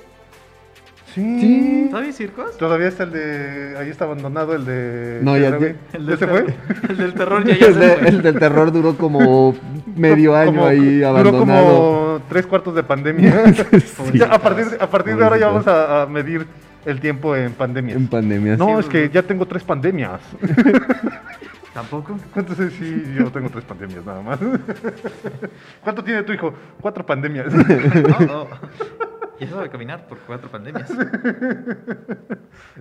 Sí. 1.14 1.88
¿Todavía 1.90 2.08
hay 2.10 2.14
circos? 2.14 2.58
Todavía 2.58 2.88
está 2.88 3.04
el 3.04 3.12
de. 3.12 3.76
Ahí 3.78 3.90
está 3.90 4.06
abandonado 4.06 4.56
el 4.56 4.66
de. 4.66 5.20
No, 5.22 5.38
ya- 5.38 5.50
ya- 5.50 5.58
El 5.58 5.76
¿Ya 5.94 6.00
del 6.00 6.18
se 6.18 6.28
fue? 6.28 6.46
El 6.90 6.98
del 6.98 7.14
terror 7.14 7.44
ya, 7.44 7.56
ya 7.60 7.66
el, 7.68 7.74
se 7.74 7.80
de- 7.80 7.90
fue. 7.98 8.08
el 8.10 8.22
del 8.22 8.40
terror 8.40 8.72
duró 8.72 8.96
como 8.96 9.56
medio 9.96 10.36
año 10.36 10.52
Como- 10.54 10.66
ahí 10.68 11.00
Duró 11.00 11.10
abandonado. 11.10 11.66
como 11.66 12.22
tres 12.30 12.46
cuartos 12.46 12.76
de 12.76 12.84
pandemia. 12.84 13.44
Sí. 13.72 14.18
Ya, 14.20 14.26
a 14.28 14.40
partir, 14.40 14.66
a 14.80 14.88
partir 14.90 15.16
de 15.18 15.24
ahora 15.24 15.38
ya 15.38 15.48
vamos 15.48 15.68
a, 15.68 16.04
a 16.04 16.06
medir 16.08 16.46
el 16.86 17.00
tiempo 17.00 17.36
en 17.36 17.52
pandemias. 17.54 17.98
En 17.98 18.08
pandemia. 18.08 18.56
No, 18.58 18.68
sí. 18.68 18.80
es 18.80 18.86
que 18.88 19.10
ya 19.10 19.22
tengo 19.24 19.46
tres 19.46 19.64
pandemias. 19.64 20.22
¿Tampoco? 21.74 22.18
Entonces 22.36 22.74
sí, 22.78 23.04
yo 23.18 23.32
tengo 23.32 23.50
tres 23.50 23.64
pandemias 23.64 24.06
nada 24.06 24.22
más. 24.22 24.40
¿Cuánto 25.84 26.04
tiene 26.04 26.24
tu 26.24 26.34
hijo? 26.34 26.54
Cuatro 26.82 27.06
pandemias. 27.06 27.54
No, 27.54 28.20
no. 28.26 28.48
Y 29.42 29.46
eso 29.46 29.60
de 29.60 29.70
caminar 29.70 30.06
por 30.06 30.20
cuatro 30.20 30.52
pandemias. 30.52 30.88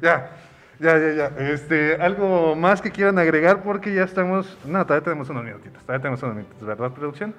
ya, 0.03 0.31
ya, 0.79 0.99
ya, 0.99 1.13
ya. 1.15 1.33
Este, 1.39 1.95
algo 1.95 2.55
más 2.55 2.83
que 2.83 2.91
quieran 2.91 3.19
agregar 3.19 3.63
porque 3.63 3.95
ya 3.95 4.05
estamos. 4.05 4.59
No, 4.67 4.85
todavía 4.85 5.05
tenemos 5.05 5.31
unos 5.31 5.43
minutitos. 5.43 5.83
Todavía 5.83 6.03
tenemos 6.03 6.23
unos 6.23 6.37
minutos, 6.37 6.63
¿verdad, 6.63 6.91
producción? 6.93 7.35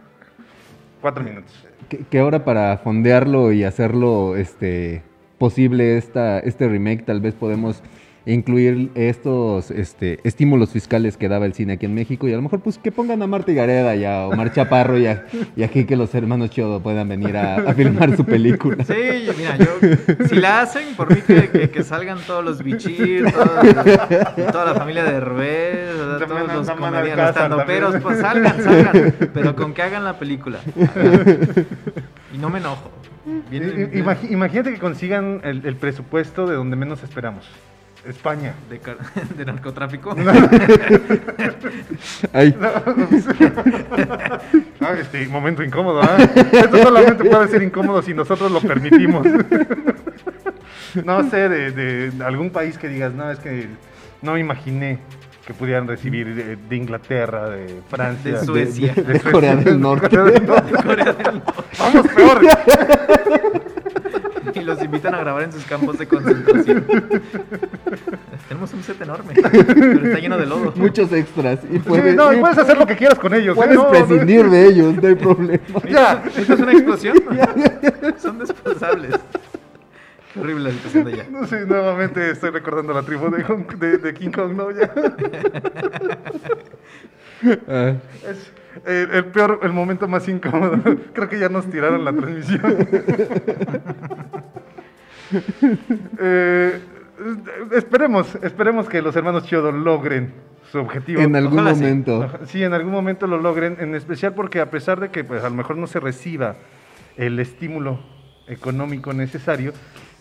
Cuatro 1.01 1.23
minutos. 1.23 1.53
que, 1.87 1.99
que 1.99 2.17
ahora 2.17 2.43
para 2.43 2.75
fondearlo 2.79 3.51
y 3.51 3.63
hacerlo 3.63 4.35
este 4.35 5.03
posible 5.37 5.97
esta, 5.97 6.39
este 6.39 6.67
remake 6.67 7.05
tal 7.05 7.21
vez 7.21 7.35
podemos 7.35 7.83
incluir 8.25 8.91
estos 8.93 9.71
este, 9.71 10.19
estímulos 10.23 10.69
fiscales 10.69 11.17
que 11.17 11.27
daba 11.27 11.45
el 11.47 11.53
cine 11.53 11.73
aquí 11.73 11.87
en 11.87 11.95
México 11.95 12.27
y 12.27 12.33
a 12.33 12.35
lo 12.35 12.41
mejor 12.43 12.59
pues 12.59 12.77
que 12.77 12.91
pongan 12.91 13.21
a 13.23 13.27
Marta 13.27 13.51
y 13.51 13.55
Gareda 13.55 13.95
y 13.95 14.05
a 14.05 14.27
Omar 14.27 14.53
Chaparro 14.53 14.97
y, 14.99 15.07
a- 15.07 15.25
y 15.55 15.63
aquí 15.63 15.85
que 15.85 15.95
los 15.95 16.13
hermanos 16.13 16.51
Chodo 16.51 16.81
puedan 16.81 17.09
venir 17.09 17.35
a, 17.35 17.55
a 17.55 17.73
filmar 17.73 18.15
su 18.15 18.23
película. 18.23 18.83
Sí, 18.85 18.93
mira, 19.37 19.57
yo, 19.57 20.27
si 20.29 20.35
la 20.35 20.61
hacen, 20.61 20.93
por 20.95 21.09
mí 21.15 21.21
que, 21.25 21.49
que- 21.49 21.69
que 21.71 21.83
salgan 21.83 22.19
todos 22.27 22.45
los 22.45 22.63
bichir, 22.63 23.25
toda 23.31 24.65
la 24.65 24.75
familia 24.75 25.03
de 25.03 25.15
Herbés, 25.15 25.97
¿verdad? 25.97 26.19
También 26.19 26.45
todos 26.47 26.67
los 26.67 26.77
comediantes, 26.77 27.35
también. 27.35 28.01
pues 28.03 28.19
salgan, 28.19 28.63
salgan, 28.63 29.15
pero 29.33 29.55
con 29.55 29.73
que 29.73 29.81
hagan 29.81 30.03
la 30.03 30.19
película. 30.19 30.59
Hagan. 30.95 31.49
Y 32.33 32.37
no 32.37 32.49
me 32.49 32.59
enojo. 32.59 32.91
Imagínate 34.29 34.73
que 34.73 34.79
consigan 34.79 35.41
el, 35.43 35.65
el 35.65 35.75
presupuesto 35.75 36.47
de 36.47 36.55
donde 36.55 36.75
menos 36.75 37.03
esperamos. 37.03 37.47
España. 38.07 38.53
de, 38.69 38.79
car- 38.79 38.97
de 39.37 39.45
narcotráfico. 39.45 40.15
Ay, 42.33 42.55
Ah, 44.81 44.93
este 44.99 45.27
momento 45.27 45.63
incómodo, 45.63 46.01
¿ah? 46.01 46.17
Esto 46.51 46.77
solamente 46.81 47.23
puede 47.23 47.47
ser 47.49 47.61
incómodo 47.63 48.01
si 48.01 48.13
nosotros 48.13 48.51
lo 48.51 48.59
permitimos. 48.61 49.25
no 51.05 51.29
sé, 51.29 51.49
de, 51.49 51.71
de 52.11 52.23
algún 52.25 52.49
país 52.49 52.77
que 52.77 52.87
digas, 52.87 53.13
no, 53.13 53.29
es 53.31 53.39
que 53.39 53.67
no 54.21 54.33
me 54.33 54.39
imaginé 54.39 54.99
que 55.45 55.53
pudieran 55.53 55.87
recibir 55.87 56.33
de, 56.35 56.55
de 56.55 56.75
Inglaterra, 56.75 57.49
de 57.49 57.81
Francia, 57.89 58.39
De 58.39 58.45
Suecia. 58.45 58.93
de 58.93 59.19
Corea 59.19 59.55
del 59.55 59.79
Norte. 59.79 60.09
Corea 60.09 60.31
del 60.33 60.47
Norte. 60.47 60.73
Corea 60.83 61.13
del 61.13 61.33
Norte. 61.33 61.53
Vamos 61.79 62.07
peor. 62.09 62.41
Y 64.61 64.63
los 64.63 64.81
invitan 64.83 65.15
a 65.15 65.19
grabar 65.19 65.43
en 65.43 65.51
sus 65.51 65.63
campos 65.65 65.97
de 65.97 66.07
concentración. 66.07 66.85
Tenemos 68.47 68.73
un 68.73 68.83
set 68.83 69.01
enorme, 69.01 69.33
pero 69.33 70.05
está 70.05 70.19
lleno 70.19 70.37
de 70.37 70.45
lodo. 70.45 70.73
muchos 70.75 71.11
extras. 71.13 71.59
Y 71.69 71.73
Sí, 71.73 71.79
puedes, 71.79 72.15
no, 72.15 72.31
y 72.31 72.37
puedes 72.39 72.57
hacer 72.59 72.77
lo 72.77 72.85
que 72.85 72.95
quieras 72.95 73.17
con 73.17 73.33
ellos. 73.33 73.55
¿eh? 73.55 73.59
puedes 73.59 73.75
No, 73.75 73.83
no. 73.85 73.89
prescindir 73.89 74.49
de 74.49 74.65
ellos, 74.67 74.95
no 75.01 75.07
hay 75.07 75.15
problema. 75.15 75.63
Ya. 75.89 76.23
¿Esto 76.37 76.53
es 76.53 76.59
una 76.59 76.71
explosión? 76.73 77.17
Son 78.17 78.37
desposables. 78.39 79.15
Qué 80.33 80.39
horrible 80.39 80.63
la 80.65 80.71
situación 80.71 81.03
de 81.05 81.13
allá. 81.13 81.25
No 81.31 81.45
sé, 81.47 81.65
nuevamente 81.65 82.31
estoy 82.31 82.51
recordando 82.51 82.93
la 82.93 83.01
tribu 83.03 83.29
de, 83.29 83.43
Hong- 83.43 83.67
de- 83.77 83.97
de 83.97 84.13
King 84.13 84.31
Kong, 84.31 84.53
¿no? 84.55 84.71
Ya. 84.71 84.91
Ah. 87.67 87.93
Es 88.29 88.51
el, 88.85 89.11
el 89.11 89.25
peor, 89.25 89.59
el 89.63 89.73
momento 89.73 90.07
más 90.07 90.27
incómodo. 90.27 90.79
Creo 91.13 91.29
que 91.29 91.39
ya 91.39 91.49
nos 91.49 91.69
tiraron 91.69 92.03
la 92.05 92.13
transmisión. 92.13 92.87
Eh, 96.19 96.77
esperemos, 97.71 98.37
esperemos 98.41 98.89
que 98.89 99.01
los 99.01 99.15
hermanos 99.15 99.45
Chiodo 99.45 99.71
logren 99.71 100.33
su 100.71 100.79
objetivo. 100.79 101.21
En 101.21 101.35
algún 101.35 101.59
Ojalá 101.59 101.73
momento. 101.73 102.29
Sí, 102.45 102.63
en 102.63 102.73
algún 102.73 102.91
momento 102.91 103.27
lo 103.27 103.39
logren, 103.39 103.77
en 103.79 103.95
especial 103.95 104.33
porque 104.33 104.59
a 104.59 104.69
pesar 104.69 104.99
de 104.99 105.09
que 105.09 105.23
pues, 105.23 105.43
a 105.43 105.49
lo 105.49 105.55
mejor 105.55 105.77
no 105.77 105.87
se 105.87 105.99
reciba 105.99 106.55
el 107.17 107.39
estímulo 107.39 107.99
económico 108.47 109.13
necesario, 109.13 109.73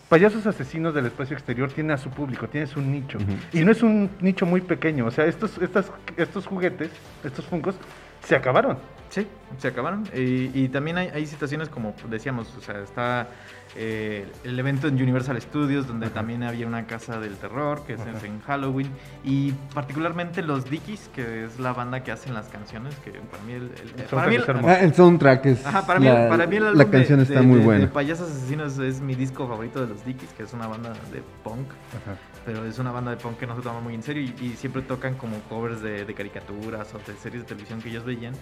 Payasos 0.09 0.45
Asesinos 0.45 0.93
del 0.93 1.05
Espacio 1.05 1.37
Exterior 1.37 1.71
tiene 1.71 1.93
a 1.93 1.97
su 1.97 2.09
público, 2.09 2.49
tiene 2.49 2.67
su 2.67 2.81
nicho. 2.81 3.17
Y 3.53 3.61
no 3.61 3.71
es 3.71 3.81
un 3.81 4.09
nicho 4.19 4.45
muy 4.45 4.59
pequeño, 4.59 5.05
o 5.05 5.11
sea, 5.11 5.25
estos, 5.25 5.57
estas, 5.59 5.89
estos 6.17 6.45
juguetes, 6.45 6.89
estos 7.23 7.45
funcos, 7.45 7.75
se 8.23 8.35
acabaron. 8.35 8.77
Sí, 9.09 9.27
se 9.57 9.67
acabaron. 9.67 10.07
Y, 10.13 10.63
y 10.63 10.69
también 10.69 10.97
hay, 10.97 11.09
hay 11.09 11.25
situaciones 11.25 11.69
como 11.69 11.93
decíamos, 12.09 12.55
o 12.57 12.61
sea, 12.61 12.79
está 12.81 13.27
eh, 13.75 14.29
el 14.43 14.59
evento 14.59 14.87
en 14.87 14.95
Universal 14.95 15.41
Studios, 15.41 15.87
donde 15.87 16.09
también 16.09 16.43
había 16.43 16.67
una 16.67 16.85
casa 16.87 17.19
del 17.19 17.35
terror, 17.37 17.83
que 17.85 17.93
es 17.93 18.01
en- 18.01 18.25
en 18.25 18.41
Halloween, 18.41 18.89
y 19.23 19.51
particularmente 19.73 20.41
los 20.41 20.65
Dickies, 20.69 21.09
que 21.15 21.45
es 21.45 21.59
la 21.59 21.73
banda 21.73 22.03
que 22.03 22.11
hacen 22.11 22.33
las 22.33 22.47
canciones, 22.49 22.95
que 23.03 23.11
para 23.11 23.43
mí 23.43 23.53
el, 23.53 23.63
el- 23.97 24.03
para 24.09 24.27
mí 24.27 24.35
el- 24.35 24.43
Ah, 24.65 24.79
el 24.81 24.93
soundtrack 24.93 25.45
es. 25.45 25.65
Ajá, 25.65 25.85
para 25.85 25.99
mí, 25.99 26.05
la, 26.07 26.27
para 26.29 26.47
mí 26.47 26.55
el 26.57 26.63
la 26.63 26.69
álbum 26.69 26.85
de- 26.85 26.91
canción 26.91 27.19
de, 27.19 27.23
está 27.23 27.39
de- 27.39 27.45
muy 27.45 27.59
de 27.59 27.65
buena. 27.65 27.89
Payasos 27.91 28.29
Asesinos 28.29 28.77
es 28.79 29.01
mi 29.01 29.15
disco 29.15 29.47
favorito 29.47 29.79
de 29.81 29.87
los 29.87 30.03
Dickies, 30.05 30.31
que 30.33 30.43
es 30.43 30.53
una 30.53 30.67
banda 30.67 30.89
de 31.11 31.21
punk, 31.43 31.67
pero 32.45 32.65
es 32.65 32.77
una 32.79 32.91
banda 32.91 33.11
de 33.11 33.17
punk 33.17 33.37
que 33.37 33.47
no 33.47 33.55
se 33.55 33.61
toma 33.61 33.79
muy 33.79 33.93
en 33.95 34.03
serio 34.03 34.23
y, 34.23 34.45
y 34.45 34.49
siempre 34.57 34.81
tocan 34.81 35.15
como 35.15 35.37
covers 35.49 35.81
de, 35.81 36.05
de 36.05 36.13
caricaturas 36.13 36.93
o 36.93 36.97
de 36.97 37.15
series 37.17 37.43
de 37.43 37.47
televisión 37.47 37.81
que 37.81 37.89
ellos 37.89 38.03
veían. 38.03 38.33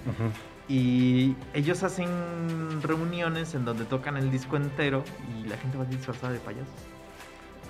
Y 0.68 1.36
ellos 1.54 1.82
hacen 1.84 2.08
reuniones 2.84 3.56
en 3.56 3.66
donde 3.66 3.86
tocan 3.86 4.18
el 4.18 4.30
disco 4.32 4.56
entero 4.56 5.04
y 5.40 5.48
la 5.48 5.58
gente 5.58 5.78
va 5.78 5.86
disfrazada 5.86 6.34
de 6.34 6.40
payasos. 6.40 6.68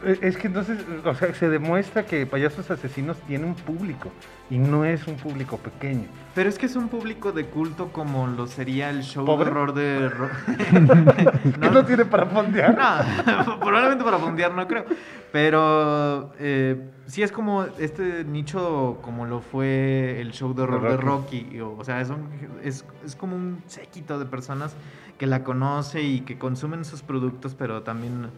Eh, 0.06 0.18
Es 0.22 0.38
que 0.38 0.48
entonces, 0.48 0.78
o 1.04 1.14
sea, 1.14 1.34
se 1.34 1.50
demuestra 1.50 2.06
que 2.06 2.26
Payasos 2.26 2.72
Asesinos 2.72 3.18
tiene 3.28 3.46
un 3.46 3.54
público 3.56 4.10
y 4.50 4.58
no 4.58 4.86
es 4.86 5.06
un 5.08 5.16
público 5.18 5.58
pequeño. 5.58 6.06
Pero 6.34 6.48
es 6.48 6.58
que 6.58 6.68
es 6.68 6.76
un 6.78 6.88
público 6.88 7.34
de 7.34 7.46
culto 7.48 7.90
como 7.92 8.26
lo 8.28 8.48
sería 8.48 8.90
el 8.92 9.04
show 9.04 9.26
¿Pobre? 9.26 9.46
de 9.46 9.52
horror 9.52 9.74
de... 9.74 10.08
ro- 10.10 10.30
¿Qué 11.60 11.70
no 11.70 11.84
tiene 11.86 12.06
para 12.06 12.28
fondear? 12.28 12.78
No, 12.78 13.60
probablemente 13.60 14.06
para 14.06 14.20
fondear 14.20 14.54
no 14.54 14.66
creo. 14.68 14.86
Pero 15.34 16.34
eh, 16.40 16.90
sí 17.06 17.22
es 17.22 17.32
como 17.32 17.66
este 17.78 18.24
nicho 18.24 19.00
como 19.02 19.26
lo 19.26 19.42
fue 19.42 20.20
el 20.22 20.32
show 20.32 20.54
de 20.54 20.62
horror 20.64 20.82
de 20.82 20.98
Rocky. 20.98 21.42
Rocky. 21.44 21.60
O, 21.60 21.76
o 21.78 21.84
sea, 21.84 22.02
es, 22.02 22.10
un- 22.10 22.30
es, 22.64 22.86
es 23.06 23.16
como 23.16 23.36
un 23.36 23.62
séquito 23.68 24.18
de 24.18 24.26
personas 24.26 24.76
que 25.20 25.28
la 25.28 25.44
conoce 25.44 26.02
y 26.02 26.22
que 26.22 26.40
consumen 26.40 26.86
sus 26.86 27.04
productos, 27.04 27.54
pero 27.54 27.84
también 27.84 28.32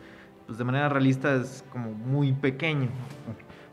pues, 0.48 0.58
de 0.58 0.64
manera 0.66 0.90
realista 0.90 1.34
es 1.36 1.64
como 1.72 1.92
muy 1.94 2.34
pequeño. 2.34 2.90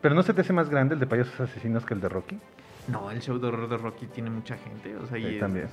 ¿Pero 0.01 0.15
no 0.15 0.23
se 0.23 0.33
te 0.33 0.41
hace 0.41 0.53
más 0.53 0.69
grande 0.69 0.93
el 0.93 0.99
de 1.01 1.07
Payasos 1.07 1.37
Asesinos 1.41 1.85
que 1.85 1.95
el 1.95 1.99
de 2.01 2.07
Rocky? 2.07 2.39
No, 2.87 3.11
el 3.11 3.19
show 3.21 3.37
de 3.39 3.47
horror 3.47 3.67
de 3.67 3.77
Rocky 3.77 4.05
tiene 4.05 4.29
mucha 4.29 4.55
gente. 4.57 4.95
O 4.95 5.05
sea, 5.07 5.17
y 5.17 5.23
Sí, 5.23 5.33
es- 5.33 5.39
también. 5.41 5.67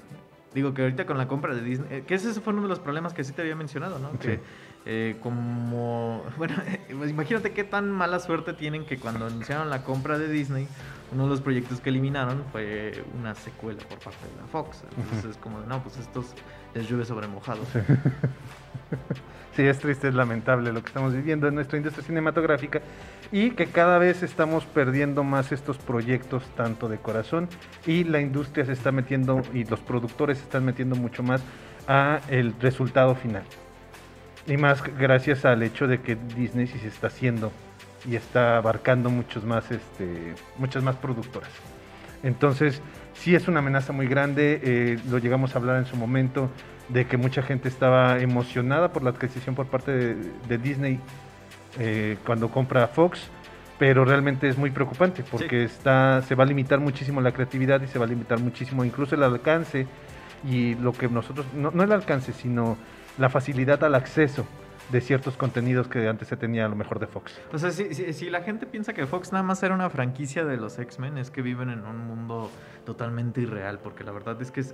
Digo 0.55 0.73
que 0.73 0.83
ahorita 0.83 1.05
con 1.05 1.19
la 1.19 1.29
compra 1.29 1.55
de 1.55 1.61
Disney, 1.63 1.87
eh, 1.99 2.05
que 2.07 2.15
ese 2.15 2.33
fue 2.41 2.55
uno 2.55 2.63
de 2.63 2.69
los 2.69 2.81
problemas 2.81 3.13
que 3.13 3.23
sí 3.25 3.33
te 3.33 3.43
había 3.43 3.55
mencionado, 3.55 3.99
¿no? 3.99 4.19
Que 4.19 4.41
eh, 4.87 5.17
como, 5.23 6.23
bueno, 6.39 6.55
pues 6.99 7.11
imagínate 7.11 7.53
qué 7.53 7.63
tan 7.63 7.91
mala 7.91 8.19
suerte 8.21 8.55
tienen 8.55 8.87
que 8.87 8.99
cuando 8.99 9.27
anunciaron 9.27 9.69
la 9.69 9.83
compra 9.85 10.17
de 10.19 10.29
Disney, 10.29 10.67
uno 11.13 11.25
de 11.25 11.29
los 11.29 11.43
proyectos 11.43 11.81
que 11.81 11.91
eliminaron 11.91 12.43
fue 12.53 13.05
una 13.19 13.35
secuela 13.35 13.81
por 13.87 13.99
parte 13.99 14.27
de 14.35 14.41
la 14.41 14.47
Fox. 14.47 14.83
Entonces 14.97 15.33
es 15.33 15.37
como, 15.37 15.61
no, 15.61 15.83
pues 15.83 15.99
estos 15.99 16.35
les 16.77 16.89
llueve 16.89 17.05
sobre 17.05 17.27
mojado. 17.27 17.63
Sí, 19.57 19.63
es 19.63 19.79
triste, 19.79 20.09
es 20.09 20.15
lamentable 20.15 20.71
lo 20.71 20.83
que 20.83 20.89
estamos 20.89 21.15
viviendo 21.15 21.49
en 21.49 21.55
nuestra 21.55 21.79
industria 21.79 22.05
cinematográfica 22.05 22.83
y 23.33 23.53
que 23.53 23.65
cada 23.69 23.97
vez 23.97 24.23
estamos 24.23 24.67
perdiendo 24.67 25.25
más 25.25 25.51
estos 25.51 25.79
proyectos 25.79 26.45
tanto 26.57 26.91
de 26.91 26.99
corazón 26.99 27.49
y 27.87 28.05
la 28.05 28.21
industria 28.21 28.67
se 28.67 28.73
está 28.73 28.93
metiendo 28.93 29.41
y 29.55 29.65
los 29.65 29.81
productores 29.81 30.37
se 30.37 30.45
están 30.45 30.67
metiendo 30.67 30.95
mucho 30.95 31.23
más 31.23 31.41
a 31.89 32.21
el 32.29 32.55
resultado 32.61 33.15
final. 33.15 33.45
Y 34.47 34.59
más 34.59 34.83
gracias 34.99 35.47
al 35.47 35.63
hecho 35.63 35.87
de 35.87 36.03
que 36.03 36.17
Disney 36.37 36.67
sí 36.67 36.79
se 36.79 36.89
está 36.89 37.07
haciendo 37.07 37.51
y 38.07 38.15
está 38.15 38.59
abarcando 38.59 39.09
muchos 39.09 39.43
más, 39.43 39.71
este, 39.71 40.35
muchas 40.59 40.83
más 40.83 40.97
productoras. 40.97 41.51
Entonces, 42.23 42.83
sí 43.19 43.35
es 43.35 43.49
una 43.49 43.61
amenaza 43.61 43.93
muy 43.93 44.07
grande, 44.07 44.61
eh, 44.63 44.99
lo 45.11 45.19
llegamos 45.19 45.55
a 45.55 45.59
hablar 45.59 45.77
en 45.79 45.87
su 45.87 45.97
momento, 45.97 46.51
de 46.89 47.07
que 47.07 47.17
mucha 47.17 47.43
gente 47.43 47.69
estaba 47.69 48.19
emocionada 48.21 48.93
por 48.93 49.03
la 49.03 49.11
adquisición 49.11 49.55
por 49.55 49.67
parte 49.67 49.91
de, 49.91 50.15
de 50.49 50.59
Disney 50.59 51.01
eh, 51.79 52.17
cuando 52.25 52.51
compra 52.51 52.87
Fox, 52.89 53.29
pero 53.79 54.05
realmente 54.05 54.49
es 54.49 54.57
muy 54.57 54.71
preocupante 54.71 55.23
porque 55.31 55.65
está, 55.65 56.23
se 56.23 56.35
va 56.35 56.45
a 56.45 56.47
limitar 56.47 56.81
muchísimo 56.81 57.21
la 57.21 57.33
creatividad 57.33 57.83
y 57.83 57.89
se 57.89 57.99
va 57.99 58.07
a 58.07 58.09
limitar 58.09 58.39
muchísimo 58.39 58.85
incluso 58.85 59.15
el 59.15 59.23
alcance 59.23 59.87
y 60.49 60.75
lo 60.77 60.93
que 60.93 61.09
nosotros, 61.09 61.47
no, 61.55 61.71
no 61.73 61.83
el 61.83 61.93
alcance, 61.93 62.33
sino 62.33 62.79
la 63.19 63.29
facilidad 63.29 63.83
al 63.85 63.95
acceso 63.95 64.47
de 64.91 65.01
ciertos 65.01 65.37
contenidos 65.37 65.89
que 65.89 66.09
antes 66.09 66.29
se 66.29 66.37
tenía 66.37 66.67
a 66.67 66.69
lo 66.69 66.77
mejor 66.77 66.99
de 67.01 67.07
Fox. 67.07 67.41
Sea, 67.57 67.71
si, 67.71 67.93
si- 67.95 68.13
si 68.13 68.31
la 68.31 68.43
gente 68.43 68.67
piensa 68.67 68.93
que 68.93 69.07
Fox 69.07 69.33
nada 69.33 69.43
más 69.43 69.63
era 69.63 69.75
una 69.75 69.91
franquicia 69.91 70.45
de 70.45 70.57
los 70.57 70.79
X-Men, 70.79 71.19
es 71.19 71.31
que 71.31 71.43
viven 71.43 71.71
en 71.71 71.85
un 71.85 71.99
mundo 72.07 72.51
totalmente 72.85 73.41
irreal, 73.41 73.81
porque 73.83 74.05
la 74.05 74.13
verdad 74.13 74.41
es 74.41 74.51
que 74.51 74.65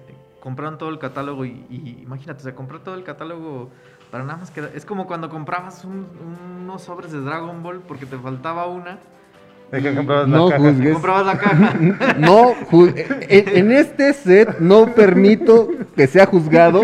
compraron 0.41 0.77
todo 0.77 0.91
el 0.91 0.99
catálogo 0.99 1.45
y, 1.47 1.65
y 1.71 2.01
imagínate, 2.03 2.41
o 2.41 2.43
sea, 2.43 2.55
comprar 2.55 2.83
todo 2.83 2.95
el 2.95 3.05
catálogo 3.05 3.71
para 4.11 4.25
nada 4.25 4.39
más 4.39 4.51
que... 4.51 4.69
Es 4.75 4.85
como 4.85 5.07
cuando 5.07 5.31
comprabas 5.31 5.85
un- 5.85 6.07
unos 6.61 6.83
sobres 6.83 7.13
de 7.13 7.21
Dragon 7.21 7.63
Ball 7.63 7.81
porque 7.81 8.05
te 8.05 8.19
faltaba 8.19 8.67
una. 8.67 8.99
De 9.73 9.83
que 9.83 9.93
y- 9.93 9.97
comprabas 9.97 10.29
No 10.29 10.49
la 10.51 10.57
caja. 10.57 10.69
juzgues. 10.71 10.93
Comprabas 10.93 11.27
la 11.27 11.39
caja. 11.39 11.75
No, 12.19 12.55
en, 13.29 13.73
este 13.73 14.13
set 14.13 14.59
no 14.61 14.87
permito 14.95 15.69
que 15.97 16.07
sea 16.07 16.27
juzgado. 16.27 16.83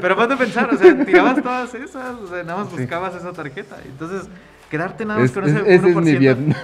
Pero 0.00 0.16
ponte 0.16 0.34
a 0.34 0.36
pensar, 0.36 0.68
o 0.72 0.76
sea, 0.76 1.04
tirabas 1.04 1.42
todas 1.42 1.74
esas, 1.74 2.14
o 2.22 2.26
sea, 2.28 2.42
nada 2.44 2.62
más 2.62 2.70
buscabas 2.70 3.14
esa 3.16 3.32
tarjeta. 3.32 3.76
Entonces, 3.84 4.28
quedarte 4.70 5.04
nada 5.04 5.20
más 5.20 5.30
Es- 5.30 5.34
con 5.34 5.44
es- 5.44 5.50
ese 5.54 5.60
ese 5.74 5.88
es 5.90 5.96
1%. 5.96 6.02
mi 6.02 6.16
Vietnam. 6.16 6.54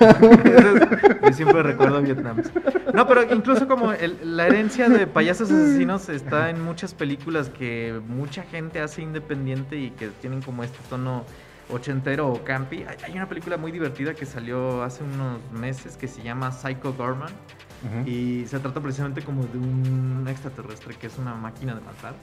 Es- 0.45 1.21
yo 1.23 1.33
siempre 1.33 1.63
recuerdo 1.63 2.01
Vietnam. 2.03 2.43
No, 2.95 3.07
pero 3.07 3.23
incluso 3.33 3.67
como 3.69 3.93
el- 3.93 4.19
la 4.37 4.47
herencia 4.47 4.89
de 4.89 5.07
payasos 5.07 5.51
asesinos 5.51 6.09
está 6.09 6.51
en 6.51 6.63
muchas 6.63 6.95
películas 6.95 7.49
que 7.51 7.99
mucha 8.09 8.43
gente 8.43 8.81
hace 8.81 9.03
independiente 9.03 9.77
y 9.77 9.91
que 9.91 10.09
tienen 10.21 10.43
como 10.43 10.65
este 10.65 10.79
tono 10.89 11.25
ochentero 11.71 12.29
o 12.29 12.45
campi. 12.45 12.85
Hay, 13.05 13.13
una 13.13 13.29
película 13.29 13.57
muy 13.57 13.73
divertida 13.73 14.15
que 14.15 14.27
salió 14.27 14.83
hace 14.83 15.05
unos 15.05 15.41
meses 15.53 15.97
que 15.97 16.09
se 16.09 16.23
llama 16.23 16.53
Psycho 16.53 16.93
Gorman. 16.95 17.33
Y 18.07 18.45
se 18.47 18.59
trata 18.59 18.81
precisamente 18.81 19.23
como 19.23 19.45
de 19.45 19.57
un 19.57 20.27
extraterrestre 20.29 20.97
que 20.97 21.07
es 21.07 21.17
una 21.17 21.35
máquina 21.35 21.77
de 21.77 21.81
matar. 21.81 22.15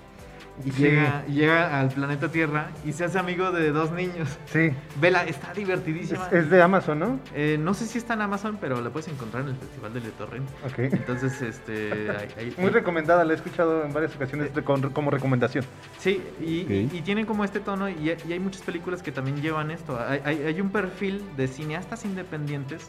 Y 0.63 0.71
Sí. 0.71 0.83
llega, 0.83 1.25
llega 1.25 1.79
al 1.81 1.89
planeta 1.89 2.31
Tierra 2.31 2.69
y 2.85 2.93
se 2.93 3.03
hace 3.03 3.19
amigo 3.19 3.51
de 3.51 3.71
dos 3.71 3.91
niños. 3.91 4.29
Sí. 4.45 4.71
Vela, 5.01 5.25
está 5.25 5.53
divertidísima. 5.53 6.27
Es, 6.27 6.33
es 6.45 6.49
de 6.49 6.61
Amazon, 6.61 6.97
¿no? 6.99 7.19
Eh, 7.33 7.57
no 7.59 7.73
sé 7.73 7.85
si 7.85 7.97
está 7.97 8.13
en 8.13 8.21
Amazon, 8.21 8.57
pero 8.61 8.79
la 8.81 8.89
puedes 8.89 9.09
encontrar 9.09 9.43
en 9.43 9.49
el 9.49 9.55
Festival 9.57 9.93
de 9.93 10.01
Torrent. 10.11 10.49
Ok. 10.65 10.79
Entonces, 10.79 11.41
este. 11.41 12.09
hay- 12.09 12.29
hay- 12.37 12.55
Muy 12.57 12.69
recomendada, 12.69 13.25
la 13.25 13.33
he 13.33 13.35
escuchado 13.35 13.83
en 13.83 13.91
varias 13.93 14.15
ocasiones 14.15 14.55
de- 14.55 14.63
con- 14.63 14.91
como 14.91 15.11
recomendación. 15.11 15.65
Sí, 15.99 16.21
y, 16.39 16.63
Ok. 16.63 16.69
y- 16.93 16.97
y 16.97 17.01
tienen 17.01 17.25
como 17.25 17.43
este 17.43 17.59
tono, 17.59 17.89
y, 17.89 18.09
hay- 18.09 18.17
y 18.27 18.31
hay 18.33 18.39
muchas 18.39 18.61
películas 18.61 19.03
que 19.03 19.11
también 19.11 19.41
llevan 19.41 19.71
esto. 19.71 19.99
Hay, 19.99 20.21
hay- 20.23 20.43
hay 20.43 20.61
un 20.61 20.69
perfil 20.69 21.21
de 21.35 21.47
cineastas 21.49 22.05
independientes 22.05 22.87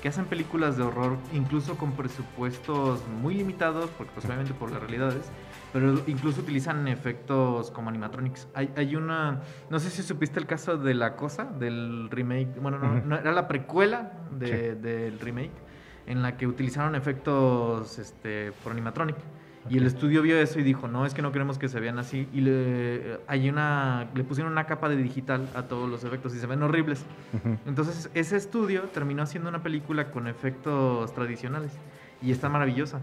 que 0.00 0.08
hacen 0.08 0.26
películas 0.26 0.76
de 0.76 0.84
horror, 0.84 1.16
incluso 1.32 1.76
con 1.76 1.90
presupuestos 1.92 3.00
muy 3.20 3.34
limitados, 3.34 3.90
porque 3.98 4.12
pues, 4.14 4.24
obviamente 4.26 4.54
por 4.54 4.70
las 4.70 4.80
realidades, 4.80 5.24
pero 5.72 6.00
incluso 6.06 6.40
utilizan 6.40 6.88
efectos 6.88 7.70
como 7.70 7.88
animatronics. 7.90 8.48
Hay, 8.54 8.70
hay 8.76 8.96
una, 8.96 9.40
no 9.70 9.78
sé 9.78 9.90
si 9.90 10.02
supiste 10.02 10.40
el 10.40 10.46
caso 10.46 10.76
de 10.78 10.94
La 10.94 11.16
Cosa, 11.16 11.44
del 11.44 12.08
remake, 12.10 12.58
bueno, 12.60 12.78
no, 12.78 12.98
Ujú. 12.98 13.06
no, 13.06 13.16
era 13.16 13.32
la 13.32 13.46
precuela 13.48 14.12
de- 14.38 14.74
del 14.76 15.18
remake, 15.20 15.52
en 16.06 16.22
la 16.22 16.36
que 16.36 16.46
utilizaron 16.46 16.94
efectos 16.94 17.98
este, 17.98 18.52
por 18.62 18.72
animatronic. 18.72 19.16
Y 19.70 19.76
el 19.76 19.86
estudio 19.86 20.22
vio 20.22 20.38
eso 20.40 20.58
y 20.58 20.62
dijo, 20.62 20.88
no, 20.88 21.04
es 21.04 21.12
que 21.12 21.20
no 21.20 21.30
queremos 21.30 21.58
que 21.58 21.68
se 21.68 21.78
vean 21.78 21.98
así. 21.98 22.26
Y 22.32 22.40
le, 22.40 23.20
hay 23.26 23.50
una, 23.50 24.08
le 24.14 24.24
pusieron 24.24 24.50
una 24.50 24.64
capa 24.64 24.88
de 24.88 24.96
digital 24.96 25.46
a 25.54 25.64
todos 25.64 25.90
los 25.90 26.04
efectos 26.04 26.34
y 26.34 26.38
se 26.38 26.46
ven 26.46 26.62
horribles. 26.62 27.04
Ujú. 27.34 27.58
Entonces 27.66 28.08
ese 28.14 28.36
estudio 28.38 28.84
terminó 28.94 29.22
haciendo 29.24 29.50
una 29.50 29.62
película 29.62 30.10
con 30.10 30.26
efectos 30.26 31.12
tradicionales. 31.12 31.72
Y 32.22 32.30
está 32.32 32.48
maravillosa. 32.48 33.00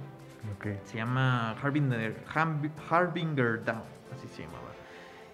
Ok. 0.66 0.86
Se 0.86 0.98
llama 0.98 1.52
Harbinger, 1.52 2.24
Harb- 2.34 2.72
Harbinger 2.90 3.64
Down, 3.64 3.84
así 4.16 4.28
se 4.28 4.44
llamaba. 4.44 4.72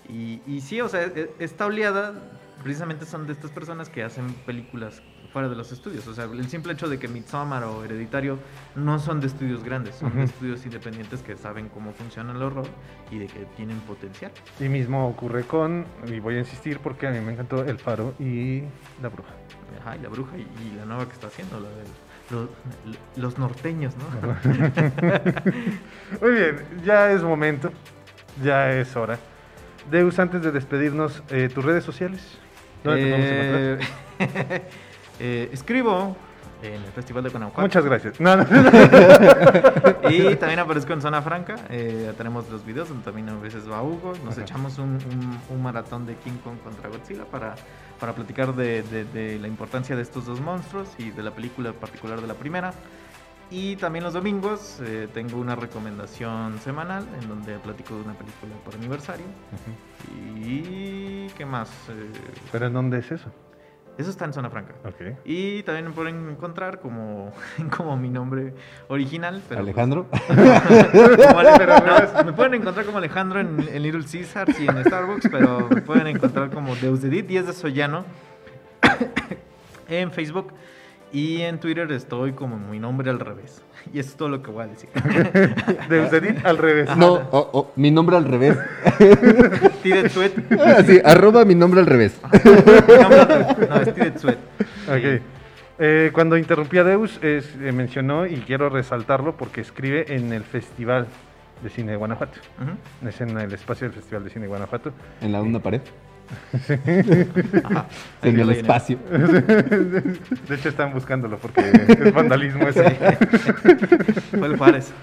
Y, 0.09 0.41
y 0.45 0.61
sí, 0.61 0.81
o 0.81 0.89
sea, 0.89 1.03
e- 1.03 1.31
esta 1.39 1.65
oleada 1.65 2.13
precisamente 2.61 3.05
son 3.05 3.25
de 3.27 3.33
estas 3.33 3.51
personas 3.51 3.89
que 3.89 4.03
hacen 4.03 4.33
películas 4.45 5.01
fuera 5.31 5.47
de 5.47 5.55
los 5.55 5.71
estudios. 5.71 6.05
O 6.07 6.13
sea, 6.13 6.25
el 6.25 6.47
simple 6.49 6.73
hecho 6.73 6.89
de 6.89 6.99
que 6.99 7.07
Midsommar 7.07 7.63
o 7.63 7.83
Hereditario 7.85 8.37
no 8.75 8.99
son 8.99 9.21
de 9.21 9.27
estudios 9.27 9.63
grandes, 9.63 9.95
son 9.95 10.09
de 10.09 10.15
Ujú. 10.17 10.25
estudios 10.25 10.65
independientes 10.65 11.21
que 11.23 11.37
saben 11.37 11.69
cómo 11.69 11.93
funciona 11.93 12.33
el 12.33 12.41
horror 12.41 12.65
y 13.09 13.19
de 13.19 13.27
que 13.27 13.45
tienen 13.55 13.79
potencial. 13.81 14.31
Y 14.59 14.67
mismo 14.67 15.07
ocurre 15.07 15.43
con, 15.45 15.85
y 16.07 16.19
voy 16.19 16.35
a 16.35 16.39
insistir 16.39 16.79
porque 16.79 17.07
a 17.07 17.11
mí 17.11 17.19
me 17.21 17.31
encantó 17.31 17.63
El 17.63 17.77
Faro 17.79 18.13
y 18.19 18.63
La 19.01 19.07
Bruja. 19.09 19.33
Ajá, 19.79 19.95
y 19.95 19.99
la 20.01 20.09
bruja 20.09 20.37
y, 20.37 20.41
y 20.41 20.75
la 20.77 20.85
nueva 20.85 21.05
que 21.07 21.13
está 21.13 21.27
haciendo, 21.27 21.59
la 21.59 21.69
de 21.69 21.83
los, 22.31 22.49
los 23.15 23.37
norteños, 23.37 23.93
¿no? 23.97 24.05
Muy 26.21 26.31
bien, 26.31 26.55
ya 26.83 27.11
es 27.11 27.21
momento, 27.23 27.71
ya 28.43 28.71
es 28.71 28.95
hora. 28.95 29.17
Deus, 29.89 30.19
antes 30.19 30.41
de 30.43 30.51
despedirnos, 30.51 31.23
eh, 31.29 31.49
tus 31.53 31.63
redes 31.65 31.83
sociales. 31.83 32.21
¿Dónde 32.83 33.01
te 33.03 33.77
encontrar? 33.77 33.89
Eh, 34.19 34.61
eh, 35.19 35.49
escribo 35.51 36.15
en 36.63 36.73
el 36.75 36.91
Festival 36.93 37.23
de 37.23 37.29
Guanajuato. 37.29 37.61
Muchas 37.61 37.83
gracias. 37.85 38.19
No, 38.19 38.35
no. 38.37 38.43
y 40.09 40.35
también 40.35 40.59
aparezco 40.59 40.93
en 40.93 41.01
Zona 41.01 41.21
Franca. 41.21 41.55
eh, 41.69 42.13
tenemos 42.17 42.47
los 42.49 42.63
videos 42.65 42.89
donde 42.89 43.03
también 43.03 43.29
a 43.29 43.35
veces 43.35 43.69
va 43.69 43.81
Hugo. 43.81 44.13
Nos 44.23 44.35
Ajá. 44.35 44.43
echamos 44.43 44.77
un, 44.77 44.89
un- 44.91 45.39
un 45.49 45.63
maratón 45.63 46.05
de 46.05 46.15
King 46.17 46.37
Kong 46.43 46.57
contra 46.63 46.89
Godzilla 46.89 47.25
para, 47.25 47.55
para 48.01 48.13
platicar 48.13 48.53
de, 48.55 48.81
de- 48.83 49.05
de 49.05 49.39
la 49.39 49.47
importancia 49.47 49.95
de 49.95 50.01
estos 50.01 50.25
dos 50.25 50.41
monstruos 50.41 50.89
y 50.97 51.11
de 51.11 51.23
la 51.23 51.31
película 51.31 51.69
en 51.69 51.75
particular 51.75 52.19
de 52.19 52.27
la 52.27 52.33
primera. 52.33 52.73
Y 53.51 53.75
también 53.75 54.03
los 54.03 54.13
domingos 54.13 54.79
eh, 54.81 55.07
tengo 55.13 55.37
una 55.37 55.55
recomendación 55.55 56.59
semanal 56.59 57.05
en 57.21 57.27
donde 57.29 57.59
platico 57.59 57.95
de 57.95 58.01
una 58.01 58.13
película 58.13 58.55
por 58.65 58.73
aniversario. 58.75 59.25
Y 60.37 61.27
qué 61.37 61.45
más. 61.45 61.69
Eh, 61.89 62.11
¿Pero 62.51 62.67
en 62.67 62.73
dónde 62.73 62.99
es 62.99 63.11
eso? 63.11 63.29
Eso 64.01 64.09
está 64.09 64.25
en 64.25 64.33
Zona 64.33 64.49
Franca. 64.49 64.73
Y 65.23 65.63
también 65.63 65.85
me 65.87 65.91
pueden 65.93 66.29
encontrar 66.29 66.79
como, 66.79 67.31
como 67.77 67.95
mi 67.97 68.09
nombre 68.09 68.53
original. 68.87 69.41
Pero 69.47 69.61
Alejandro. 69.61 70.07
Como 70.27 71.39
Ale- 71.39 71.51
pero 71.57 71.75
no, 71.79 72.23
me 72.25 72.33
pueden 72.33 72.53
encontrar 72.55 72.85
como 72.85 72.97
Alejandro 72.97 73.39
en, 73.39 73.59
en 73.67 73.83
Little 73.83 74.03
Caesars 74.09 74.59
y 74.59 74.67
en 74.67 74.83
Starbucks, 74.83 75.27
pero 75.31 75.67
me 75.69 75.81
pueden 75.81 76.07
encontrar 76.07 76.49
como 76.51 76.75
Deusdedit 76.75 77.25
10 77.27 77.47
de 77.47 77.53
Sollano 77.53 78.03
en 79.87 80.11
Facebook. 80.11 80.53
Y 81.13 81.41
en 81.41 81.59
Twitter 81.59 81.91
estoy 81.91 82.31
como 82.33 82.57
mi 82.57 82.79
nombre 82.79 83.09
al 83.09 83.19
revés. 83.19 83.61
Y 83.93 83.99
eso 83.99 84.09
es 84.11 84.15
todo 84.15 84.29
lo 84.29 84.41
que 84.43 84.51
voy 84.51 84.63
a 84.63 84.67
decir. 84.67 84.89
Deusdedit 85.89 86.45
al 86.45 86.57
revés. 86.57 86.95
No, 86.95 87.13
oh, 87.31 87.49
oh, 87.51 87.71
mi 87.75 87.91
nombre 87.91 88.15
al 88.17 88.25
revés. 88.25 88.57
Tire 89.83 90.09
tweet. 90.09 90.31
Sí, 90.85 90.99
arroba 91.03 91.43
mi 91.45 91.55
nombre 91.55 91.79
al 91.81 91.87
revés. 91.87 92.19
No, 93.69 93.81
es 93.81 93.93
Tire. 93.93 94.37
Ok. 94.87 95.21
Eh, 95.83 96.11
cuando 96.13 96.37
interrumpí 96.37 96.77
a 96.77 96.83
Deus, 96.83 97.17
es- 97.23 97.55
eh, 97.59 97.71
mencionó, 97.71 98.27
y 98.27 98.35
quiero 98.41 98.69
resaltarlo 98.69 99.35
porque 99.35 99.61
escribe 99.61 100.13
en 100.15 100.31
el 100.31 100.43
Festival 100.43 101.07
de 101.63 101.69
Cine 101.69 101.91
de 101.91 101.97
Guanajuato. 101.97 102.37
Ujú. 102.61 103.07
Es 103.09 103.19
en 103.21 103.37
el 103.37 103.51
espacio 103.53 103.87
del 103.87 103.95
Festival 103.95 104.23
de 104.23 104.29
Cine 104.29 104.43
de 104.43 104.49
Guanajuato. 104.49 104.91
En 105.21 105.31
la 105.31 105.41
una 105.41 105.59
pared. 105.59 105.81
Ajá. 107.63 107.87
En 108.23 108.39
el 108.39 108.51
espacio. 108.51 108.99
De 109.09 110.55
hecho, 110.55 110.69
están 110.69 110.93
buscándolo 110.93 111.37
porque 111.37 111.61
es 111.87 112.13
vandalismo 112.13 112.67
eso. 112.67 112.83
Fue 114.37 114.47
el 114.47 114.57
Juárez. 114.57 114.93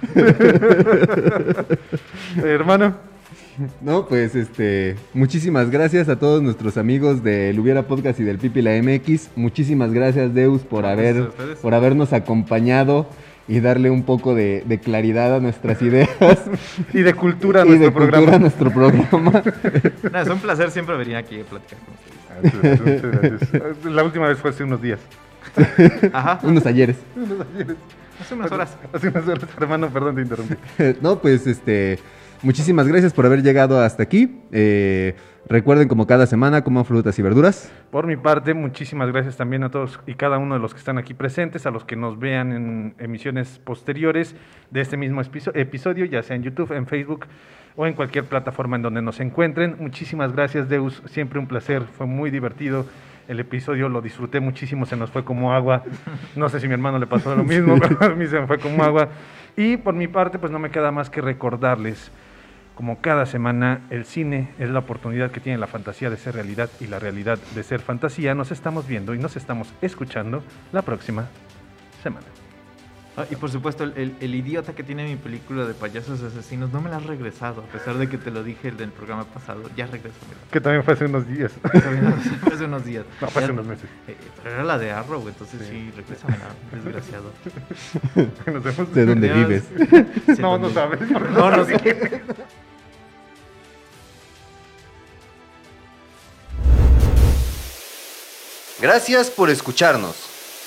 Hermano, 2.45 2.95
No, 3.81 4.07
pues 4.07 4.35
este, 4.37 4.97
muchísimas 5.15 5.71
gracias 5.71 6.09
a 6.09 6.19
todos 6.19 6.43
nuestros 6.43 6.77
amigos 6.77 7.25
del 7.25 7.59
Hubiera 7.59 7.83
Podcast 7.89 8.21
y 8.21 8.25
del 8.25 8.39
Pipi 8.39 8.63
la 8.63 8.81
MX. 8.81 9.31
Muchísimas 9.35 9.93
gracias 9.93 10.33
Deus 10.33 10.63
por 10.63 10.87
haber 10.87 11.31
por 11.61 11.75
habernos 11.75 12.13
acompañado 12.13 13.09
y 13.49 13.61
darle 13.61 13.91
un 13.91 14.03
poco 14.03 14.35
de, 14.35 14.63
de 14.67 14.79
claridad 14.79 15.35
a 15.37 15.41
nuestras 15.41 15.81
ideas 15.83 16.09
y 16.93 17.01
de 17.01 17.15
cultura 17.15 17.63
a 17.63 17.67
y 17.67 17.71
nuestro 17.71 17.87
de 17.87 17.93
cultura 17.93 18.11
programa. 18.19 18.37
a 18.37 18.39
nuestro 18.39 18.71
programa. 18.71 19.43
No, 20.13 20.21
es 20.21 20.29
un 20.29 20.39
placer 20.39 20.71
siempre 20.71 20.97
venir 20.97 21.17
aquí 21.17 21.41
a 21.41 21.45
platicar 21.45 21.79
con 21.81 21.95
ustedes. 21.95 22.81
Muchas 22.81 23.21
gracias. 23.21 23.85
La 23.85 24.05
última 24.05 24.29
vez 24.29 24.39
fue 24.39 24.51
hace 24.51 24.65
unos 24.65 24.81
días. 24.81 25.01
Ajá. 26.13 26.39
Unos 26.43 26.67
ayeres. 26.67 26.97
Unos 27.17 27.47
ayeres. 27.55 27.77
Hace 28.21 28.35
unas 28.35 28.53
horas. 28.53 28.77
Hace 28.93 29.09
unas 29.09 29.27
horas, 29.27 29.45
hermano, 29.59 29.89
perdón, 29.91 30.15
te 30.17 30.23
interrumpí. 30.23 30.55
No, 31.01 31.19
pues 31.21 31.47
este, 31.47 31.99
muchísimas 32.43 32.87
gracias 32.87 33.13
por 33.13 33.27
haber 33.27 33.43
llegado 33.43 33.81
hasta 33.81 34.03
aquí. 34.03 34.41
Eh, 34.53 35.15
Recuerden, 35.51 35.89
como 35.89 36.07
cada 36.07 36.27
semana, 36.27 36.63
coman 36.63 36.85
frutas 36.85 37.19
y 37.19 37.23
verduras. 37.23 37.73
Por 37.91 38.07
mi 38.07 38.17
parte, 38.17 38.53
muchísimas 38.53 39.11
gracias 39.11 39.39
también 39.39 39.63
a 39.65 39.71
todos 39.71 39.99
y 40.07 40.13
cada 40.15 40.37
uno 40.37 40.55
de 40.57 40.61
los 40.61 40.75
que 40.75 40.79
están 40.79 40.99
aquí 40.99 41.15
presentes, 41.15 41.65
a 41.65 41.71
los 41.71 41.87
que 41.87 41.97
nos 41.97 42.19
vean 42.19 42.53
en 42.53 42.95
emisiones 42.99 43.59
posteriores 43.65 44.37
de 44.71 44.83
este 44.83 44.99
mismo 44.99 45.23
episo- 45.23 45.53
episodio, 45.55 46.05
ya 46.05 46.23
sea 46.23 46.37
en 46.37 46.43
YouTube, 46.43 46.73
en 46.73 46.87
Facebook 46.87 47.25
o 47.77 47.87
en 47.87 47.95
cualquier 47.95 48.25
plataforma 48.27 48.77
en 48.77 48.83
donde 48.83 49.01
nos 49.01 49.21
encuentren. 49.21 49.77
Muchísimas 49.81 50.35
gracias, 50.35 50.69
Deus. 50.69 51.03
Siempre 51.07 51.39
un 51.39 51.47
placer, 51.47 51.83
fue 51.97 52.07
muy 52.07 52.31
divertido. 52.31 52.85
El 53.27 53.41
episodio 53.41 53.89
lo 53.89 54.03
disfruté 54.03 54.41
muchísimo, 54.41 54.85
se 54.85 54.97
nos 54.97 55.11
fue 55.11 55.25
como 55.25 55.55
agua. 55.55 55.83
No 56.37 56.51
sé 56.51 56.61
si 56.61 56.67
a 56.67 56.69
mi 56.69 56.75
hermano 56.75 56.99
le 56.99 57.07
pasó 57.07 57.35
lo 57.35 57.45
mismo, 57.45 57.77
pero 57.81 58.13
a 58.13 58.15
mí 58.15 58.27
se 58.27 58.39
me 58.39 58.47
fue 58.47 58.59
como 58.59 58.83
agua. 58.85 59.09
Y 59.57 59.79
por 59.79 59.95
mi 59.95 60.09
parte, 60.09 60.39
pues 60.39 60.53
no 60.53 60.59
me 60.59 60.71
queda 60.71 60.91
más 60.93 61.09
que 61.09 61.23
recordarles 61.23 62.11
como 62.79 63.01
cada 63.01 63.27
semana, 63.27 63.81
el 63.91 64.05
cine 64.05 64.51
es 64.61 64.71
la 64.71 64.79
oportunidad 64.79 65.33
que 65.33 65.41
tiene 65.41 65.59
la 65.59 65.67
fantasía 65.67 66.11
de 66.11 66.17
ser 66.17 66.37
realidad 66.37 66.71
y 66.79 66.87
la 66.87 67.01
realidad 67.01 67.37
de 67.57 67.63
ser 67.65 67.81
fantasía. 67.81 68.37
Nos 68.37 68.53
estamos 68.53 68.87
viendo 68.87 69.15
y 69.15 69.19
nos 69.19 69.35
estamos 69.37 69.75
escuchando 69.83 70.45
la 70.71 70.83
próxima 70.83 71.27
semana. 72.05 72.27
Ah, 73.17 73.25
y 73.29 73.35
por 73.35 73.51
supuesto, 73.51 73.83
el, 73.83 73.95
el- 73.97 74.15
el 74.21 74.33
idiota 74.33 74.75
que 74.77 74.85
tiene 74.85 75.05
mi 75.05 75.17
película 75.17 75.65
de 75.67 75.75
payasos 75.75 76.23
asesinos 76.23 76.73
no 76.73 76.81
me 76.81 76.89
la 76.89 76.99
has 76.99 77.03
regresado, 77.07 77.63
a 77.63 77.65
pesar 77.73 77.97
de 77.99 78.09
que 78.09 78.17
te 78.17 78.31
lo 78.31 78.45
dije 78.45 78.69
en 78.69 78.79
el 78.79 78.91
programa 78.91 79.25
pasado. 79.25 79.63
Ya 79.77 79.87
regreso. 79.87 80.15
Que 80.53 80.61
también 80.61 80.85
fue 80.85 80.95
hace 80.95 81.07
unos 81.07 81.27
días. 81.27 81.51
Fue 81.61 81.81
hace 82.55 82.65
unos 82.67 82.85
días. 82.85 83.05
No, 83.21 83.27
fue 83.27 83.43
hace 83.43 83.51
unos 83.51 83.67
meses. 83.67 83.91
Eh, 84.07 84.17
pero 84.41 84.55
era 84.55 84.63
la 84.63 84.79
de 84.79 84.93
Arrow, 84.93 85.27
entonces 85.27 85.67
sí, 85.69 85.91
regrésamela, 85.97 86.45
desgraciado. 86.73 87.33
Nos 88.55 88.63
vemos. 88.63 88.95
¿De 88.95 89.05
dónde 89.05 89.33
vives? 89.33 89.69
Sé 90.37 90.37
No, 90.41 90.57
no 90.57 90.71
sabes. 90.71 91.01
No, 91.11 91.51
no 91.51 91.65
sé. 91.65 92.23
Gracias 98.81 99.29
por 99.31 99.51
escucharnos. 99.51 100.15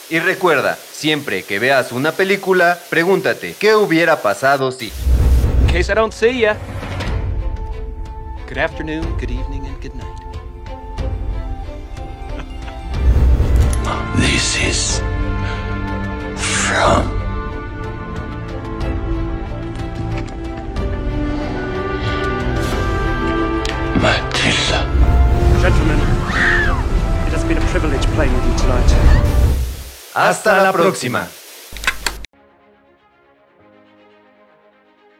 Y 0.09 0.19
recuerda, 0.19 0.77
siempre 0.91 1.43
que 1.43 1.59
veas 1.59 1.93
una 1.93 2.11
película, 2.11 2.77
pregúntate, 2.89 3.55
¿qué 3.57 3.75
hubiera 3.75 4.21
pasado 4.21 4.69
si? 4.73 4.91
In 5.61 5.67
case 5.67 5.89
I 5.89 5.95
don't 5.95 6.11
see 6.11 6.39
ya. 6.41 6.57
Good 8.49 8.57
afternoon, 8.57 9.05
good 9.17 9.31
evening, 9.31 9.65
and 9.65 9.81
good 9.81 9.95
night. 9.95 10.07
This 14.17 14.57
is 14.61 15.01
from 16.35 17.07
Matilda. 24.01 24.85
Gentlemen, 25.61 26.10
been 27.53 27.61
a 27.61 27.67
privilege 27.67 28.05
playing 28.15 28.33
with 28.33 28.45
you 28.47 28.55
tonight. 28.57 28.89
Hasta 30.13 30.63
la 30.63 30.71
próxima. 30.71 31.27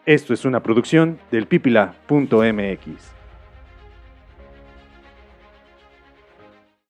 Esto 0.06 0.34
es 0.34 0.46
una 0.46 0.62
producción 0.64 1.20
del 1.30 1.48
pipila.mx. 1.48 3.21